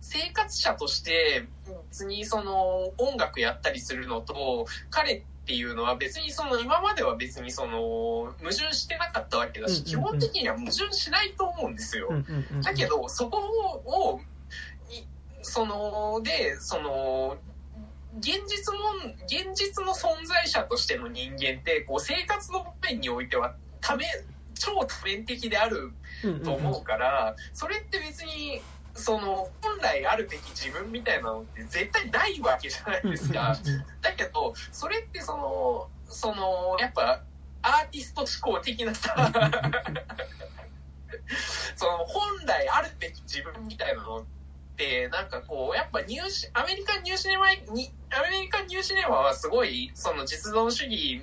[0.00, 1.46] 生活者として、
[1.90, 12.10] 別にその音楽やったりするのと、彼っていうのは別にその今までは別にその矛盾してなかったわけだし、基本的には矛盾しないと思うんですよ。
[12.62, 13.38] だけど、そこ
[13.86, 14.20] を、
[14.90, 15.04] い
[15.42, 17.38] その、で、その、
[18.18, 18.80] 現実も、
[19.24, 24.06] 現実の存在者としての人間って、こう、生活の面においては、多面、
[24.58, 25.92] 超多面的である
[26.44, 28.60] と思うから、それって別に、
[28.94, 33.56] その、本来あるべき自分みたいなのって絶対ないわけじゃないですか。
[34.02, 37.22] だけど、それってその、その、やっぱ、
[37.62, 39.14] アーティスト思考的なさ、
[41.76, 44.24] その、本来あるべき自分みたいなのっ
[44.76, 51.22] て、なんかこう、やっぱニューシ、アメリカンニューシネマに、アメリカンニューシネマはすごい、その実存主義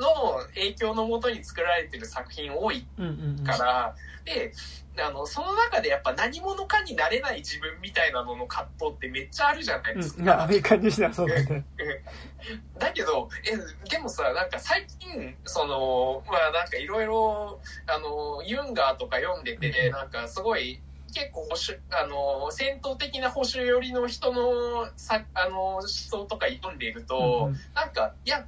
[0.00, 0.06] の
[0.54, 3.44] 影響のもとに作られてる作品多いうんうんうん。
[3.44, 3.94] から、
[4.24, 4.52] で、
[4.98, 10.16] あの、その中でやっぱ何者かになれない自分みたいなのの葛藤ってめっちゃあるじゃないですか。
[10.18, 10.24] うん。
[10.24, 11.64] いやアメリカにしてはそうだね。
[12.78, 20.80] だけど、え、でもさ、なんか最近、その、まあなんかいろいろ、あの、ユンガーとか読んでて、なんかすごい、
[21.12, 27.60] 結構保守、あの、戦闘的な保守寄りの人のさ、あの、思想とか読んでいると、うんうん。
[27.74, 28.46] なんか、いや、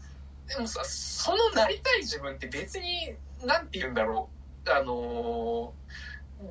[0.54, 3.14] でもさ、そのなりたい自分って別に、
[3.44, 4.28] なんて言うんだろ
[4.66, 5.72] う、あの、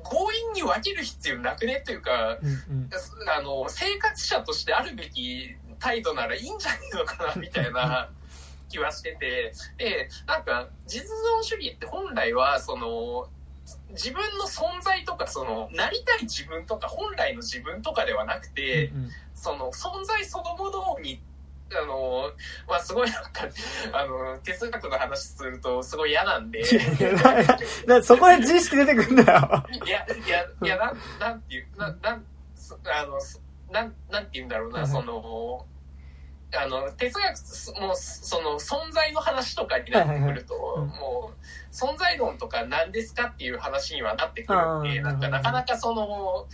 [0.02, 1.82] 強引に分ける必要なくね？
[1.84, 2.50] というか、うんう
[2.86, 2.90] ん。
[3.28, 8.10] あの、生活者としてあるべき態度ならいいんじゃないのかな、みたいな
[8.68, 13.28] 気はしてて、で、なんか、実存主義って本来は、その、
[13.90, 19.10] 自分の存在とか、その、なりたい自分とか、本来の自分とかではなくて、うん。
[19.34, 21.22] その、存在そのものに、
[21.80, 22.30] あの、
[22.68, 23.48] まあ、すごいなんか、
[23.92, 26.62] あの、哲学の話するとすごい嫌なんで、
[27.86, 29.64] ななそこで自意識出てくるんだよ。
[29.84, 32.24] いや、いや、いや、なん、なんていう、な、なん、
[32.54, 33.40] そあの、そ
[33.70, 34.86] なん、なんて言うんだろうな、うん。
[34.86, 35.66] その、
[36.54, 46.46] あの、哲学、もう、その、存在の話とかになってくると、もう、存在論とか何ですかっていう話にはなってくるんで、なんか、なかなかその、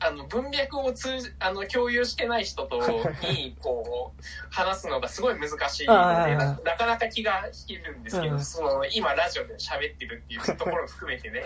[0.00, 2.80] あの、文脈を通じ、あの、共有してない人と、
[3.30, 8.44] に、こう、話すのがすごい難しいので、ななかなか気が引けるんですけど、うん。
[8.44, 11.44] その、今ラジオで喋ってるっていうところを含めてね、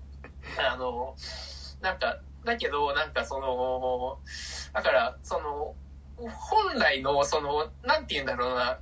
[0.58, 1.14] あの、
[1.80, 4.18] なんか、だけど、なんかその、
[4.72, 5.74] だから、その、
[6.18, 8.78] 本来の、その、なんて言うんだろうな、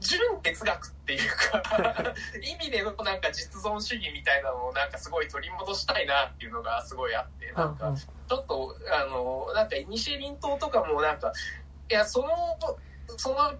[0.00, 1.62] 純哲学っていうか、
[2.42, 11.32] 意味でのなんか実存主義みたいなのをなんかすごい取り戻したいなっていうのがすごいあって、なんか、ちょっと、あの、なんか、イニシェリン島とかもなんか、
[11.90, 12.28] いや、その、
[13.16, 13.54] その、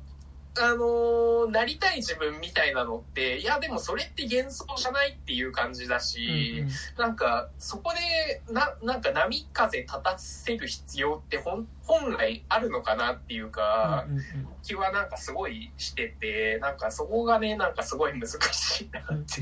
[0.60, 6.64] あの、なりたい自分みたいなのって、いや、でもそれって幻想じゃないっていう感じだし、
[6.97, 14.24] なんか、そこで、な、なんか波風立たせる必要って本、本来あるのかなっていうか、うんうん
[14.60, 19.40] 気はなんかすごいしてて、なんかそこがね、なんかすごい難しいなうんって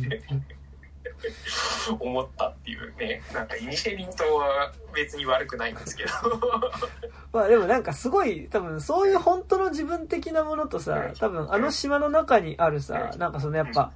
[1.98, 6.10] 思ったっていうね、なんかイニシェリン島は別に悪くないんですけど。
[7.32, 13.92] まあでもなんかすごい多分そういう本当の自分的なものとさ多分あの島の中にあるさなんかそのやっぱ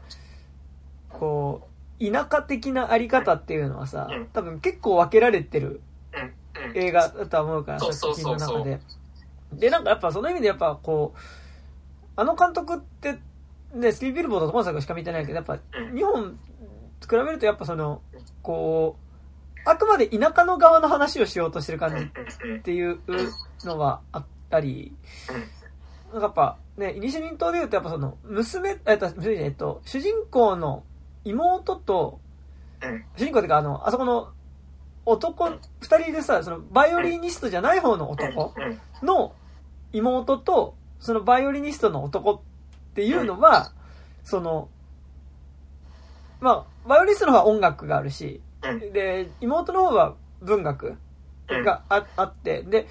[1.09, 1.67] こ
[1.99, 4.27] う田舎的なあり方っていうのはさうん。
[4.27, 5.81] 多分結構分けられてる。
[6.75, 7.93] 映画だとは思うからそう。
[7.93, 8.81] 作品の中で。
[9.53, 11.19] でなんかやっぱその意味でやっぱこう
[12.17, 13.19] あの監督って
[13.75, 15.97] ねスピービルボードと本作しか見てないけどやっぱうん。
[15.97, 16.39] 日本
[17.09, 18.03] 比べるとやっぱその
[18.43, 19.11] こう
[19.65, 22.05] あくまで田舎の側の話をしようとしてる感じ
[22.59, 22.99] っていう
[23.65, 24.93] のはあったり、
[26.13, 30.83] なんかやっぱね、イニシャリン島で言うとやっぱその、娘、えっと、娘じゃえっと、主人公の
[31.25, 32.21] 妹と、
[33.17, 34.33] 主人公っていうかあの、あそこの
[35.05, 35.51] 男、
[35.81, 38.55] 二人でさ、その、バイオリニストじゃない方の男
[39.03, 39.35] の
[39.93, 42.41] 妹と、そのバイオリニストの男っ
[42.95, 43.73] ていうのは、
[44.25, 44.69] その、
[46.41, 48.93] まあ、バイオリニストの方は音楽があるし、うん。
[48.93, 50.97] で、妹の方は文学
[51.49, 52.87] がああって、で、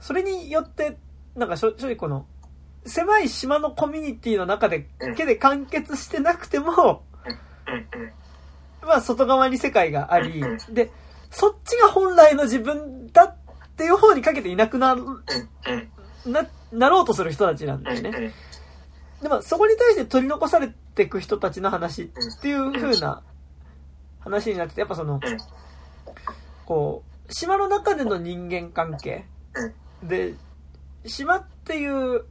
[0.00, 0.96] それによって、
[1.36, 2.26] なんか正直この、
[2.86, 5.14] 狭い島のコミュニティの中で、うん。
[5.14, 7.04] けで完結してなくても、
[8.82, 10.90] まあ外側に世界がありうん、で、
[11.30, 13.34] そっちが本来の自分だっ
[13.76, 15.02] ていう方にかけていなくなる、
[16.26, 18.32] な、なろうとする人たちなんだよね。
[19.20, 23.22] うんでもそこに対して取り残されていく人たちの話っていう風な
[24.20, 25.20] 話になってて、やっぱそのうん、
[26.64, 29.26] こう、島の中での人間関係
[30.02, 30.34] で、
[31.04, 32.24] 島っていう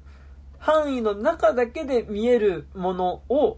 [0.57, 3.57] 範囲の中だけで見えるものを、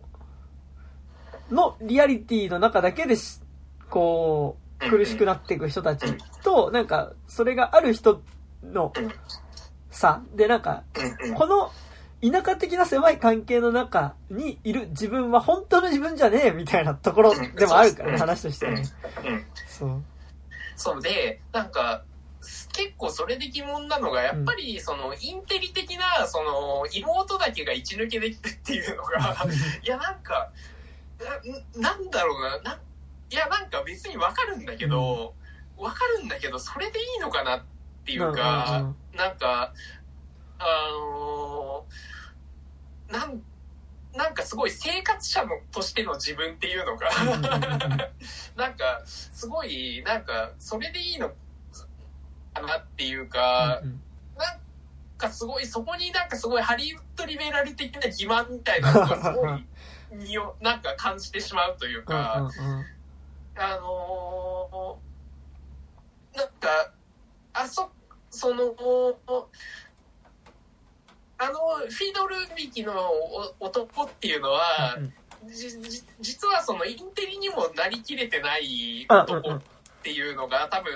[1.50, 3.42] のリアリティの中だけでし、
[3.90, 6.06] こう、苦しくなっていく人たち
[6.44, 8.22] と、なんか、それがある人
[8.64, 8.94] の
[9.90, 10.22] 差。
[10.36, 10.84] で、なんか、
[11.36, 11.72] この
[12.22, 18.84] 田舎的な狭い関係の中にいる自分は本当の自分じゃねえみたいなところでもあるからね、うん話としてはね。
[19.26, 19.46] うん。
[19.68, 20.04] そう。
[20.76, 21.02] そう。
[21.02, 22.04] で、なんか、
[22.74, 29.36] 結構それで疑問なのが、やっぱり、その、インテリ的な、その、妹だけが一抜けできるっていうのが、
[29.84, 30.52] いや、なんか、
[31.76, 32.80] ななんだろうな、な
[33.30, 35.34] いや、なんか別にわかるんだけど、
[35.78, 37.64] わかるんだけど、それでいいのかなっ
[38.06, 39.74] ていうかうん、なんか、
[40.64, 43.42] あのーなん、
[44.16, 47.10] なんかすごい生活者のとしての自分っていうのが、
[48.56, 51.30] なんか、すごい、なんか、それでいいの
[52.54, 54.02] かなっていうか、うん
[54.38, 54.60] なん
[55.18, 59.68] かすごい、そこになんかすごいハリウッドリベラル的な欺瞞みたいなのがすごい、
[60.18, 62.50] に おなんか感じてしまうといううんか、
[63.56, 66.92] あのーなんか、
[67.54, 67.92] あそ、
[68.32, 68.74] その、
[71.42, 71.54] あの、
[71.90, 75.14] フィドル引きのお男っていうのは、うん
[75.48, 79.62] じじ実はそのインテリにもなりきれてない男っ
[80.04, 80.94] ていうのが多分、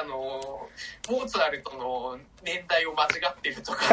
[0.00, 0.68] あの、
[1.10, 3.84] モーツァルトの年代を間違ってるとか、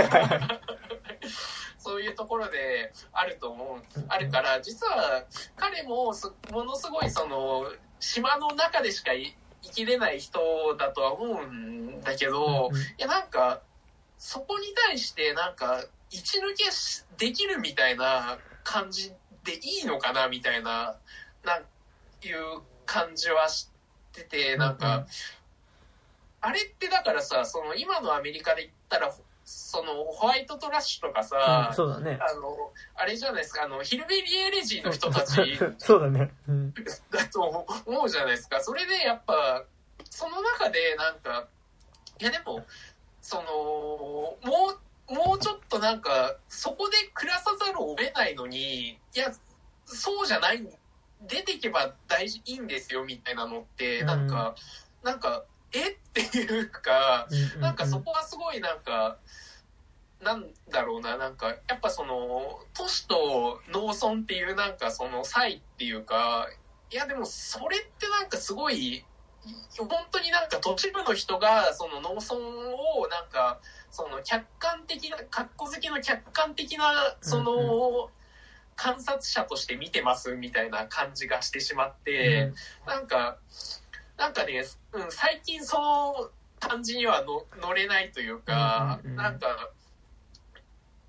[1.79, 5.25] そういうところであると思う、あるから、実は
[5.55, 7.65] 彼もすものすごいその、
[7.99, 10.39] 島の中でしかい生きれない人
[10.77, 12.77] だとは思うんだけど、うん。
[12.77, 13.61] いやなんか、
[14.23, 19.11] そこに対してなんか、一抜けしできるみたいな感じ
[19.43, 20.95] でいいのかなみたいな、
[21.43, 21.61] なん
[22.27, 23.71] いう感じはし
[24.13, 25.05] てて、なんか、うん
[26.43, 29.13] あれってだからさ、その今のアメリカで言ったら、
[29.45, 32.17] そのホワイトトラッシュとかさ、うんそうだね。
[32.19, 36.31] あの、あれじゃないですか、あの、ヒルベリーエレジーの人たち そうだね。
[36.49, 36.73] うん
[37.11, 37.41] だと
[37.85, 38.59] 思うじゃないですか。
[38.59, 39.63] それでやっぱ、
[40.09, 41.47] その中でなんか、
[42.19, 42.65] いやでも、
[43.21, 43.43] その、
[44.43, 44.73] も
[45.09, 49.31] う、もうちょっとなんか、そこで暮らさざるを得ないのに、いや、
[49.85, 50.67] そうじゃない、
[51.21, 54.55] 出てけば大事、いいんですよ、みたいなのって、なんか、
[55.03, 55.43] なんか、
[55.73, 55.91] え？
[55.91, 57.27] っていうか、
[57.59, 59.17] なんかそこはすごいなんか、
[60.21, 66.49] なんだろうな、なんか、やっぱその、都市と農村っていうなんかその差異っていうか、
[66.91, 69.05] いやでもそれってなんかすごい、
[69.77, 73.59] 本当になんか都市部の人がその農村をなんか、
[73.89, 78.09] その客観的な、格好好きの客観的な、その、
[78.75, 82.51] 観察者として見てますみたいな感じがしてしまって、
[82.87, 83.37] なんか、
[84.17, 84.63] なんかね、
[84.93, 89.69] うん、最近その感じにはの乗れないというか、なんか、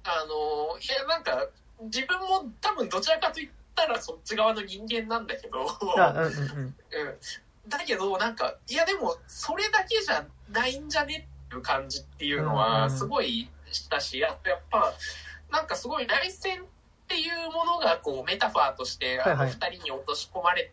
[0.04, 1.46] あの、いや、なんか、
[1.82, 5.66] 自分も多分どちらかと言ったらそっち側の人間なんだけど、
[7.68, 12.90] だけど、なんか、いやでも、それだけじゃないんじゃねっていう感じっていうのうんは、うん。
[12.90, 14.92] すごいしたし、あとやっぱ、
[15.50, 16.64] なんかすごい内戦っ
[17.08, 19.50] ていうものが、こう、メタファーとして、あの、はいはい。
[19.50, 20.72] 二人に落とし込まれ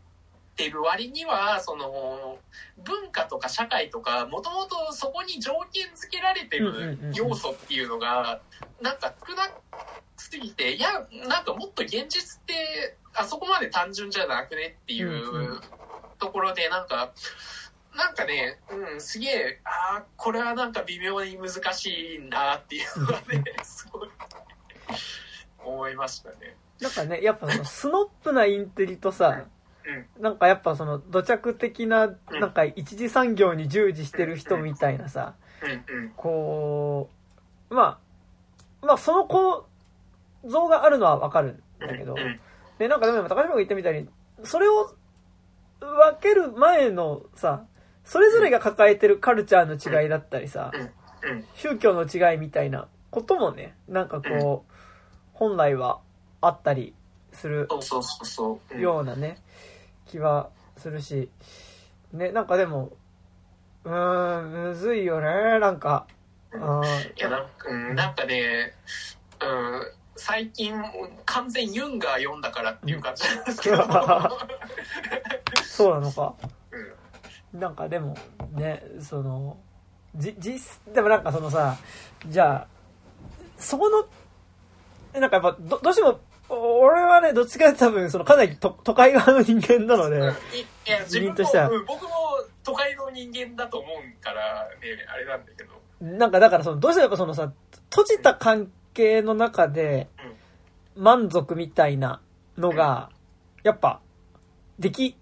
[0.55, 2.37] てる割には、その、
[2.77, 8.41] 文化とか社会とか、もともとそこに条件付けられてる要素っていうのが、
[8.81, 9.49] なんか少な
[10.17, 15.59] すぎて、いや、なんかもっと現実って、あそこまで単純じゃなくねっていう
[16.19, 17.11] ところで、なんか、
[17.95, 24.09] なんかね、うん、すげえ、ああ、これはなんか微妙に難しいなっていうのはね、すごい、
[25.65, 26.55] 思いましたね。
[26.79, 29.45] なんかね、やっぱそのスノップなインテリとさ、
[29.85, 37.09] うん、なんかやっぱその土着的な、なんか一次産業に従事してる人みたいなさ、うん、うん、こ
[37.69, 37.99] う、ま
[38.81, 39.65] あ、まあその構
[40.45, 42.15] 造があるのはわかるんだけど
[42.77, 44.09] で、なんかでも高島が言ったみたいに、
[44.43, 44.95] それを
[45.79, 47.65] 分ける前のさ、
[48.03, 50.77] それぞれが抱えてるカルチャーの違いだったりさ、う
[51.31, 54.73] ん、宗教の違いみたいなこともね、なんかこう、
[55.33, 55.99] 本来は
[56.41, 56.93] あったり
[57.31, 57.67] する
[58.77, 59.41] ようなね、
[60.07, 61.29] 気はするし、
[62.13, 62.91] ね、なんかでも、
[63.83, 66.07] うん、むずいよね、なんか。
[66.51, 66.59] うん。
[66.59, 66.65] い
[67.17, 68.73] やなんか、うん、なんかね、
[69.41, 70.73] うん、最近
[71.25, 73.77] 完全ユンガー読んだからっていう感じなんですけど、
[75.63, 76.33] そうなのか。
[77.53, 77.59] うん。
[77.59, 78.17] なんかでも、
[78.51, 79.57] ね、その、
[80.15, 81.77] じ、実、でもなんかそのさ、
[82.27, 82.67] じゃあ、
[83.57, 86.19] そこの、なんかやっぱ、ど、どうしても、
[86.49, 91.69] 俺はね、どっちかって多分、そのかなり都都会側の人間なので、いいや自分としては。
[91.69, 92.09] も、うん僕も
[92.63, 95.79] 都会の人間だと思うからねあれなんだけど。
[96.01, 97.51] なんかだからその、どうしてもやっぱそのさ、
[97.89, 100.07] 閉じた関係の中で、
[100.95, 102.21] 満足みたいな
[102.57, 103.09] のが、
[103.63, 104.01] やっぱ、
[104.77, 105.15] でき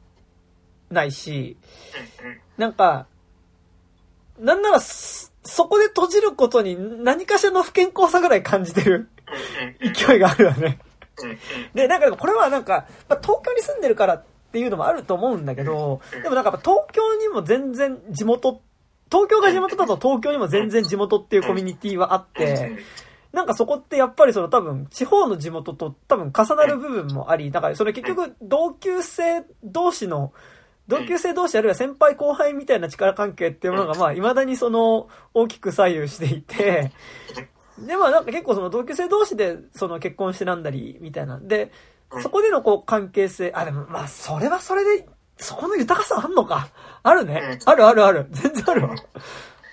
[0.90, 1.58] ないし、
[2.58, 3.08] なんか、
[4.40, 9.08] なんならそ、そこで閉じることに何かしらの不健康さぐらい感じてる
[9.82, 10.80] 勢いがあるよね。
[11.74, 18.62] で、なんかこれはなんか、まあ、東京に住んでるからっていうのもあると思うんだけど、でもなんか東京にも全然地元、
[19.10, 22.78] 東京が地元だと東京にも全然地元っていうコミュニティはあって、
[23.38, 30.34] なんかそこってやっぱりその多分地方の地元と多分重なる部分もあり、だからそれ結局同級生同士の、
[30.88, 36.92] 同級生同士あるいは先輩後輩みたいな力関係っていうものがまあ未だにその大きく左右していて、
[37.78, 41.72] でまあなんか結構その同級生同士でその結婚してなんだりみたいなんで、
[42.24, 45.08] そこでのこう関係性、あ、でもまあそれはそれで、
[45.38, 46.70] そこの豊かさあんのか？
[47.04, 47.60] あるね。
[47.66, 48.26] あるあるある。
[48.32, 48.96] 全然あるわ。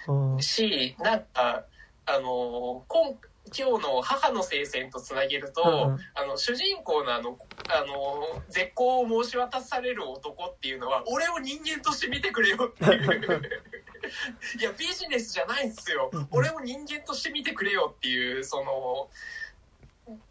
[0.08, 1.64] うんしなんか
[2.06, 3.14] あの今
[3.56, 6.00] 今日の母の聖戦とつなげると、うんうん。
[6.14, 7.38] あの主人公のあの
[7.68, 13.42] あの絶好を申し渡される男っていうのは俺を人間として見てくれよっていう。
[14.60, 16.10] いやビジネスじゃないんですよ。
[16.12, 19.08] うん俺を人間として見てくれよっていうその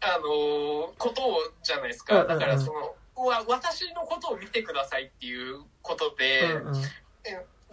[0.00, 2.24] あのことをじゃないですか。
[2.24, 6.74] だからそのわ私のことを見てくださいっていうことで、うんうん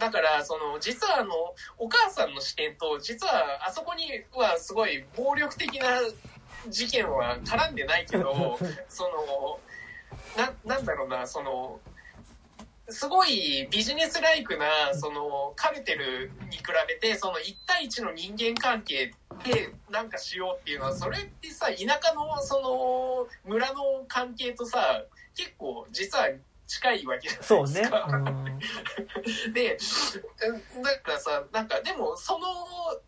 [0.02, 1.30] だからその実はあの
[1.78, 5.86] お母さんの視点と実はあそこにはすごい暴力的な
[6.68, 8.58] 事件は絡んでないけど
[8.88, 9.60] その
[10.36, 11.78] ななんだろうなその
[12.88, 19.14] すごいビジネスライクなそのカルテルに比べてその1対1の人間関係
[19.44, 25.04] でなんかしようっていうのはそれってさ田舎のその村の関係とさ
[25.36, 26.28] 結構実は
[26.66, 28.06] 近いわけじゃないそうねですか。。
[28.08, 28.58] うん
[29.52, 29.76] で、
[30.76, 32.46] うんだからさ、なんかでもその、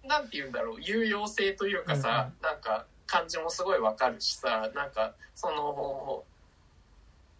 [0.08, 6.24] なんて言うんだろう、有用性というかさ、なんか感じもすごいわかるしさ、なんかその、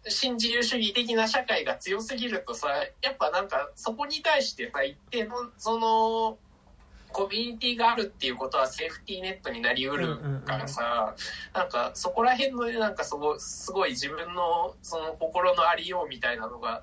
[0.07, 2.69] 新自由主義的な社会が強すぎるとさ、
[3.01, 6.37] やっぱなんかそこに対してさ、一定のその、
[7.15, 11.15] コミュニティがあるっていうことはセーフティーネットになりうるからさ、
[11.53, 16.81] なんかそこら辺のなんかすごすごい自分のその心のありようみたいなのが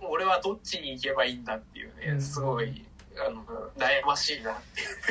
[0.00, 2.84] 俺はどっちに行けばいいんだっていううんねすごい
[3.18, 3.44] あの
[3.76, 4.54] 悩ましいなっ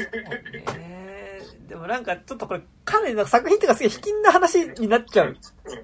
[0.09, 1.21] ていうね。
[1.67, 5.37] でもなんかちょっとこれかなりなんか作品っていうかすげえ卑近な話になっちゃう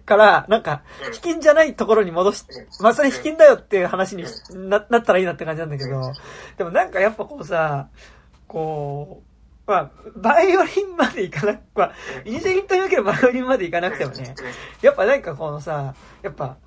[0.05, 1.13] から、なんかうん。
[1.13, 2.45] 卑近じゃないところに戻し、
[2.79, 4.23] まあそれ卑近だよっていう話に
[4.69, 6.13] ななったらいいなって感じなんだけど、
[6.57, 7.89] でもなんかやっぱこうさ、
[8.47, 9.23] こ
[9.67, 11.93] う、まあ、バイオリンまでいかなく、まあ、
[12.23, 14.33] イニシャリンというわけでバイオリンまでいかなくてもね、
[14.81, 16.57] やっぱなんかこのさ、やっぱ、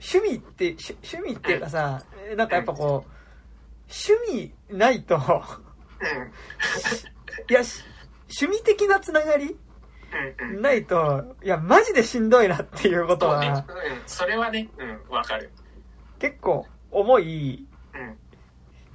[0.00, 3.10] 趣味って、趣趣味っていうかさ、えなんかやっぱこう、
[3.88, 5.18] 趣味ないと、
[7.50, 7.82] いや、し
[8.40, 9.56] 趣味的なつながり
[10.60, 13.54] ないと、いや、マジでしんどいなっていうことそうね、うん。
[13.54, 13.64] は、、
[14.06, 15.50] それはねうんわかる。
[16.18, 18.18] 結構重い、うん。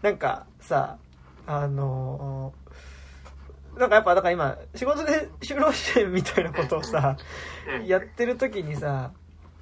[0.01, 0.97] なんかさ、
[1.45, 2.73] あのー
[3.77, 7.17] なんかやっぱ、だから今、仕事で就労支援みたいなことをさ、
[7.79, 7.87] うん。
[7.87, 9.11] やってる時にさ、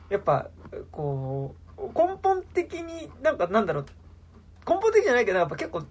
[0.09, 0.49] やっぱ、
[0.91, 3.85] こう、根本的になんかなんだろう、
[4.67, 5.83] 根本的じゃないけど、やっぱ結構、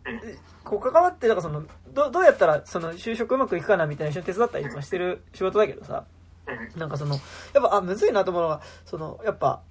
[0.64, 6.04] こう関わって、なんかその、どどうやったらその就職うまくいくかなみたいな一緒に手伝ったりとかしてる仕事だけどさ、
[6.46, 6.78] うん。
[6.78, 7.14] なんかその、
[7.54, 9.62] やっぱ、あ、むずいなと思うのが、その、やっぱ、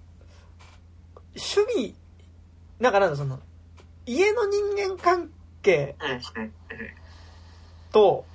[1.36, 1.96] 趣味、
[2.80, 3.40] なんかなんだ、その、
[4.08, 5.30] 家の人間関
[5.62, 5.96] 係
[7.92, 8.26] と、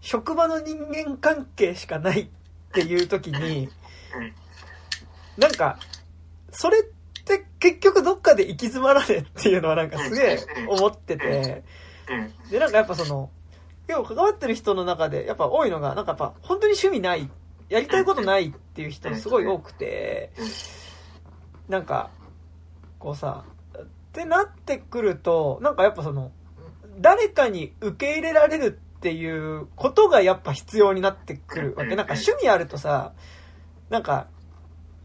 [0.00, 2.28] 職場の人間関係しかないっ
[2.72, 3.68] ていう時に、
[5.36, 5.78] なんか、
[6.50, 6.82] それっ
[7.24, 10.38] て結局どっかで行き詰まらねえっていうのはなんかすげえ
[10.68, 11.64] 思ってて、
[12.10, 13.30] うんで、なんかやっぱその、
[13.86, 17.30] 結構関わってる人の中で、やっぱ多いのが、なんかやっぱ本当に趣味ない、
[17.68, 20.32] やりたいことないっていう人すごい多くて、
[21.68, 22.10] なんか、
[22.98, 23.44] こうさ、
[23.78, 26.32] ってなってくると、なんかやっぱその、
[26.98, 31.96] 誰かに受け入れられるっていうことがやっぱ必要になってくるわけ。
[31.96, 33.12] なんか趣味あるとさ、
[33.90, 34.26] なんか、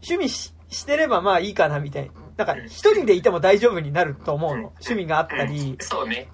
[0.02, 2.10] 趣味ししてればまあいいかなみたい。
[2.36, 4.56] なんか一人でいても大丈夫になると思うの。
[4.80, 6.28] 趣味があったり、そうね。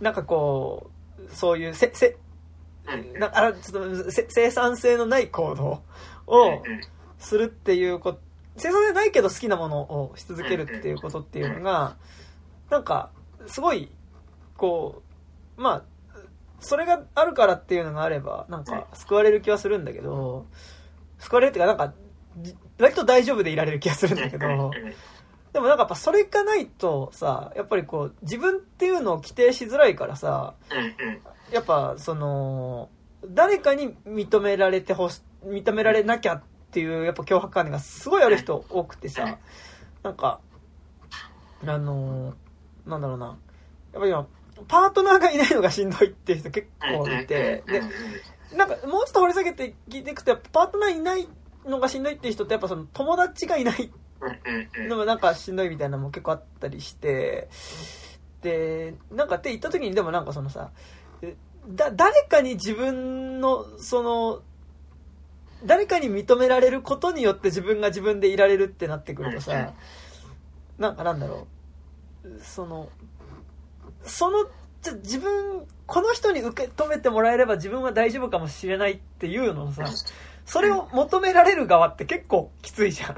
[0.00, 2.16] なんかこう、そういうせ、せ、
[3.18, 5.82] なんかあちょっとせ生産性のない行動
[6.26, 6.62] を
[7.18, 8.20] するっていうこと、
[8.56, 11.96] 生産性ないけど好きなものをし続けるっていうことっていうのが、
[12.70, 13.10] なんか、
[13.48, 13.90] すごい、
[14.56, 15.02] こ
[15.56, 15.82] う、まあ、
[16.60, 20.46] それがあるからっていうのがあれば、なんか、救われる気はするんだけど、
[21.18, 21.94] 救われるっていうか、なんか、
[22.38, 24.70] じ割と大丈夫でいられる気がするんだけど、
[25.52, 30.54] でもなんかやっぱそれがないとさ、やっぱりこう、自分っていうのを規定しづらいからさ、
[31.52, 32.90] やっぱその、
[33.26, 39.38] 誰かに認められてほし、認められなきゃっていう、やっぱ脅迫観念がすごいある人多くてさ、
[40.02, 40.40] なんか、
[41.66, 42.34] あのー
[42.88, 43.26] なんだろうな。
[43.26, 44.26] やっぱり今、
[44.66, 47.82] パートナーがいないのがしんどいっていう人結構いて、で、
[48.56, 51.28] なんかもうちょっと掘り下げて聞いていくと、やっぱパートナーいない
[51.66, 53.90] のがしんどいっていう人って、やっぱその友達がいない
[54.88, 57.48] のもなんかしんどいみたいなのも結構あったりして、
[58.42, 60.70] で、なんかって言った時にでもなんかそのさ、
[61.22, 61.36] え
[61.68, 64.42] だ、誰かに自分の、その、
[65.64, 69.72] 誰かに認められることによって自分が自分でいられるってなってくるとうんさ、
[70.78, 71.46] なんかなんだろう、
[72.42, 72.88] その、
[74.02, 74.46] その、
[74.82, 79.86] じゃ自分、この人に受け止めてもらえれば自分は大丈夫かもしれないっていうのをさ、
[80.44, 83.16] それを求められる側って結構きついじゃん。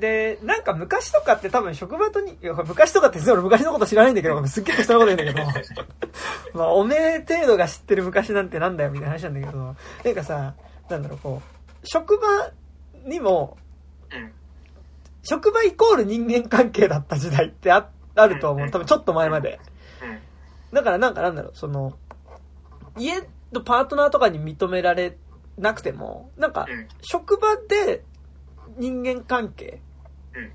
[0.00, 5.78] で、なんか昔とかって多分職場とに、昔とかって俺昔のこと知らないんだけど、すっげえ適当なこと言うんだけど、
[6.58, 9.58] まあおめえ程度が知ってる昔なんてなんだよみたいな話なんだけど、
[10.04, 10.54] なんかさ、
[10.88, 12.50] なんだろう、こう、職場
[13.04, 13.58] にも、
[14.12, 14.39] うん
[15.22, 18.70] 職場イコール人間関係だった時代ってああると思う。
[18.70, 19.60] 多分ちょっと前まで。
[20.02, 20.30] うん
[20.72, 21.94] だからなんかなんだろう、その、
[22.96, 23.20] 家
[23.52, 25.16] のパートナーとかに認められ
[25.58, 26.88] なくても、なんかうん。
[27.00, 28.04] 職場で
[28.78, 29.80] 人間関係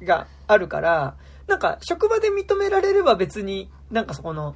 [0.04, 1.18] があるから、
[1.48, 4.56] なんか職場で認められれば別になんかそこの、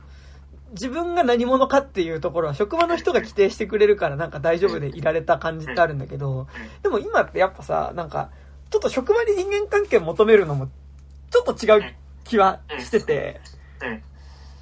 [0.72, 6.48] 自分が何者かっていうところは職場の人が規定してくれるからなんか大丈夫でいられた感じってあるんだけど、
[6.84, 8.30] でも今ってやっぱさ、なんか、
[8.70, 10.68] ちょっと職場に人間関係を求めるのも、
[11.32, 13.42] ちょっと違う気はしてて、
[13.82, 14.04] うん。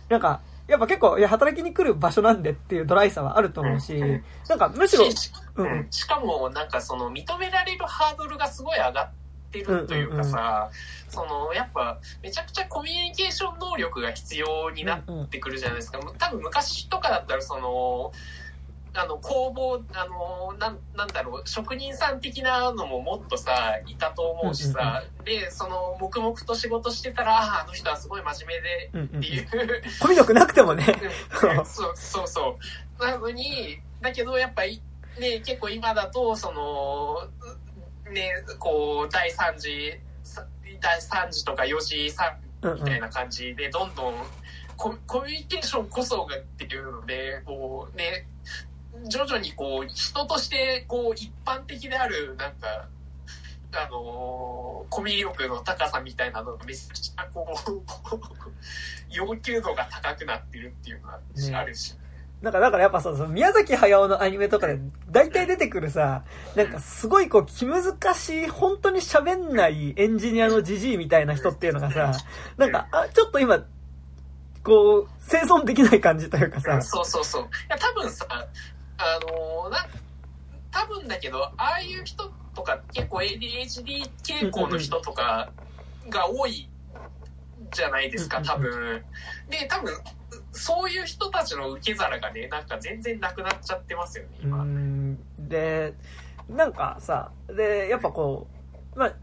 [0.10, 5.32] なんか、やっぱ結構、いや、働きに来る場所なんでっていうドライさはあると思うしうん、なんかむしろ、し
[6.06, 9.12] かもなんかその認められるハードルがすごい上がっ
[9.52, 10.70] てるというかさ、
[11.08, 16.00] そのやっぱめちゃくちゃコミュニケーション能力が必要になってくるじゃないですか。
[16.18, 18.12] 多分昔とかだったらその、
[19.00, 29.10] あの工房あのなんなんだろう職人さん的なのももっとさいたと思うしさ、でその黙々と仕事してたらああの人はすごい真面目でうんうん。
[29.14, 29.48] うんっていう。
[30.00, 31.66] コミュ力なくてもね、うん。
[31.66, 32.58] そうそうそ
[33.00, 33.06] う。
[33.06, 34.82] なのに、だけどやっぱり、
[35.20, 37.28] ね、結構今だと、その、
[38.12, 39.92] ね、こう、第3次、
[40.24, 40.46] さ
[40.82, 42.80] 第3次とか4次、3うんうん。
[42.80, 44.14] みたいな感じで、どんどん
[44.78, 48.28] ココミュニケーションこそがっていうので、こうね、
[49.06, 52.88] 徐々にこう、人として、こう、一般的である、なんか、
[53.74, 57.82] あのーコミュ力の高さみたいなのがめちゃくちゃこう、
[59.14, 61.96] 要求度が高くなってるっていうのがねあるし。
[62.42, 64.80] なんか、だからやっぱさ、その宮崎駿のアニメとかで
[65.10, 66.24] 大体出てくるさ、
[66.56, 72.14] なんかすごいこう気難しい、本当に喋んないエンジニアのジジイみたいな人っていうのがさ、
[72.58, 73.66] なんか、あ、ちょっと今、
[74.64, 77.44] こう、生存できない感じというかさ、そうそうそう。
[77.44, 78.26] いや、多分さ、
[78.98, 79.88] あのーな、
[80.72, 85.50] 多分だけど、ああいう人とか結構 ADHD 傾向の人とか
[86.10, 86.70] が多い
[87.72, 89.04] じゃないですか、多分。
[89.50, 89.94] で、多分、
[90.52, 94.64] そういう人たちの受け皿がね、なんか全然なくなっちゃってますよね、今。
[94.64, 95.94] んで、
[96.50, 98.48] なんかさ、で、やっぱこ
[98.96, 99.14] う、まあ、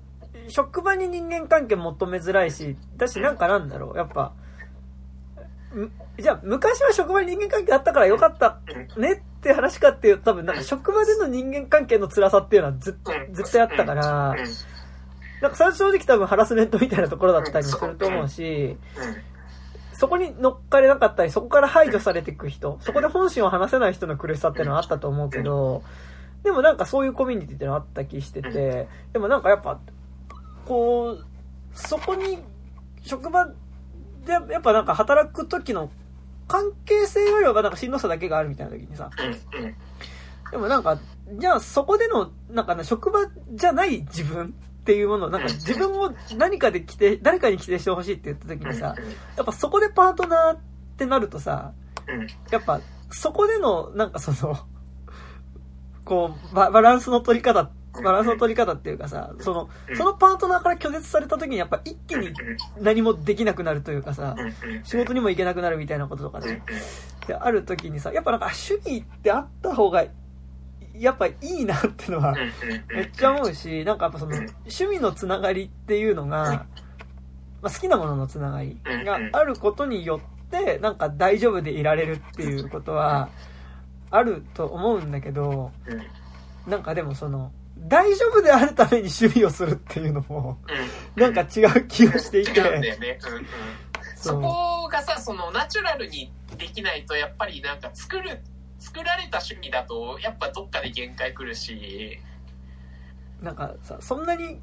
[0.49, 4.44] 職場に人間関係求めづらいし、だしなんかなんだろう、やっぱ、ん
[6.19, 8.61] じゃあ昔は職場に人間関係あったからよかった
[8.97, 12.97] ねって話かっていうと多分なんか職場での人間関係の辛さっていうのはず
[13.31, 14.37] 絶対あったから
[15.41, 18.79] なんかそれは正直多分ハラスメントみたいなところだったりもすると思うし、
[19.93, 25.83] そこに乗っかれなかったり、そこから排除されていく人、そこで本心を話せない人の苦しさっていうのはあったと思うけど、
[26.45, 29.79] でもなんかそういうコミュニティっていうのはあった気してて、でもなんかやっぱ、
[30.65, 31.25] こう、
[31.75, 32.43] そこに、
[33.03, 33.47] 職場
[34.25, 35.91] でやっぱなんか働く時の
[36.49, 39.11] 関係性よりはなんかしんどさだけがあるみたいな時にさ、
[40.51, 40.99] でもなんか、
[41.33, 43.21] じゃあそこでの、なんかね、職場
[43.53, 48.95] じゃない自分っていうものを、なんか自分を何かで規定、誰かに規定してほしいって言った時にさ、
[49.37, 50.59] やっぱそこでパートナーっ
[50.97, 51.73] てなるとさ、
[52.07, 52.27] うん。
[52.51, 52.81] やっぱ
[53.11, 54.59] そこでの、なんかその、
[56.05, 57.71] こうバ、バランスの取り方っ
[58.03, 62.33] バランスの取り方っていうかさ、そのうん、そのパートナーから拒絶された時にやっぱ一気に
[62.81, 64.35] 何もできなくなるというかさ、
[64.83, 66.63] 仕事にも行けなくなるみたいなこととかね。
[67.27, 70.05] で、ある時にさ、やっぱなんか趣味ってあった方が、
[70.95, 72.35] やっぱいいなってのは、
[72.89, 76.67] めっちゃ思うし、なんかやっぱその、趣味のつながりっていうのが、
[77.63, 83.29] まあ、好きなもののつながりがあることによって、なんか大丈夫でいられるっていうことは、
[84.11, 85.73] あると思うんだけど、
[86.67, 87.53] なんかでもその、
[87.85, 90.59] 大丈夫であるために趣味をするっていうのも、
[91.17, 93.19] なんか違う気がしていて、んだよね。
[93.27, 93.37] うん。
[93.37, 93.39] う。
[93.41, 93.45] ん
[94.17, 98.41] そこがさ、そのナチュラルにできないと、やっぱりなんか作る、
[98.79, 102.19] 作られた趣味だと、やっぱどっかで限界来るし、
[103.43, 104.59] なんかさ、そんなに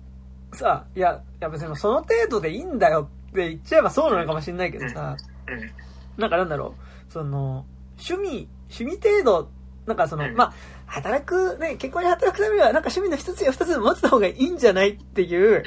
[0.54, 5.16] さ、いや、いや別にその程度でいいんだよって言っちゃえばそうなのかもしれないけどさ、
[5.48, 6.22] うん。
[6.22, 6.76] なんかなんだろ
[7.10, 7.66] う、その、
[8.00, 9.52] 趣味、趣味程度、
[9.86, 10.36] なんかその、うん。
[10.36, 10.54] まあ、
[10.92, 15.64] 働く、ね、結婚に働くためには、なんか趣味の一つや二つ持ってた方がいいんじゃないっていう、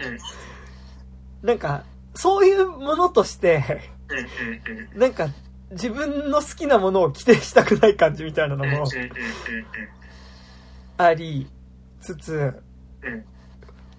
[1.42, 1.46] うん。
[1.46, 1.84] なんか、
[2.14, 3.90] そういうものとして。
[4.94, 5.28] なんか、
[5.70, 8.84] 自分の好きなものを規定したくない感じみたいなのも
[10.98, 11.48] あり
[12.02, 12.62] つつ、
[13.02, 13.24] うん。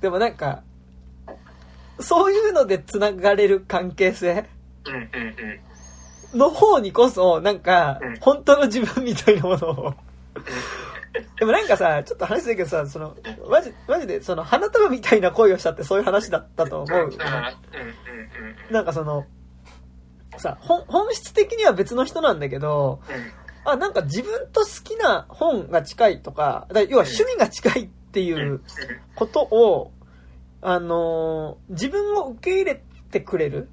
[0.02, 0.62] でもなんか、
[2.00, 4.46] そういうので繋がれる関係性。
[6.36, 9.94] の方にこそ、なんかうん、本当の自分みたいなものを。
[11.40, 13.16] でもなんかさ、ちょっと話だけどさ、その、
[13.50, 17.10] マジ、マジで、その、花束みたいな恋をしたってそういう話だったと思う。
[18.72, 19.26] なんかその、
[20.38, 23.00] さ、本、本質的には別の人なんだけど、
[23.64, 28.62] あ、なんか自分と好きな本が近いとか、だ要は趣味が近いっていう
[29.16, 29.92] ことを、
[30.62, 33.70] あのー自分を受け入れてくれる？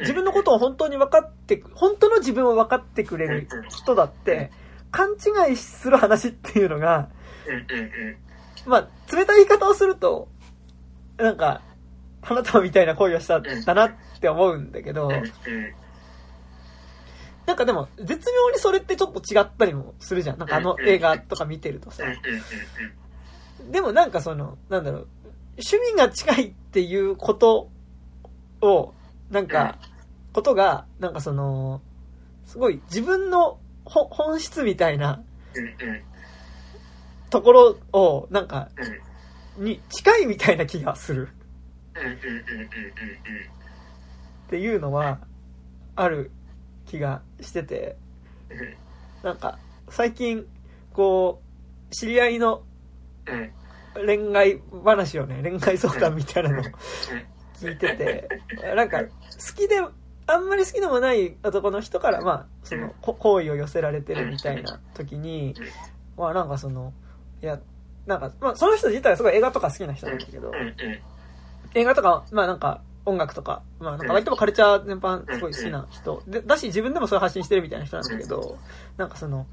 [0.00, 4.50] 自分のことを本当に分かって、本当の自分を分かってくれる人だって、
[4.90, 7.08] 勘違いする話っていうのが。
[8.66, 10.28] まあ、冷たい言い方をすると、
[11.16, 11.62] なんか、
[12.22, 15.22] 花束みたいな恋をしたんだなって思うんだけど、うん。
[17.46, 20.38] なんかでも、絶妙にそれってちょっと違ったりもするじゃん。
[20.38, 22.04] なんかあの映画とか見てるとさ。
[23.70, 25.08] でもなんかその、なんだろう、
[25.52, 27.70] 趣味が近いっていうこと
[28.60, 28.94] を、
[29.30, 29.78] なんか、
[30.32, 31.80] ことが、なんかその、
[32.44, 33.58] すごい自分のほ
[33.90, 35.22] 本質みたいな
[37.28, 38.68] ところを、なんか、
[39.56, 41.28] に近いみたいな気がする。
[44.46, 45.18] っていうのは、
[45.96, 46.30] ある
[46.86, 47.96] 気がしてて、
[49.22, 49.58] なんか、
[49.88, 50.46] 最近、
[50.92, 51.42] こ
[51.90, 52.62] う、知り合いの
[53.94, 56.62] 恋愛話をね、恋愛相談みたいなのを
[57.54, 58.28] 聞いてて、
[58.76, 59.08] なんか、好
[59.54, 59.80] きで、
[60.32, 65.54] あんまり好きでもない男の人から、まあ、その、こ好意を寄せられてるみたいな時に、
[66.16, 66.92] まあなんかその、
[67.42, 67.58] いや、
[68.06, 70.52] なんか、まあその人自体はすごい映画とか好きな人なんだけど、
[71.74, 78.58] 映画とか、まあなんか、音楽とか、まあなんか割とカルチャー全般すごい好きな人、で、だし自分でもそういう発信してるみたいな人なんだけど、
[78.96, 79.46] なんかその、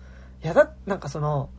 [0.43, 1.49] いやだ、なんかその、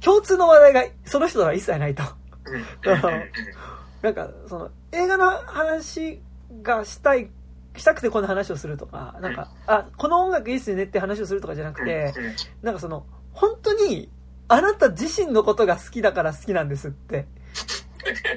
[0.00, 2.02] 共通の話題がその人とは一切ないと。
[4.02, 6.20] なんか、その、映画の話
[6.62, 7.30] がしたい、
[7.76, 12.14] したくてこの話をするとか、なんか、あ、この音楽いいっすよねって話をするとかじゃなくて、
[12.62, 14.10] なんかその、本当に、
[14.48, 17.26] あなた自身のことが好きだから好きなんですって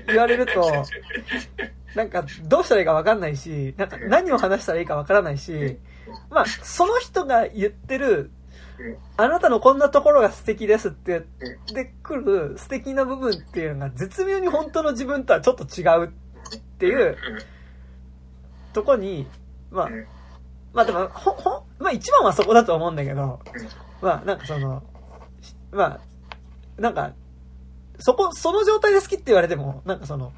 [0.07, 0.85] 言われると、
[1.95, 5.77] なんかどうしたらいいかわかんないし、なんか何を話したらいいかわからないし、
[6.29, 8.31] まあ、その人が言ってる、
[9.17, 11.23] あなたのこんなところが素敵ですって言っ
[11.73, 16.11] てくる素敵な部分っていうのが絶妙に本当の自分とはちょっと違うっ
[16.77, 17.17] ていう
[18.73, 19.27] とこに、
[19.71, 19.89] まあ、
[20.73, 23.39] まあでも、ほ、ほ、まあ一番はそこだと思うんだけど、
[24.01, 24.83] まあなんかその、
[25.71, 25.99] ま
[26.77, 27.13] あ、なんか、
[27.99, 30.31] そこ、その状態で好きって言われても、なんかその、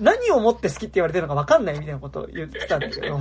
[0.00, 3.18] 何をもって好きって言われてるのか分かんないみたいなことを言ってたんだけど、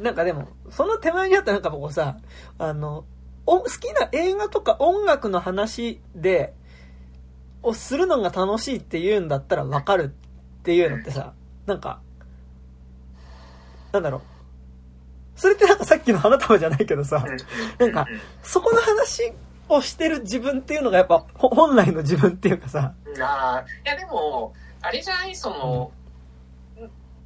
[0.00, 2.16] なんかでも、その手前にあったなんかこうさ、
[2.58, 3.04] あの、
[3.44, 6.54] お好きな映画とか音楽の話で、
[7.62, 10.14] をするのが楽しいって言うんだったら分かる
[10.62, 11.34] っていうのってさ、
[11.66, 12.00] なんか、
[13.90, 14.20] なんだろう。
[15.34, 17.24] それってなんかさっきの花束じゃないけどさ、
[17.78, 18.06] なんか、
[18.44, 19.32] そこの話
[19.68, 25.90] をしてる自分っていうのがやっぱ、ほ本来の自分っていうかさ、ああ、いやでも、あれじゃない、その、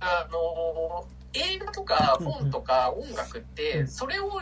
[0.01, 4.41] あの、映画とか本とか音楽って、それを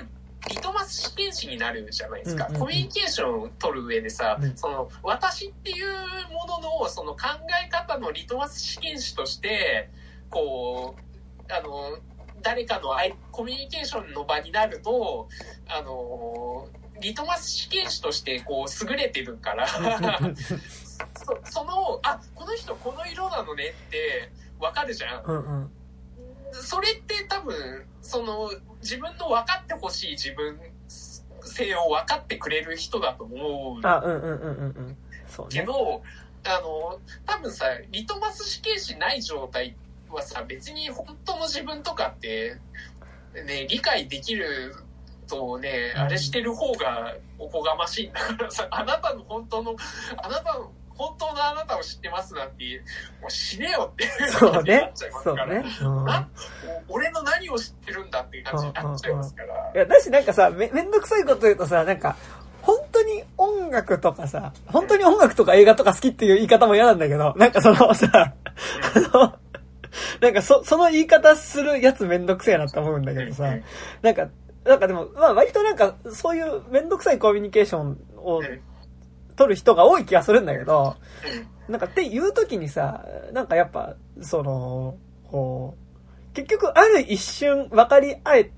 [0.49, 2.47] リトマス試験紙になるじゃないですか。
[2.47, 2.67] うんうんうん。
[2.67, 4.57] コミュニケーションを取る上でさ、うん。
[4.57, 5.87] その、私っていう
[6.33, 7.21] ものの、その考
[7.65, 9.91] え方のリトマス試験紙として、
[10.31, 11.99] こう、あの、
[12.43, 12.91] 誰かの
[13.31, 15.29] コミュニケーションの場になると、
[15.67, 16.69] あの、
[17.01, 19.67] リトマス試験紙としてこう優れてるから。
[21.17, 24.31] そそのあこの人この色なのねって
[24.61, 25.25] わかるじゃん。
[25.25, 25.73] うんうん。
[26.53, 28.51] それって多分その
[28.85, 30.61] 自分の分かってほしい自分
[31.43, 34.97] 性を分かってくれる人だと思うあうんうんうんうんうん。
[35.27, 35.61] そうね。
[35.61, 36.03] けど、
[36.47, 39.75] あの多分さリトマス試験紙ない状態
[40.11, 42.57] はさ別に本当の自分とかって
[43.35, 44.75] ね理解できる
[45.27, 49.75] とね、うんあれしてる方がおこがましいんだからさあなたの本当の
[50.23, 52.83] あなたの本当のあなたを知ってますなんて
[53.21, 54.55] もう死ねよっていうそうね。
[54.55, 55.65] 感じになっちゃいますから、そうね。
[55.83, 56.05] うん。
[56.05, 56.29] な
[56.89, 59.73] 俺の何を知ってるんだっていう感じになっちゃいますから。
[59.75, 62.17] いや、だしなんかさ、め、めんどくさいこと言うとさ、なんか、
[62.63, 69.35] 本当に音楽とかさ、本当に音楽とか映画とか好きっていう言い方も嫌なんだけど、なんかそのさ、あの、
[70.21, 73.55] なんかそ、その言い方するやつめんどくせえなって思うんだけどさ、
[74.03, 74.29] なんか、
[74.65, 78.61] なんかでも、まあ割となんか、そういうめんどくさいコミュニケーションをうん
[79.37, 84.99] 取る人が多い気がするんだけど、うんなんかっていう時にさ、なんかやっぱ、その、
[85.31, 85.75] こ
[86.31, 88.51] う、結局ある一瞬分かり合え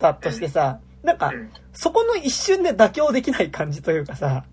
[0.00, 1.50] たとしてさ、なんかう、ん。
[1.72, 4.44] そこの一瞬で妥協できない感じというかさ、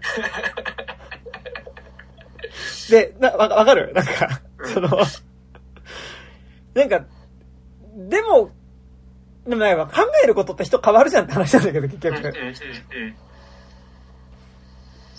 [2.91, 3.91] で、な、わかる？
[3.93, 4.39] なんか、
[4.71, 4.87] その、
[6.75, 7.03] なんか、
[7.95, 8.51] でも、
[9.47, 12.21] でもなんか考えることって人変わるじゃんって話なんだけど、結局。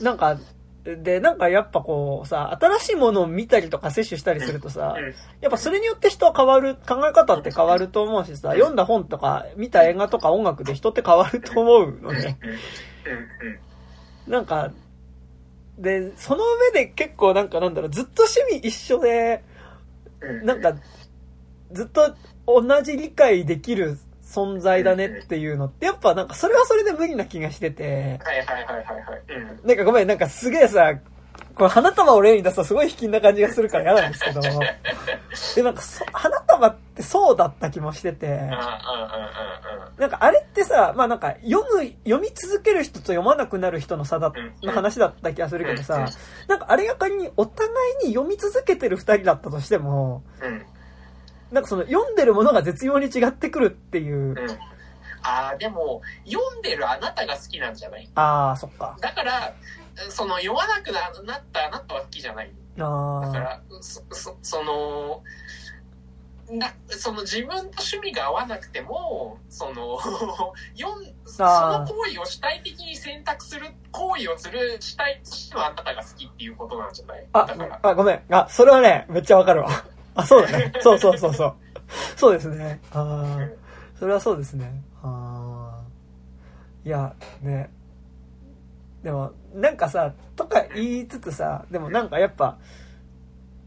[0.01, 0.39] うんなんか、
[0.85, 5.14] で、なんかやっぱこうさ、新しいものを見たりとか摂取したりするとさ、うん。
[5.40, 12.39] やっぱそれによって人は変わる、考え方って変わると思うしさ、読んだ本とか見た映画とか音楽で人って変わると思うのね。
[14.27, 14.32] うん。
[14.32, 14.70] なんか、
[15.78, 19.43] で、その上で結構なんかなんだろう、ずっと趣味一緒で、
[20.20, 20.47] うん。
[20.47, 20.77] なんか、
[21.73, 22.14] ずっと
[22.47, 29.23] 同じ理解できる存在だねっていうのって、やっぱなんかそれはそれで無理な気がしてて、はいはいはいはいはい。
[29.62, 29.69] うん。
[29.69, 30.94] なんかごめん、なんかすげえさ、
[31.55, 34.40] これ花束を例に出すとすごい卑近な感じがするから嫌なんですけど、
[35.55, 38.57] で、なんかそ、花束ってそうだった気もしてて、うんうんうんうん
[39.97, 44.66] なんかあれってさ、まあなんか読む、読み続ける人と読まなくなる人の差だ、うん。
[44.66, 46.07] の話だった気がするけどうんさ、
[46.48, 47.70] なんかあれが仮にお互
[48.03, 50.23] いに読み続けてる二人だったとしても、
[51.52, 54.36] なんかその読んでるものが絶妙に違ってくるっていう、うん。
[55.23, 58.09] ああでも読んでるあなたが好きなんじゃない？
[58.14, 58.97] ああ、そっか。
[59.01, 59.55] だから
[60.09, 62.52] その読まなくななったあなたは好きじゃない。
[62.77, 65.23] だかああ、らそそその
[66.48, 69.98] なその自分と趣味が合わなくてもその
[70.78, 77.27] 読んその行為を主体的に選択する行為をする主体としてはあなたが好きっていうことなんじゃない？
[77.32, 78.23] あだから、あ、ごめん。
[78.31, 79.70] あ、それはね、めっちゃわかるわ。
[80.16, 80.72] あ、そうだね。
[80.80, 81.55] そうそうそうそう。
[82.16, 82.80] そうですね。
[82.93, 83.48] ああ、
[83.98, 84.82] それはそうですね。
[85.02, 85.86] ああ。
[86.84, 87.70] いや、ね。
[89.02, 92.59] でも、なんかさ、とか言いつつさ、でもなんかやっぱ、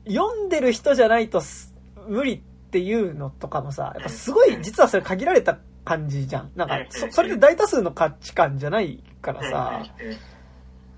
[0.08, 1.76] 読んでる人じゃないとす
[2.08, 2.40] 無理っ
[2.72, 6.52] ていうのとかもさ、やっぱすごい、実はそれ限られた感じじゃん。
[6.56, 9.86] なんか、そそれで大多数の価値観じゃないからさ、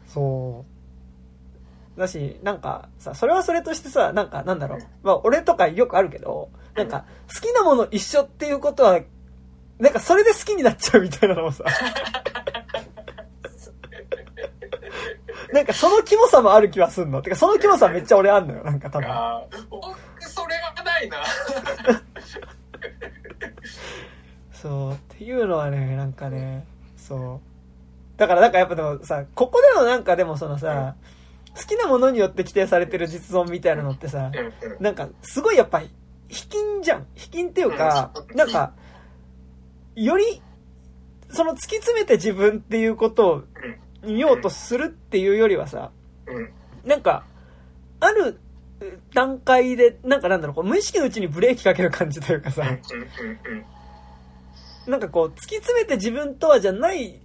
[0.08, 0.71] そう。
[1.98, 4.80] だし、なんかさ、それはそれとしてさ、なんかなんだろう。
[5.04, 9.00] まあ俺とかよくあるけど、なんか好きなもの一緒っていうことは、
[9.80, 11.66] なんかそれで好きになっちゃうみたいなのもさ、
[15.52, 17.22] なんかそのキモさもある気はすんの。
[17.22, 19.10] てかそのキモさめっちゃ俺あんのよ、なんか多分。
[19.70, 21.18] 僕それがないな
[24.54, 26.66] そう、っていうのはね、なんかね、
[26.96, 27.52] そう。
[28.18, 30.96] だからなんかやっぱでもさ、ここでのなんかでもそのさ、
[31.56, 34.32] 好きなものによって規定されてる実存みたいなのってさ、
[34.80, 35.82] なんか、すごいやっぱ、
[36.30, 37.08] 卑近じゃん。
[37.16, 38.74] 卑近っていうかう、んなんか、
[39.96, 40.42] より、
[41.30, 43.44] その突き詰めて自分っていうことを
[44.04, 45.92] 見ようとするっていうよりはさ、
[46.28, 46.50] うん。
[46.86, 47.26] なんか、
[48.00, 48.40] ある
[49.14, 52.64] 段階で、なんかなんだろう、こう無意識のうちにブレーキかける感じというかさ、
[54.88, 57.20] なんかこう、突き詰めて自分とはじゃない、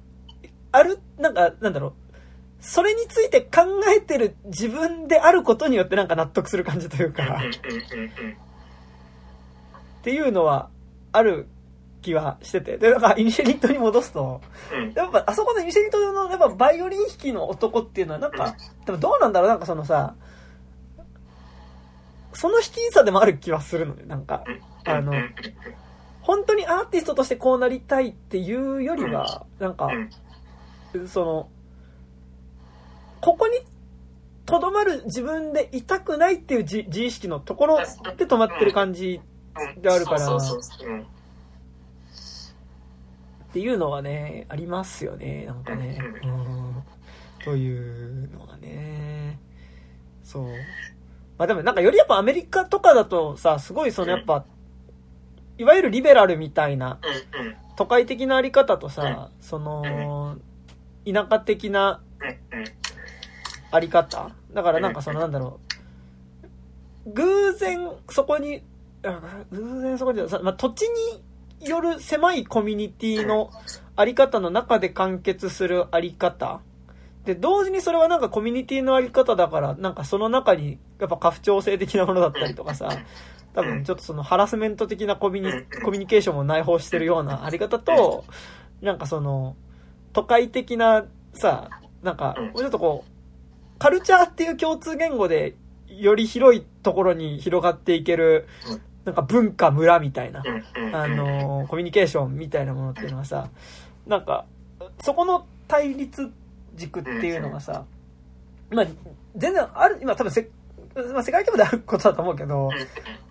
[0.72, 2.05] ある、なんか、なんだろう、
[2.68, 3.62] それについて考
[3.96, 7.38] えてる自分であることによってなんか納得する感じというか、
[10.00, 10.68] っていうのは
[11.12, 11.46] ある
[12.02, 12.76] 気はしてて。
[12.76, 14.40] で、なんかイニシェリットに戻すと、
[14.72, 14.92] うん。
[14.94, 19.48] やっぱあそこのイニシェリットのやっぱバイオリン弾きの男っていうのはなんか、でもどうなんだろう？
[19.48, 20.16] なんかそのさ、
[22.32, 24.42] その卑近さでもある気はするのね、なんか。
[24.84, 25.12] あの
[26.20, 29.88] 本当にアーティストとしてこうなりたいっていうよりは、なんか、
[31.06, 31.48] その、
[33.26, 33.58] ここに
[34.44, 37.84] とどまる自分でいたくないっていう自自意識のところで
[38.24, 39.20] 止まってる感じ
[39.74, 40.40] うんであるからっ
[43.48, 45.98] っていうのはね、ありますよね、なんかね。
[46.22, 46.82] うん。
[47.44, 49.40] というのがね。
[50.22, 50.46] そう。
[51.36, 54.44] まあでもなんかよりやっぱアメリカとかだとさ、すごいそのやっぱ、
[55.58, 57.00] いわゆるリベラルみたいな
[57.74, 60.36] 都会的なあり方とさ、その、
[61.04, 62.02] 田舎的な
[63.76, 65.60] あり方だからなんかそのなんだろ
[67.06, 68.62] う、偶然そこに、
[69.04, 69.20] あ
[69.50, 73.50] 偶然そこに、さまあ、土地による狭いコミュニティの
[73.94, 76.60] あり方の中で完結するあり方。
[77.24, 82.88] で、同時にそれはなんかコミュニティのあり方だから、なんかその中にやっぱ家父長制的なものだったりとかさ、
[83.54, 88.24] 多分ちょっとそのハラスメント的なコミュニコミュニケーションも内包してるようなあり方と、
[88.80, 89.56] なんかその、
[90.12, 91.04] 都会的な
[91.34, 91.70] さ、
[92.02, 93.10] なんか、もうちょっとこう、
[93.78, 95.54] カルチャーっていう共通言語で、
[95.88, 98.46] より広いところに広がっていける、
[99.04, 100.42] なんか文化村みたいな、
[100.92, 103.48] あのーコミュニケーションみたいなものっていうのはさ、
[104.06, 104.46] なんか、
[105.00, 106.30] そこの対立
[106.74, 107.84] 軸っていうのがさ、
[108.70, 108.86] まあ、
[109.36, 110.48] 全然ある、今多分せ、
[111.12, 112.70] まあ、世界規模であることだと思うけど、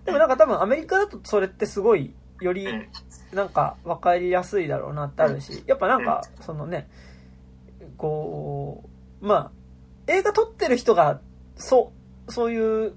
[0.04, 2.88] でもなんか多分アメリカだとそれってすごい、よりうん
[3.32, 6.88] なんか分かりやすいだろうなってあるし、やっぱなんか、そのね、
[7.96, 8.84] こ
[9.20, 9.50] う、まあ、
[10.06, 11.20] 映画撮ってる人が、
[11.56, 11.92] そ
[12.28, 12.94] う、そういう、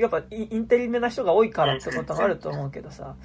[0.00, 3.16] やっぱインテリめな人が多いからってこともあると思うけどさ、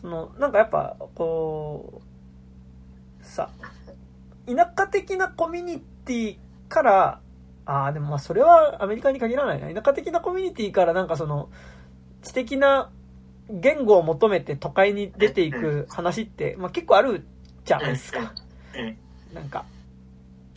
[0.00, 2.02] その、なんかやっぱ、こ
[3.20, 3.50] う、さ、
[4.46, 7.20] 田舎的なコミュニティから、
[7.66, 9.82] ああ、でもまあそれはアメリカに限らないな。
[9.82, 11.50] 田舎的なコミュニティからなんかその、
[12.22, 12.90] 知的な
[13.50, 17.26] 言語を求めて都会に出ていく話って、まあ結構ある
[17.64, 18.32] じゃないですか。
[19.34, 19.48] なん。
[19.50, 19.64] か、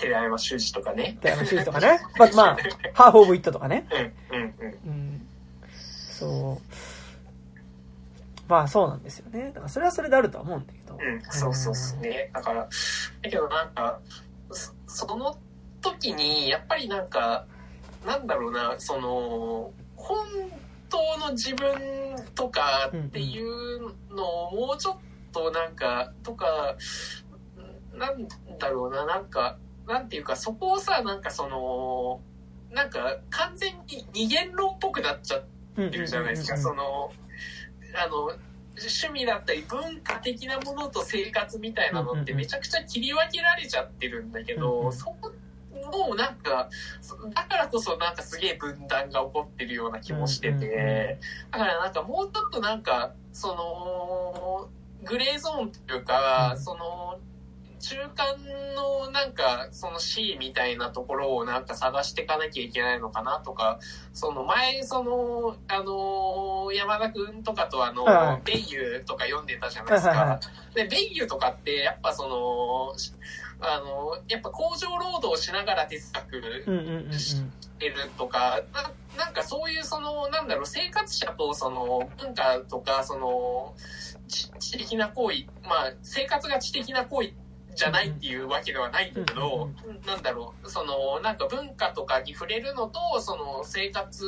[0.01, 1.17] 寺山修司とかね。
[1.21, 1.99] 寺山修司とかね。
[2.17, 2.57] まあ、まあ、
[2.93, 3.87] ハーフ・オブ・イットとかね。
[4.31, 5.27] うんうんうんうん。
[6.11, 6.73] そう。
[8.47, 9.47] まあそうなんですよね。
[9.47, 10.97] だからそれはそれであるとは思うんだけど。
[10.99, 12.29] うん、そうそうそうね。
[12.33, 12.69] だから、だ
[13.21, 13.99] けどなんか、
[14.51, 15.37] そその
[15.81, 17.45] 時に、やっぱりなんか、
[18.05, 20.25] なんだろうな、その、本
[20.89, 21.71] 当の自分
[22.35, 24.97] とかっていうのをもうちょっ
[25.31, 26.75] となんか、とか、
[27.93, 28.27] なん
[28.59, 29.57] だろうな、なんか、
[29.91, 32.21] なんていうか、そこをさ、なんかその、
[32.73, 35.43] なんか完全に二元論っぽくなっちゃっ
[35.75, 37.11] てるじゃないですか、その、
[37.95, 38.31] あの、
[38.77, 45.33] 趣味だったり文化的なものと生活みたいなのってめちゃくちゃ切り分けられちゃってるんだけど、そこ
[45.73, 46.69] もうなんか、
[47.01, 51.19] そだからこそなんかすげえ分断が起こってるような気もしてて、
[51.51, 54.69] だからなんかもうちょっとなんか、その、
[55.03, 56.61] グレーゾーンというか、うん。
[56.61, 57.19] その、
[57.81, 58.37] 中間
[58.75, 63.79] のなんかその C みたいなところをなんか探していかなきゃいけないのかなとか、
[64.13, 70.39] その前その、あの、山田くんとかとあの、ベイユとか読んでたじゃないですか。
[70.75, 73.13] で、ベイユとかってやっぱその、し
[73.59, 77.11] あの、やっぱ工場労働をしながら哲学うんうんうんうん。
[77.81, 83.73] てるとか、ななんかそういうその、なんだろう、生活者とその文化とか、その、
[84.27, 87.33] 知知的な行為、まあ、生活が知的な行為
[87.75, 89.69] じゃないっていうわけではないんだけど、
[90.05, 94.25] なんだろう、その、なんか文化とかに触れるのと、その生活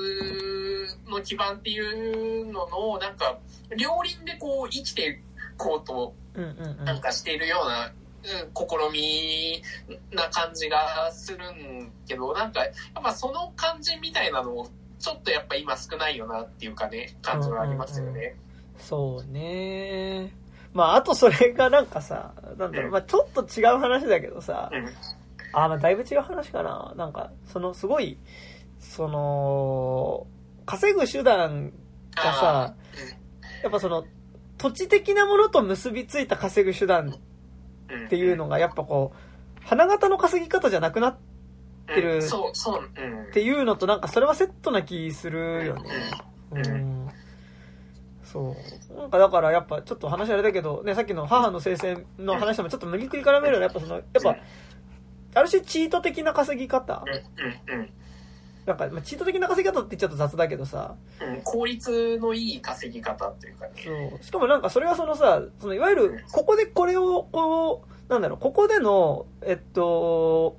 [1.07, 3.37] の基盤っていうのの、なんか、
[3.77, 5.17] 両輪でこう生きてい
[5.57, 9.61] こうとうんうんうんなんかしているような、うん、試み
[10.11, 18.35] な感じがするんけど、なんか、やっぱその感じみたいなのも、ちょっとやっぱ今少ないよなっていうかね、感じはありますよね。
[18.77, 20.33] そうね。
[20.73, 24.87] まあ、あとそれがなんかさ、なんだろう、うんまあちょっと違う話だけどさ、うん。
[25.51, 26.93] あ、まあだいぶ違う話かな。
[26.97, 28.17] なんか、そのすごい、
[28.79, 30.27] その、
[30.65, 31.71] 稼ぐ手段
[32.15, 32.75] がさ、
[33.61, 34.07] やっぱその、
[34.57, 37.19] 土地的なものと結びついた稼ぐ手段
[37.89, 41.17] うんっていうのが、やっぱこう、花形の稼ぎ方じゃなくなっ
[41.93, 43.31] ってるうんそう、そう、うん。
[43.31, 45.89] ていうのと、なんかそれはセットな気するよね。
[46.51, 47.09] ううんん。
[48.33, 48.55] そ
[48.89, 48.97] う。
[48.97, 54.35] なんかだからやっぱちょっと話あれだけど、ね、さっきの母の聖戦の話ともちょっと無理くり絡めるのはやっぱその、やっぱ、
[55.35, 57.03] ある種チート的な稼ぎ方
[57.69, 57.89] うん、うん、
[58.65, 60.95] なんか、まあ、チート的な稼ぎ方って言っちゃうと雑だけどさ、
[61.43, 63.71] 効率のいい稼ぎ方っていうかね。
[63.75, 64.23] そう。
[64.23, 70.57] しかもなんかそれはそのさ、そのいわゆる、ここでこれを、こう、なんだろう、ここでの、えっと、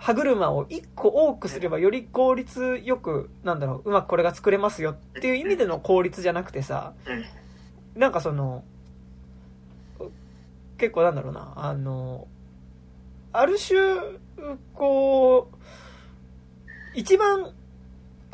[0.00, 6.94] 歯車を一個多くすればより効率よく、なんだろう、うまくこれが作れますよっていう意味での効率じゃなくてさ、
[7.94, 8.64] なんかその、
[10.78, 12.28] 結構なんだろうな、あの、
[13.34, 13.78] ある種、
[14.72, 15.56] こう、
[16.94, 17.52] 一番、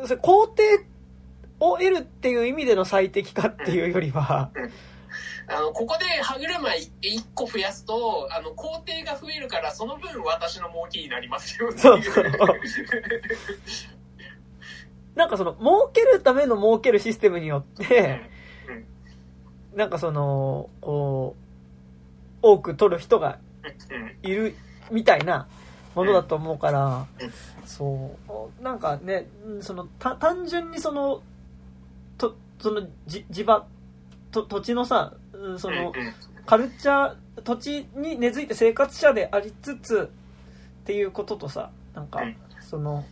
[0.05, 0.87] それ肯定
[1.59, 4.53] を得るっていう意味での最適化っていうよりは、
[5.49, 6.85] あの、ここで歯車1
[7.35, 12.03] 個増やすと、あの、工程が増えるから、その分私の儲けになりますよってそう。
[12.03, 12.25] そう。
[15.15, 18.21] なんかその、儲けるための儲けるシステムによって、
[19.75, 21.47] なんかその、こう、
[22.43, 23.39] 多く取る人が
[24.23, 24.55] うんいる
[24.91, 25.49] みたいな
[25.95, 27.33] ものだと思うからうん、
[27.65, 28.17] そ
[28.61, 31.23] う、なんかね、うんその、た単純にその、
[32.19, 33.67] と、その、じ、地場、
[34.43, 35.93] と、土地のさ、うんその、
[36.47, 40.11] カルチャー、土地に根付いて生活者でありつつ、
[40.83, 43.05] っていうこととさ、なんかうん、その、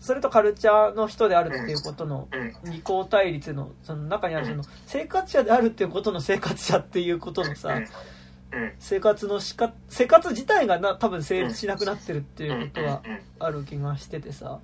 [0.00, 2.70] それとカルチャーの人であるっていうことのうん。
[2.70, 8.72] 二項対立の、その中にあるその、生活者であるっていうことの生活者っていうことのさ、うん。
[8.78, 13.02] 生活のしか、生活自体がな、多分成立しなくなってるっていうことは
[13.38, 14.60] ある気がしててさ、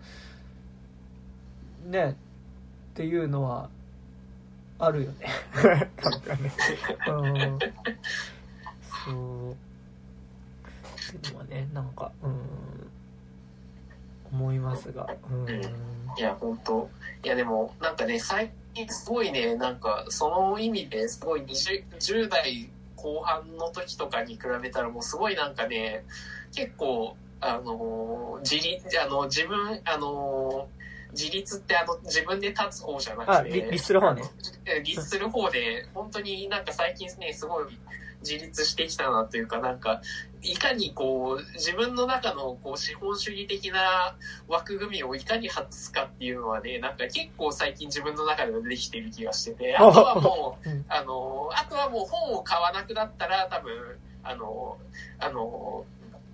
[1.87, 2.17] ね、
[2.93, 3.71] っていうのは、
[4.81, 5.29] あるよね。
[6.03, 6.53] なんかね。
[7.07, 7.59] うん。
[9.05, 9.53] そう。
[9.53, 12.91] っていうのはね、なんか、うん、
[14.33, 15.49] 思いますが、うん。
[16.19, 16.89] いや、本当
[17.23, 26.05] いや、でも、なんかね、最近すごいね、なんか、その意味ですごい20 10代後半の時とかに比べたら、もうすごいなんかね、
[26.55, 30.80] 結構、あのー、自立、あの、自分、あのー、
[31.13, 34.23] 自立ってあの、自分で立つ方じゃなあ、くて、立立する方ね。
[34.65, 37.79] え立する方で、本当になんか最近ね、すごい
[38.23, 40.01] 自立してきたなというか、なんか、
[40.43, 44.17] いかにこう、自分の中のこう資本主義的な
[44.49, 50.85] 枠組みをいかに外すかっていうのはね、なんか結構最近自分の中ではできている気がしてて、 あとはもう、うん。
[50.89, 54.79] あの、あとはもう本を買わなくなったら多分、あの、
[55.19, 55.85] あの、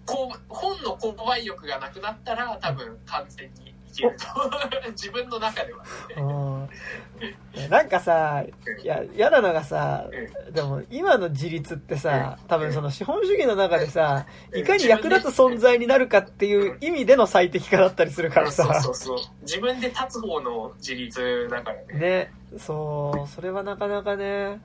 [0.06, 3.74] こう本の購買欲がなくなったら多分完全に
[4.92, 7.68] 自分の中ではね。
[7.68, 8.44] なんかさ、
[8.82, 10.06] いや、嫌なのがさ、
[10.52, 18.64] でも今の自立ってさ、多分その資本主義の中でさ、いかに役立つ存在になるかっていう意味での最適化だったりするからさ。
[18.82, 19.28] そうそ、うそう。
[19.42, 21.98] 自分で立つ方の自立だからね。
[21.98, 24.60] ね、そう、それはなかなかね、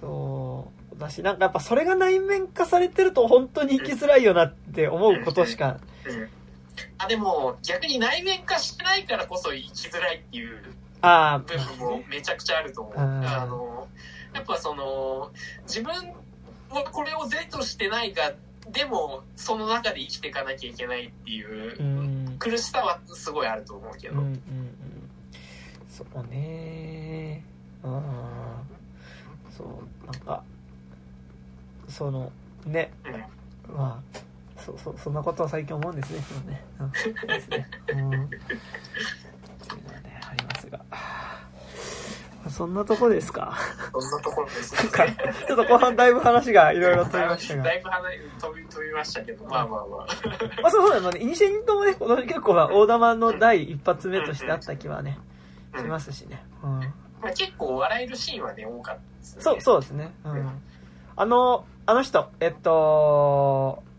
[0.00, 6.28] そう、だし、なんかやっぱそれが内面化されてると本当に生きづらいよなって思うことしか、うん。
[6.98, 12.94] あ、でも逆に内面化してないからこそ生きづらいっていうあ部分もめちゃくちゃあると思う。
[12.94, 13.88] うんあの、
[14.32, 15.30] やっぱその、
[15.62, 15.92] 自分
[16.70, 18.32] はこれを是としてないが、
[18.70, 24.14] でもその中で生きていかなきゃいけないっていう苦しさはすごいあると思うけど。
[24.14, 24.40] うんうんうん。
[25.88, 27.44] そうね
[27.82, 28.02] うん
[29.50, 30.42] そうなんか
[31.88, 32.30] その
[32.64, 32.92] ね。
[33.68, 33.74] うん。
[33.76, 34.18] まあ
[34.64, 36.22] そそそんなことを最近思うんですね。
[36.22, 37.68] そうね、うん、そうですね。
[37.88, 37.96] うん。
[37.96, 38.10] っていう
[39.88, 40.80] のはねありますが。
[42.50, 43.56] そんなとこですか？
[43.92, 47.62] そんなところですかちょっと後半だいぶ話がいろいろ飛びましたが。
[47.62, 50.06] だいぶ離れ飛び飛びましたけど、まあまあまあ。
[50.60, 55.18] まあそうそうだよねイニシエニともねこの結構まあ大玉の第一発目としてあった気はね
[55.76, 56.44] しますしね。
[56.62, 56.80] うん。
[57.22, 59.42] まあ、結構笑えるシーンはね、多かったですね。
[59.42, 60.12] そう、そうですね。
[60.24, 60.50] うん。
[61.14, 63.91] あの、あの人、えっと、い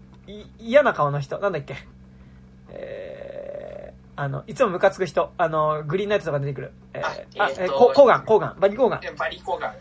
[0.60, 1.76] 嫌な顔の人、なんだっけ？
[2.70, 6.72] えー、あの、いつもムカつく人、あの、グリーンナイトとか出てくる。
[6.94, 9.02] えー、ああ、えーココーガン、コーガン、バリーコーガン。
[9.18, 9.76] バリコガン。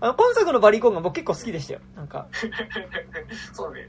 [0.00, 1.80] あの、今作のバリーコーガン僕結構好きでしたよ。
[1.96, 2.26] なんか、
[3.52, 3.88] そうね。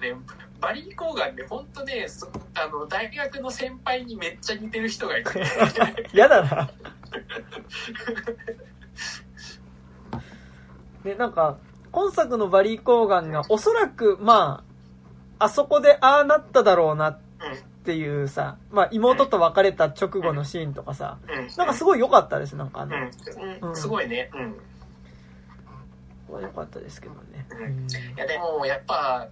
[0.00, 0.14] ね、
[0.60, 5.42] バリコガンね、ほんとね、そあの、大学の先輩にめっちゃ似てる人がいて。
[6.12, 6.70] 嫌だな。
[11.04, 11.58] で、なんか、
[11.92, 14.65] 今作のバリー・コーガンがおそらく、まあ、
[15.38, 17.18] あそこでああなっただろうなっ
[17.84, 21.18] ていうさ、まあ妹と別れた直後のシーンとかさ。
[21.56, 23.68] なんかすごい良かったです、なんかあの、うん。
[23.68, 23.76] うん。
[23.76, 24.30] すごいね。
[24.34, 24.56] うん。
[26.42, 27.46] 良かったですけどね。
[28.16, 29.28] いや、でも、やっぱ、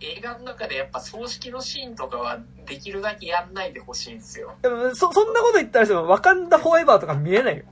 [0.00, 4.54] 映画の中でやっぱ葬式のシーンとかはできるだけやんないでほしいんですよ。
[4.60, 7.64] でもそ、そんなこと言ったらさ、ワカンダ・フォーエバーとか見えないよ。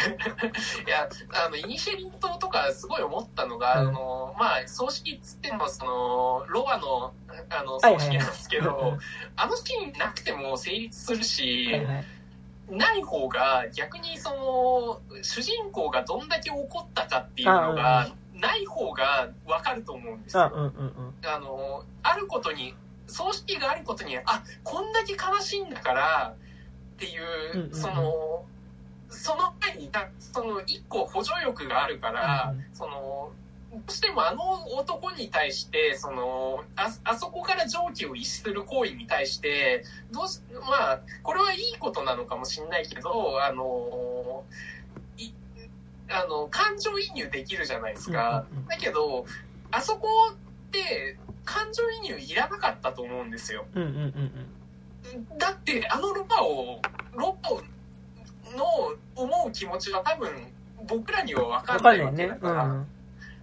[0.86, 1.08] いや、
[1.44, 3.88] あの、イニシェリン島とかすごい思ったのが、うん。
[3.88, 7.12] あの、まあ、葬式っつっても、その、ロバの、
[7.50, 8.18] あの、はいはいはい。
[8.18, 8.98] 葬式なんですけど、
[9.36, 12.04] あのシーンなくても成立するし、はいはい。
[12.70, 14.30] ない方が逆にそ
[15.10, 20.52] の主人公がどんだけ怒ったかっていうのがない方が分かると思うんですあ、よ。
[20.54, 21.14] うんうんうん。
[21.28, 22.74] あのあることに
[23.06, 26.34] 葬式があることにあこんだけ悲しいんだから
[26.94, 27.22] っていう,、
[27.54, 27.74] うんうんうん。
[27.74, 28.44] その
[29.10, 33.32] その前になその一個補助欲があるから、うんうんその
[33.72, 34.42] どうしてもあの
[34.76, 44.42] 男に対して、その、あ、あそこから常軌を逸する行為に対して、どうし、まあ、これはいいことなのかもしれないけど、あの、
[45.16, 45.30] い
[46.08, 48.44] あの、感情移入できるじゃないですか。
[48.68, 49.24] だけど、
[49.70, 53.66] あそこって、感情移入いらなかったと思うんですよ。
[53.74, 56.80] うんうんうんうんだって、あのロバを、
[57.14, 57.50] ロバ
[58.56, 58.64] の
[59.14, 60.30] 思う気持ちは多分、
[60.86, 62.64] 僕らには分かわんないわけだから。
[62.64, 62.86] うん。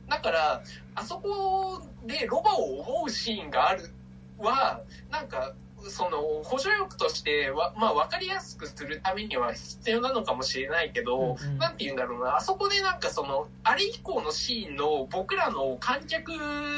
[0.08, 0.62] だから、
[0.96, 3.92] あそこでロバを思うシーンがある
[4.38, 4.82] は、
[5.12, 5.54] なんか、
[5.90, 11.58] その補助欲としては、まあ、分かりやすくするためには必要なのかもしれないけど、うんうん。
[11.60, 16.32] なんて言うんだろうな、あそこでなんかその、あれ以降のシーンの僕らの観客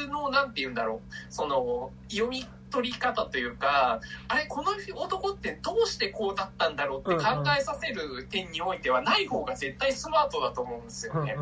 [0.08, 11.36] の、なんて言うんだろう、その、読み取り方というか、あれ、この男ってどうしてこうだったんだろうって考えさせる点においては、ない方が絶対スマートだと思うんですよね。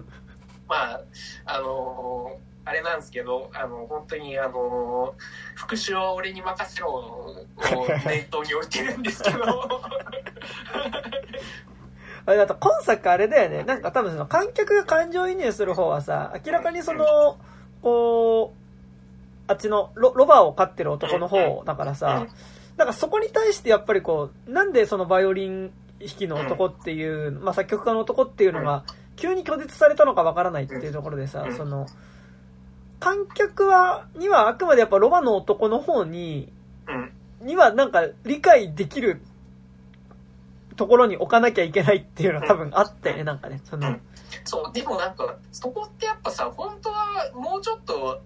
[0.68, 1.00] まあ、
[1.46, 5.22] あのーあれなんですけど、あの、本当に、あのー
[5.54, 7.34] 復讐を俺に任せろを
[8.06, 9.38] 念頭に置いてるんですけど、
[12.26, 13.64] あれだと今作あれだよね。
[13.64, 17.38] なんか多分その観客が感情移入する方はさ明らかにその
[17.80, 18.67] こう
[19.48, 22.26] あっちのロロバを飼ってる男の方だからさ
[22.76, 28.84] なんかそこに対してやっぱりこうなんでそのバイオリン弾きの男っていう、まあ、作曲家の男っていうのが
[29.16, 31.56] 急に拒絶されたのかわからないっていうところでさうん。
[31.56, 31.86] その
[33.00, 36.52] 観客はにはあくまでやっぱロバの男の方に
[37.40, 39.20] うん、にはなんか理解できる
[40.78, 43.98] ところに置かなきゃいけないっていうのは多分あってね、なんかね、その、
[44.44, 48.22] そう、でもなんか、そこってやっぱさ、本当はもうちょっと、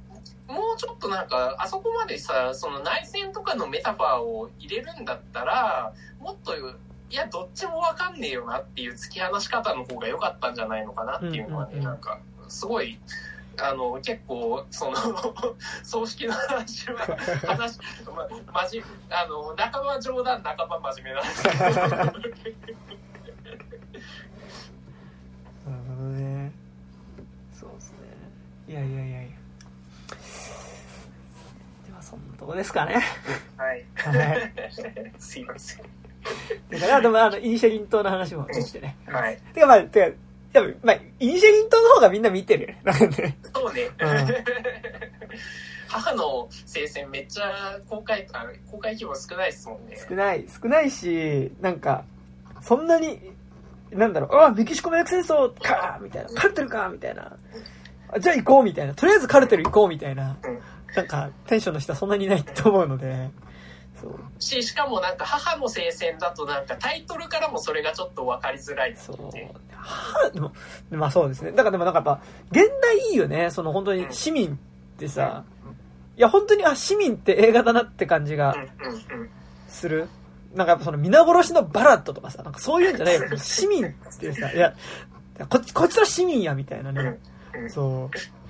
[0.49, 12.99] もうちょっとなんか、あそこまでさ、その内戦とかのメタファーを入れるんだったら、もっと、いや、どっちもわかんねえよなっていう突き放し方の方が良かったんじゃないのかなっていうのはね、うんうんうんなんか、すごい、
[13.59, 14.97] あの、結構、その、
[15.85, 16.99] 葬式の話は、
[17.47, 18.27] 話、ま、
[18.67, 21.59] 真面目、あの、半ば冗談、半ば真面目なんですけど、
[25.71, 26.53] なるほどね。
[27.53, 27.99] そうですね。
[28.69, 29.42] いやいやいやいや。
[32.39, 33.03] とこですかね。
[33.57, 33.85] はい。
[33.95, 34.53] はい。
[35.19, 35.85] すいません。
[36.71, 38.97] だから、でも、あの、イニシャリン島の話もできてね。
[39.07, 39.39] はい。
[39.55, 40.17] てか、まあ、てか、
[40.53, 42.81] でも、まあ、イニシャリン島の方がみんな見てるよね。
[42.85, 43.39] なんかね。
[43.55, 43.83] そうね。
[43.99, 44.27] うん
[45.93, 49.99] 母の聖戦めっちゃ公開感、公開規模少ないですもんね。
[50.09, 52.05] 少ない、少ないし、なんか、
[52.63, 53.21] そんなに、
[53.91, 57.37] なんだろう、あメキシコ麻薬戦争かみたいな、カルテルかみたいな。
[58.09, 58.95] あじゃあ行こうみたいな。
[58.95, 60.39] とりあえずカルテル行こうみたいな。
[60.43, 60.61] うん
[60.95, 63.31] なんか、テンションの人はそんなにいないと思うので、
[64.01, 64.19] そう。
[64.39, 69.51] し、しかもなんか母の聖戦だとなんかタイトルからもそれがちょっと分かりづらいそうっていう。。
[69.73, 70.53] はでも、
[70.91, 71.53] まあそうですね。
[71.53, 73.51] だからでもなんかやっぱ、現代いいよね。
[73.51, 74.57] その本当に市民っ
[74.99, 75.45] てさ、
[76.17, 78.55] いや本当に、あ、市民って映画だなって感じが。
[79.69, 80.09] する。
[80.55, 83.23] なんかやっぱその皆殺しのバラットとかさ、なんかそういうんじゃないよ。
[83.39, 84.75] 市民っていうさ、いや、
[85.49, 87.19] こっち、こっちは市民や、みたいなね。
[87.55, 88.42] うんそう。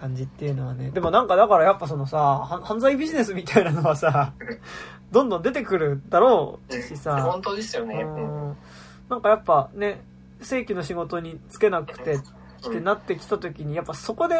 [0.00, 0.90] 感じっていうのはね。
[0.90, 4.32] でもなんかだからやっぱそのさ、は犯罪ビジネスみたいなのはさ、
[5.12, 8.04] どんどん出てくるだろうしさ、本当ですよね。
[9.08, 10.02] なんかやっぱね、
[10.40, 12.20] 正規の仕事に就けなくてっ
[12.70, 14.36] てなってきた時に、やっぱそこで、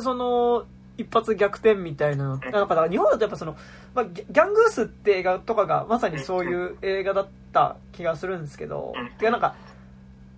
[0.00, 0.64] その、
[0.96, 2.36] 一発逆転みたいなの。
[2.36, 3.56] なんかだから日本だとやっぱその、
[3.94, 8.92] まあ、ギャングースって映画とかがまさにそういう映画だった気がするんですけど。
[8.96, 9.54] うん、てかなんか、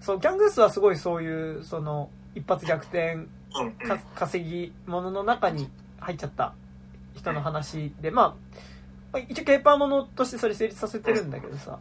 [0.01, 6.55] そう、ギャングースはすごいそういう、その、一発逆転か稼ぎ物の中に入っちゃった
[7.15, 8.29] 人の話で、まあ、
[9.13, 11.79] まあ一応ケーパーものとしてそれ成立させてるんだけどさ、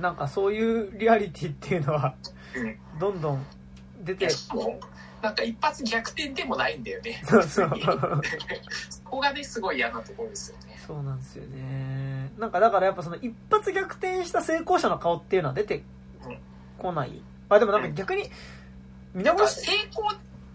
[0.00, 2.14] なんかそういうリアリティっていうのは、
[2.54, 3.46] うんどんどん
[4.02, 4.28] 出て
[5.22, 7.20] なんか一発逆転でもないんだよね。
[7.24, 7.70] そうそう
[8.88, 10.78] そこがね、すごい嫌なところですよね。
[10.86, 12.32] そうなんですよね。
[12.38, 15.82] なんかだからやっぱその一発逆転した成功者の顔っていうのは出て
[16.78, 17.20] こない。
[17.48, 18.30] あ、でもなんか逆に、
[19.18, 20.10] 見なんか直し、成功、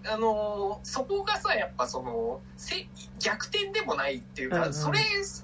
[0.05, 2.87] あのーそこがさ、やっぱその、せ
[3.19, 4.99] 逆転でもないっていうか、うんうんそれ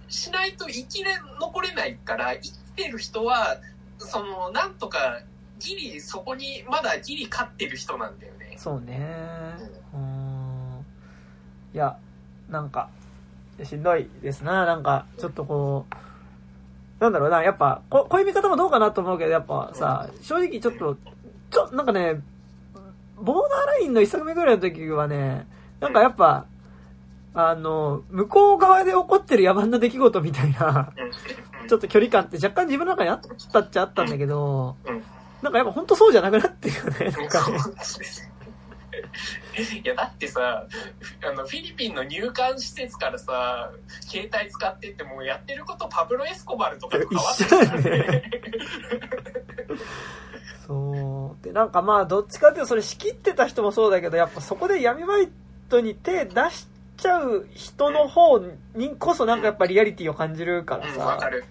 [0.08, 3.58] しないと生きれ、残れないから、生きてる人は、
[4.00, 5.22] その、なんとか、
[5.60, 8.56] ギリ、そこに、まだギリ勝ってる人なんだよね。
[8.58, 9.00] そうね。
[9.94, 10.86] うーん。
[11.74, 11.98] いや、
[12.50, 12.90] なんか、
[13.64, 14.66] しんどいですな。
[14.66, 20.98] なんか、ちょっとこう、なんだろうな、やっぱ、ここういう見方もどうかなと思うけど、やっぱさ、正直ちょっと、
[21.52, 22.22] ちょ、なんかね、
[23.22, 25.48] ボーダーラインの一作目ぐらいの時はね、
[25.80, 26.46] なんかやっぱ、
[27.34, 30.92] あの、向こう側で起こってる野蛮な出来事みたいな、
[31.62, 31.68] うん。
[31.68, 33.22] ちょっと距離感って若干自分の中にあっ
[33.52, 35.04] たっちゃあったんだけど、うん。
[35.42, 37.50] なんかやっぱ本当そうじゃなくなってるよね、なんか。
[37.50, 37.58] ね。
[39.84, 40.66] いや、だってさ、
[41.24, 43.72] あの、フィリピンの入管施設からさ、
[44.02, 48.32] 携帯使ってってもうやってることパブロ・エスコバルとかと変わって一緒だよるね
[50.68, 51.44] そう。
[51.44, 55.30] で、なんかまあ、どっちかっていうと、それ仕切ってた人もそうだけど、やっぱそこで闇バイ
[55.68, 56.68] トに手出し
[56.98, 58.40] ちゃう人の方
[58.76, 60.86] にこそなんかやっぱリアリティを感じるから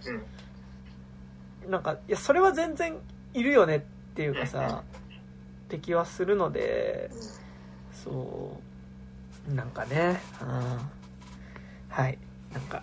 [0.05, 0.25] うん。
[1.65, 1.71] うん。
[1.71, 2.97] なんか、いや、それは全然
[3.35, 3.81] いるよねっ
[4.15, 4.85] ていうかさ、
[5.69, 7.11] って気はするので、
[7.93, 8.59] そ
[9.51, 10.49] う、なんかね、うん。
[11.91, 12.19] はい。
[12.53, 12.83] なんか、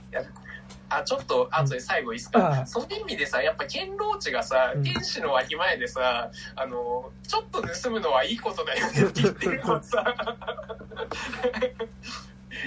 [0.90, 10.06] あ、ちょっと、あとで最後いいっすか、ああその意味でさ、やっぱ、堅牢地がさうん、天使の脇前でさ、あの、ちょっと盗むのはいいことだよね って言ってるのはさ、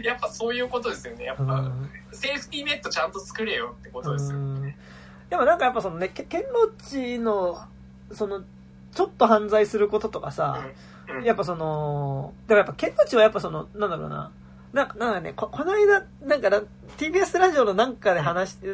[0.03, 1.27] やっぱそういうことですよね。
[1.27, 4.39] やっぱ、うんセーフティーネットちゃんと作れよってことですよ。
[4.39, 4.75] うん
[5.31, 7.69] でもなんかやっぱそのね、け堅牢地の、
[8.13, 8.43] その、
[8.95, 10.67] ちょっと犯罪することとかさ、
[11.19, 11.25] うん。
[11.25, 14.31] やっぱその、でもやっぱ堅牢地はやっぱその、なんだろうな、
[14.73, 16.63] なんか、なんかね、ここの間、なんかな、
[16.99, 18.67] TBS ラジオのなんかで話して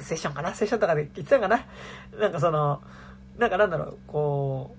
[0.00, 0.54] セッションかな？
[0.54, 1.64] セッションとかで言ってたかな？
[2.20, 2.80] なんかその、
[3.38, 4.76] なんかなんだろう、こ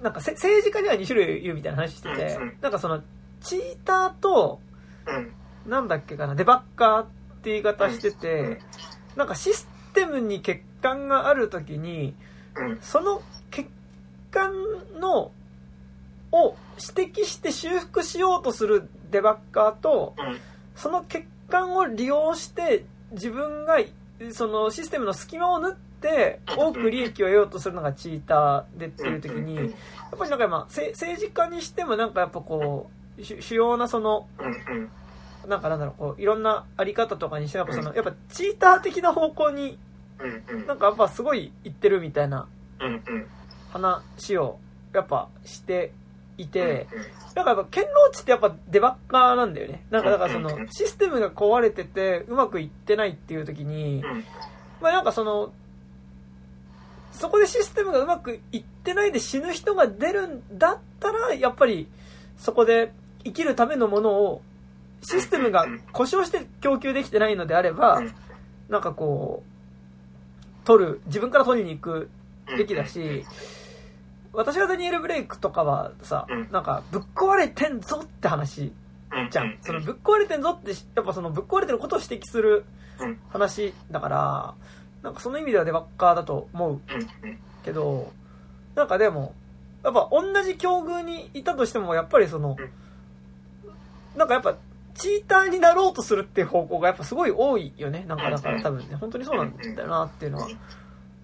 [0.00, 3.02] う、なんかせ政治家には2種類いるみたいな話しててなんかその、
[3.42, 4.60] チーターと、
[5.06, 5.32] うん。
[5.66, 7.04] なんだっけかな、デバッカーっ
[7.42, 8.60] て言い方してて、
[9.14, 12.14] なんかシステムに欠陥があるときに、
[12.56, 12.78] うん。
[12.80, 13.20] その
[14.30, 15.32] 欠陥の、
[16.32, 16.56] を
[16.96, 20.38] 指摘して修復しようとするデバッカーと、うん。
[20.76, 23.78] その欠陥を利用して自分が
[24.30, 29.68] そのシステムの隙間を縫って多く利益を得ようとするのがチーターでっていう時に、やっ
[30.16, 32.88] ぱりなんか今、せ政治家にしてもなんかやっぱこ
[33.18, 34.26] う、主主要なその。
[35.48, 39.78] なんかなんだろう、こう、いろんなあり方とかにして、やっぱその、やっぱチーター的な方向に。
[40.66, 42.46] なんかやっぱすごい言ってるみたいな。
[43.70, 44.58] 話を
[44.92, 45.92] やっぱして
[46.38, 46.86] いて、
[47.34, 49.84] だからやっぱ堅牢地ってやっぱデバッカーなんだよね。
[49.90, 54.24] なんかだからそのシステムが壊れててうまくいってないっていう時に、うん。
[54.80, 55.52] まあなんかその、
[57.12, 61.86] そこでシステムがうまくいってないで死ぬ人が出るんだったら、やっぱり
[62.38, 62.92] そこで
[63.24, 64.42] 生きるためのものを
[65.02, 68.14] システムが故障して供給できてないのであればうん、
[68.68, 72.10] なんかこう、取る、自分から取りに行く
[72.56, 73.24] べきだし、
[74.32, 78.72] 私がダニエル・ブレイクとかはさうん、なんかぶっ壊れてんぞって話
[79.12, 79.30] うん。
[79.30, 79.58] じゃん。
[79.62, 82.64] そのぶっ壊れてんぞって、やっぱそのぶっ壊れてることを指摘する
[83.00, 84.54] うん話だから、
[85.02, 86.80] なんかその意味ではデバッカーだと思う。
[87.64, 88.12] けど、
[88.74, 89.34] なんかでも、
[89.82, 92.56] やっぱ同じ境遇にいたとしても、やっぱりその、
[94.16, 94.56] なんかやっぱ、
[94.94, 98.04] チーターになろうとするっていう方向がやっぱすごい多いよね。
[98.06, 100.48] なんかだから多分ね、本当にそうなんだよなっていうのは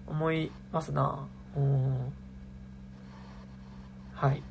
[0.07, 1.27] 思いますな。
[1.55, 2.13] うん。
[4.17, 4.41] はい。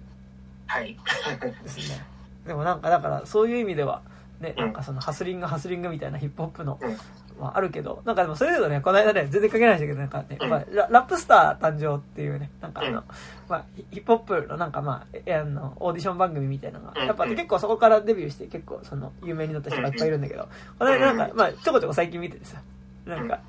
[0.66, 0.96] はい。
[1.62, 2.04] ですね。
[2.46, 4.02] でもなんかだからそういう意味では、
[4.40, 4.64] ね、うん。
[4.66, 6.96] なんかそのハスリングハスリングみたいなヒップホップの、うん。
[7.40, 10.48] まああるけど、なんかでもそれで言うとね、この間ね、全然関係ないんだけど、なんかね、うん。
[10.48, 13.04] まあララップスター誕生っていうね、なんかあの、うん。
[13.48, 17.06] まあヒヒップホップのなんかまあ、えあの、オーディション番組みたいなのが、うん。
[17.06, 20.48] やっぱ結構そこからデビューして結構その、有名になった人がいっぱいいるんだけど、
[20.78, 22.62] この間なんか、まあちょこちょこ最近見ててさ、
[23.04, 23.40] なんか、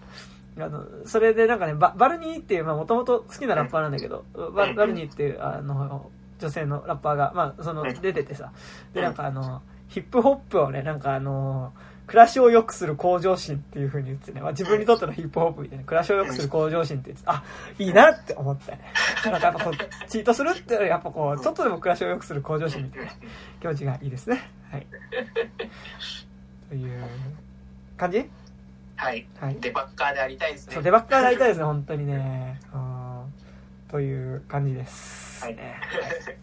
[0.59, 4.75] あの、それでなんかね、ババルニーっていう、まあもともと好きなラッパーなんだけど、バうん。
[4.75, 6.09] バルニーっていう、あの、
[6.39, 8.51] 女性のラッパーが、まあそのうん、出ててさ、
[8.93, 11.73] でなんかあの、ヒップホップをね、なんかあの、
[12.07, 17.43] 暮らしを良くする向上心っていう風に言ってね、まあ、自分にとってのヒップホップみたいな、暮らしを良くする向上心って言って、あ、
[17.77, 18.79] いいなって思ったね。
[19.25, 23.11] なんかやっぱこう、チートするって、やっぱこう、ちょっとでも暮らしを良くする向上心みたいな
[23.59, 24.49] 気持ちがいいですね。
[24.71, 24.87] はい。
[26.69, 27.03] という
[27.97, 28.29] 感じ？
[28.97, 29.25] はい。
[29.39, 29.57] はい。
[29.61, 30.73] デバッカーでありたいですね。
[30.73, 32.59] そう、デバッカーになりたいですね、本当にね。
[32.73, 33.33] うん
[33.89, 35.45] という感じです。
[35.45, 35.79] はいね。
[35.81, 36.37] はい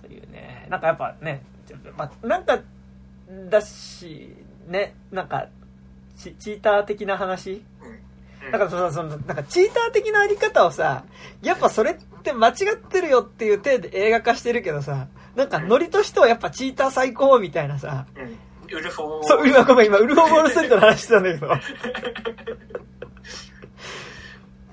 [0.00, 1.42] というね、なんかやっぱね、
[1.96, 2.60] まあ、なんか、
[3.50, 4.34] だし、
[4.66, 5.48] ね、なんか、
[6.16, 7.62] チチーター的な話？
[7.82, 7.98] うん
[8.52, 11.04] だからその、その、なんかチーター的なあり方をさ、
[11.42, 18.38] やっぱそれって間違ってるよっていう体で映画化してるけどさ、なんかノリとしてはやっぱチーター最高みたいなさ、うん。
[18.74, 19.22] ウルフォー。
[19.24, 21.48] そう、今、ごめん、今、ウルフ・オブ・ウォール・ストリートの話してたんだけど。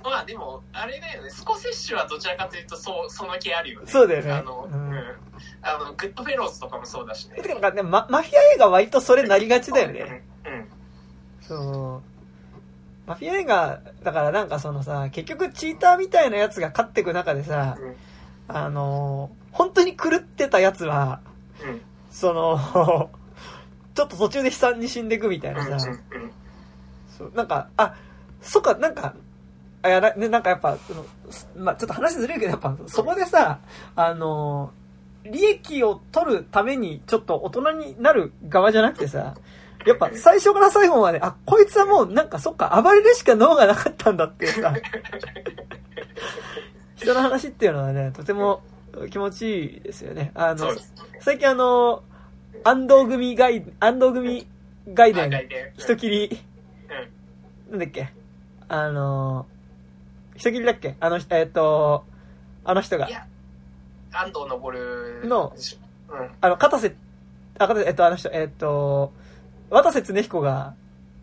[0.03, 3.87] まあでも、あれだよね、スコセッシュはどちらかというと、そう、その気あるよね。
[3.87, 5.15] そうだよねあの、ううんん。
[5.63, 7.37] あの、グッドフェローズとかもそうだしね。
[7.41, 10.23] てかなんかね、ママフィア映画割とそれなりがちだよね。
[10.45, 10.53] うん。
[10.53, 10.67] うん。
[11.41, 13.09] そう。
[13.09, 17.95] マフィア映画、だからなんかそのさ、結局チーターみたいなやつが勝ってく中でさ、うん。
[18.47, 21.21] あのー本当に狂ってたやつは、
[21.63, 21.81] うん。
[22.11, 23.09] その、
[23.95, 25.99] ちょっと途中で悲惨に死んでいくみたいなさ、うん。
[27.17, 27.95] そうなんか、あ、
[28.41, 29.15] そっか、なんか、
[29.81, 33.59] あいやな、ね、なんかやっぱ、そのすまあ、ちょっと話ずれるけど、やっぱ、そこでさ、
[33.95, 34.85] あのー
[35.31, 39.35] 利益を取るために、ちょっと大人になる側じゃなくてさ、
[39.85, 44.73] やっぱ最初から最後まで、あ、こいつはもうなんかそっか、暴れるしか脳がなかったんだっていうさ、
[46.95, 48.61] 人の話っていうのはね、とても
[49.09, 50.31] 気持ちいいですよね。
[50.35, 50.69] あの
[51.19, 52.03] 最近あの、
[52.67, 54.47] 安藤組ガイ、安藤組
[54.91, 56.39] 外伝あ外伝、人切り、
[57.69, 57.77] うん。
[57.77, 58.09] なんだっけ？
[58.67, 59.45] あの、
[60.35, 60.95] 人切りだっけ？
[60.99, 62.05] あの、えっと、
[62.63, 63.07] あの人が。
[63.07, 63.27] い、や
[64.11, 64.71] 安藤昇
[65.27, 65.53] の
[66.09, 66.29] うん。
[66.41, 66.95] あの、片瀬、
[67.59, 69.13] あ、片瀬、えっと、あの人、えっと、
[69.69, 70.73] 渡瀬恒彦が、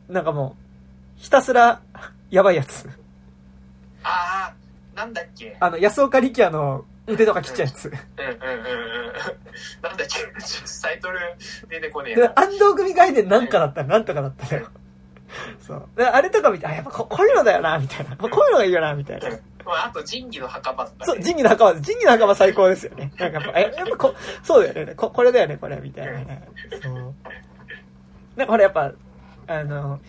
[0.08, 0.54] なんかも
[1.18, 1.82] う、ひたすら、
[2.30, 2.88] やばいやつ。
[4.04, 4.54] ああ
[4.94, 5.56] なんだっけ？
[5.58, 7.86] あの、安岡力也の腕とか切っちゃうやつ。
[7.86, 9.02] うんうんうんうん
[9.82, 11.18] なんだっけちょっとタイトル
[11.68, 14.68] 出てこねえ安藤組外伝なんかだったらなんとかだったよ。
[15.60, 15.88] そう。
[15.96, 18.16] であれとか見て、あ、やっぱここういうのだよな、みたいな。
[18.16, 19.28] こういうのがいいよな、みたいな。
[19.64, 23.12] まあ、あと仁義の墓場とか、ね、そう、仁義の墓場、仁義の墓場最高ですよね。
[23.18, 24.94] なんかやっぱ、えやっぱこ、そうだよね。
[24.94, 26.48] ここれだよね、これ、みたいなね。
[26.82, 27.14] そう。
[28.36, 28.92] なんかこれやっぱ、
[29.46, 30.00] あの、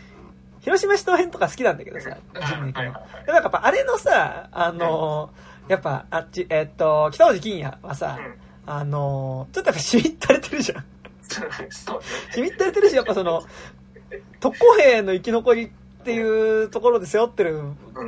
[0.62, 5.30] 広島市東編とか好きなんだけどさ、仁義のなんかやっぱあれのさ、あの、
[5.68, 8.20] やっぱ、あっち、えっと、北大路欣也はさ、
[8.66, 10.86] あの、ちょっとやっぱしみったれてるじゃん。
[12.32, 13.44] しみったれてるし、やっぱその、
[14.40, 15.70] 特攻兵の生き残りっ
[16.04, 17.62] ていうところで背負ってる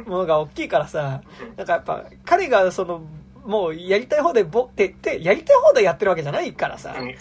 [0.06, 1.22] ものが大きいからさ、
[1.56, 3.02] なんかやっぱ彼がその、
[3.46, 7.16] もうやりたい放題ぼってって、やりたい放題やってるわけじゃないからさ、悲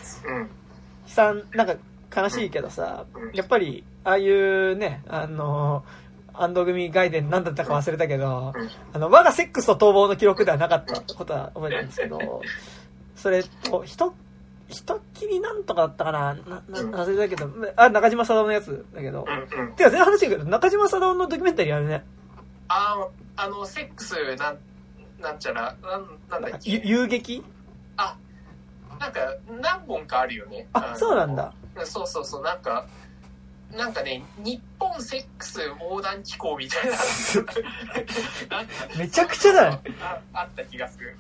[1.07, 1.77] 惨、なんか
[2.23, 5.85] 悲しいけどさうん、やっぱり、ああいうね、あの、
[6.35, 8.71] 安藤組外伝何だったか忘れたけど、うん。
[8.93, 12.43] あの、我がセックスと逃亡の記録ではなかったことは覚えてるんですけど、
[13.17, 14.15] それと、人、
[14.69, 16.35] 人きりなんとかだったかな？
[16.35, 19.25] な、な、忘れたけど、あ、中島貞夫のやつだけど、
[19.77, 22.05] てか全然話だけど、中島貞夫のドキュメンタリーあるね。
[22.69, 22.97] あ
[23.37, 24.59] ああのセックスなん
[25.21, 27.45] なんちゃらなんなんだっゆけ遊撃
[27.97, 28.17] あ
[28.99, 29.21] なんか
[29.61, 30.67] 何本かあるよね。
[30.73, 31.53] あ、のそうなんだ。
[31.85, 32.87] そうそうそうなんか
[33.77, 36.93] なんかね日本セックス横断機構みたいな
[38.57, 39.81] なんかめちゃくちゃだね。
[40.01, 41.17] ああった気がする。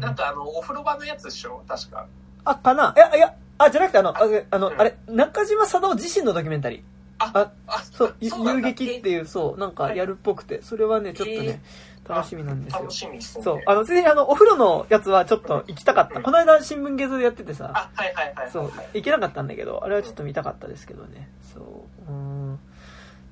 [0.00, 1.62] なんかあのお風呂場のやつでしょ？
[1.68, 2.06] 確か。
[2.44, 2.92] あ、かな。
[2.96, 4.20] いや、いや、あ、じゃなくてあの、あ
[4.50, 4.80] あの、うん。
[4.80, 6.82] あれ、中島貞夫自身のドキュメンタリー。
[7.20, 11.62] あああそう、ゆ遊撃っていう、そう、なんかやるっぽくて、それはね、ちょっとね、
[12.06, 12.92] 楽しみなんですよ楽。
[12.92, 16.20] しみですねそう、あの、全然あの、お風呂のやつはちょっと行きたかった。
[16.20, 21.28] この間新聞芸図でやっててさ、あはいはいはいはいそう、行けなかったんだけど、あれはちょっと見たかったですけどね。
[21.54, 22.58] そう、うーん。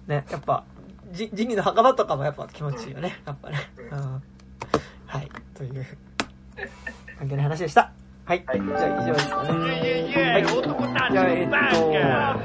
[0.07, 0.65] ね、やっぱ、
[1.13, 3.59] じ仁義の墓場とかもやっぱ気持ちいいよね、やっぱね。
[3.91, 4.23] ううん。
[5.07, 5.87] はい、という、
[7.19, 7.93] 関係ない話でした。
[8.25, 8.61] はい、はい。
[8.61, 9.51] じゃあ以上ですかね。
[10.13, 12.39] はい、男たちじゃあ、えっと、まあ、そんな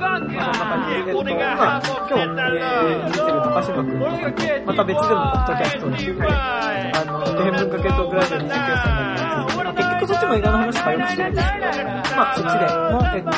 [0.57, 4.25] 感じで、えっと、まあ、今日、えー、見てる高島くんとか、
[4.65, 9.05] また別でもポッドキャストで、はい、あの、普遍文化系トークラジオ29さん
[9.47, 11.65] のまあ、結局そっちも映画の話とかよくしてるんですけど、
[12.17, 13.31] まあ、そっちでも、えっと、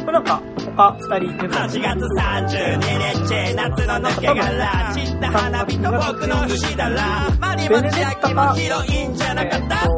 [0.00, 1.34] これなんか、他二人。
[1.36, 2.94] メンバー8月32
[3.26, 9.88] 日夏の抜け殻散った花火と僕の牛だらマリモ千秋もヒロインじゃなかったさ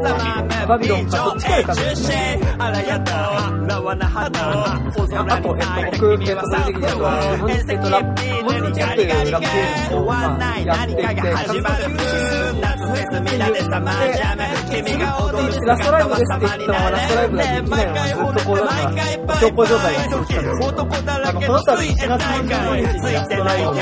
[0.59, 11.83] まバビロンかどっちかでか出身あらやだラワな花大空あと、えっと、僕、えっと、それ的には、モンステットラップ、モンステットっていうラップゲームを、まあ、やっていて、何かが始まる
[12.61, 14.47] 夏フェスみんなでサマージャム
[14.83, 16.23] 君が踊るラストライブです。
[16.23, 19.07] って言ったのは、ラストライブができないのは、ずっとこう、なんか、
[20.67, 22.55] 男だら、けこの度、4のついてないか。
[22.57, 23.81] 25い日にラストライブをす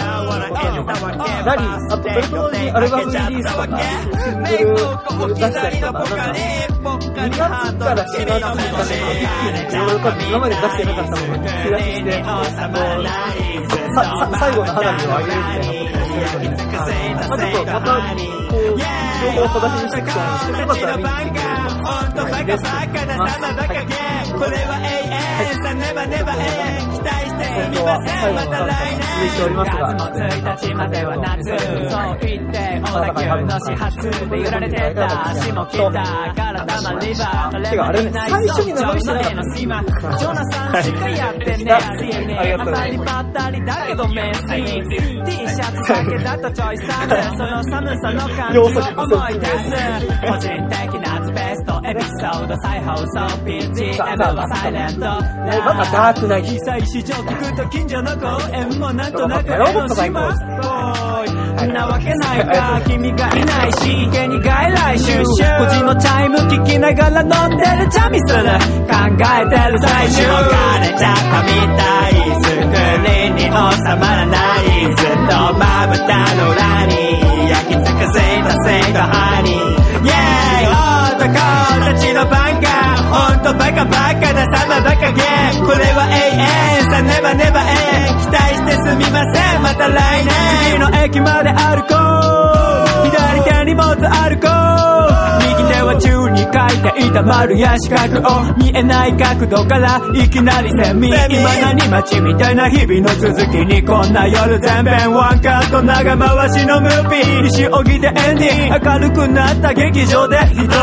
[0.75, 6.33] ることになり、あと、それと同時にアルバムリリースとか、シングルを出したりとか、なんか、
[7.15, 7.95] 2月か。
[7.95, 8.83] ら4月にか。
[8.83, 11.01] けて、一気にいろいろ多分今まで出してなか。
[11.01, 12.75] ったものを引き出して、あの、
[13.95, 17.89] さ、最後の花火を上げるみたいなことをするので、まあちょっとまた、
[18.51, 20.73] こう、情報を小出しにしていくと思うんですけど、よか。
[20.73, 21.83] ったら見に来てくれれ
[22.17, 24.05] ば、はい、です。
[24.38, 25.64] これは永遠。
[25.64, 26.91] さねばねば永遠。
[26.91, 49.64] 期待して今日は最後の花火が続いておりますが、1日までは夏そう言って小田急の始発で揺られてた足も来たからたまリバーてかあれね最初に名前してなかったの隙間ジョナサンしかやってねえありがとうございます当たりばったりだけどメッシー T シャツだけだとちょい寒その寒さの感じを思い出す
[50.22, 53.05] 個人的なベストエピソード再放送
[53.43, 61.45] PGM はサイレントえまだダークナイト被災市場聞くと近所の公園もなんとなく江ノ島っぽい
[61.75, 76.93] なわけないか君がいないし家に外来収集個人のチャイム聞きながら飲んでるチャミする考えてる最中がれちゃったみたいスクリーンに収まらないずっとまぶたの裏に
[77.49, 80.71] 焼き尽くせたせいとハニーイェーイ
[81.15, 81.33] 男
[81.83, 82.44] たちの番がほん
[83.45, 85.65] とバカバカなサマバカゲー。
[85.65, 86.90] これは永遠。
[86.90, 89.61] さねばねばえ期待してすみません。
[89.61, 90.33] また来年。
[90.72, 91.93] 次の駅まで歩こ
[92.82, 92.84] う。
[93.11, 101.11] 左手に持つアルコール右手は宙に書いていた丸や四角を見えない角度からいきなりセミ。
[101.11, 108.90] 未だに街みたいな日々の続きにこんな夜全編ワンカット長回しのムービー石荻でエンディング。
[108.90, 110.75] 明るくなった劇場で一人。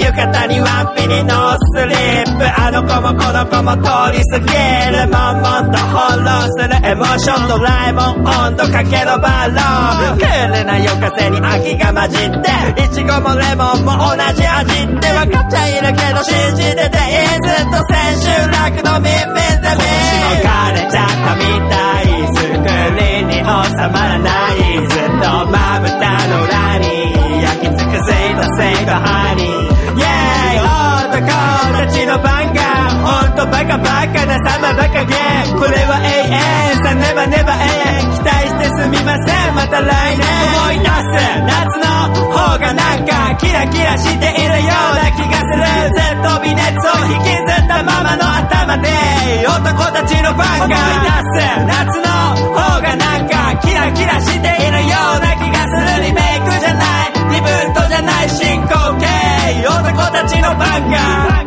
[0.00, 2.44] 浴衣にワンピにノースリップ。
[2.60, 4.46] あの子もこの子も通り過ぎ
[4.96, 9.52] る悶々と翻弄するエモーションドラえもん温度かけのバロ
[10.14, 10.18] ン。
[10.18, 12.48] クールな夜風に秋が混じって
[12.84, 22.64] いちごもレモンも同じ味って分かっちゃいるけど信じてていいずっと千秋楽のミンミンゼミしごかれちゃったみたいスク
[22.96, 26.86] リーンに収まらないずっとまぶたの裏に
[27.44, 30.64] 焼き尽くせいたせいがハニーイェーイ
[31.12, 31.28] 男
[31.76, 32.60] たちの番が
[33.04, 37.68] ほんとバカバカなサマバカゲーこれは永遠さねばねば永
[38.00, 38.39] 遠期待
[38.80, 41.12] すみませんまた来年思い出す
[41.44, 41.84] 夏の
[42.32, 48.88] 方がなんかキラキラしているような気がするずっと微熱を引きずったままの頭で
[49.44, 52.08] 男たちのファンが思い出す夏の
[52.56, 59.04] 方がなんかキラキラしているような気がするリメイクじゃないリブートじゃない進行形
[59.68, 61.39] 男たちのファンが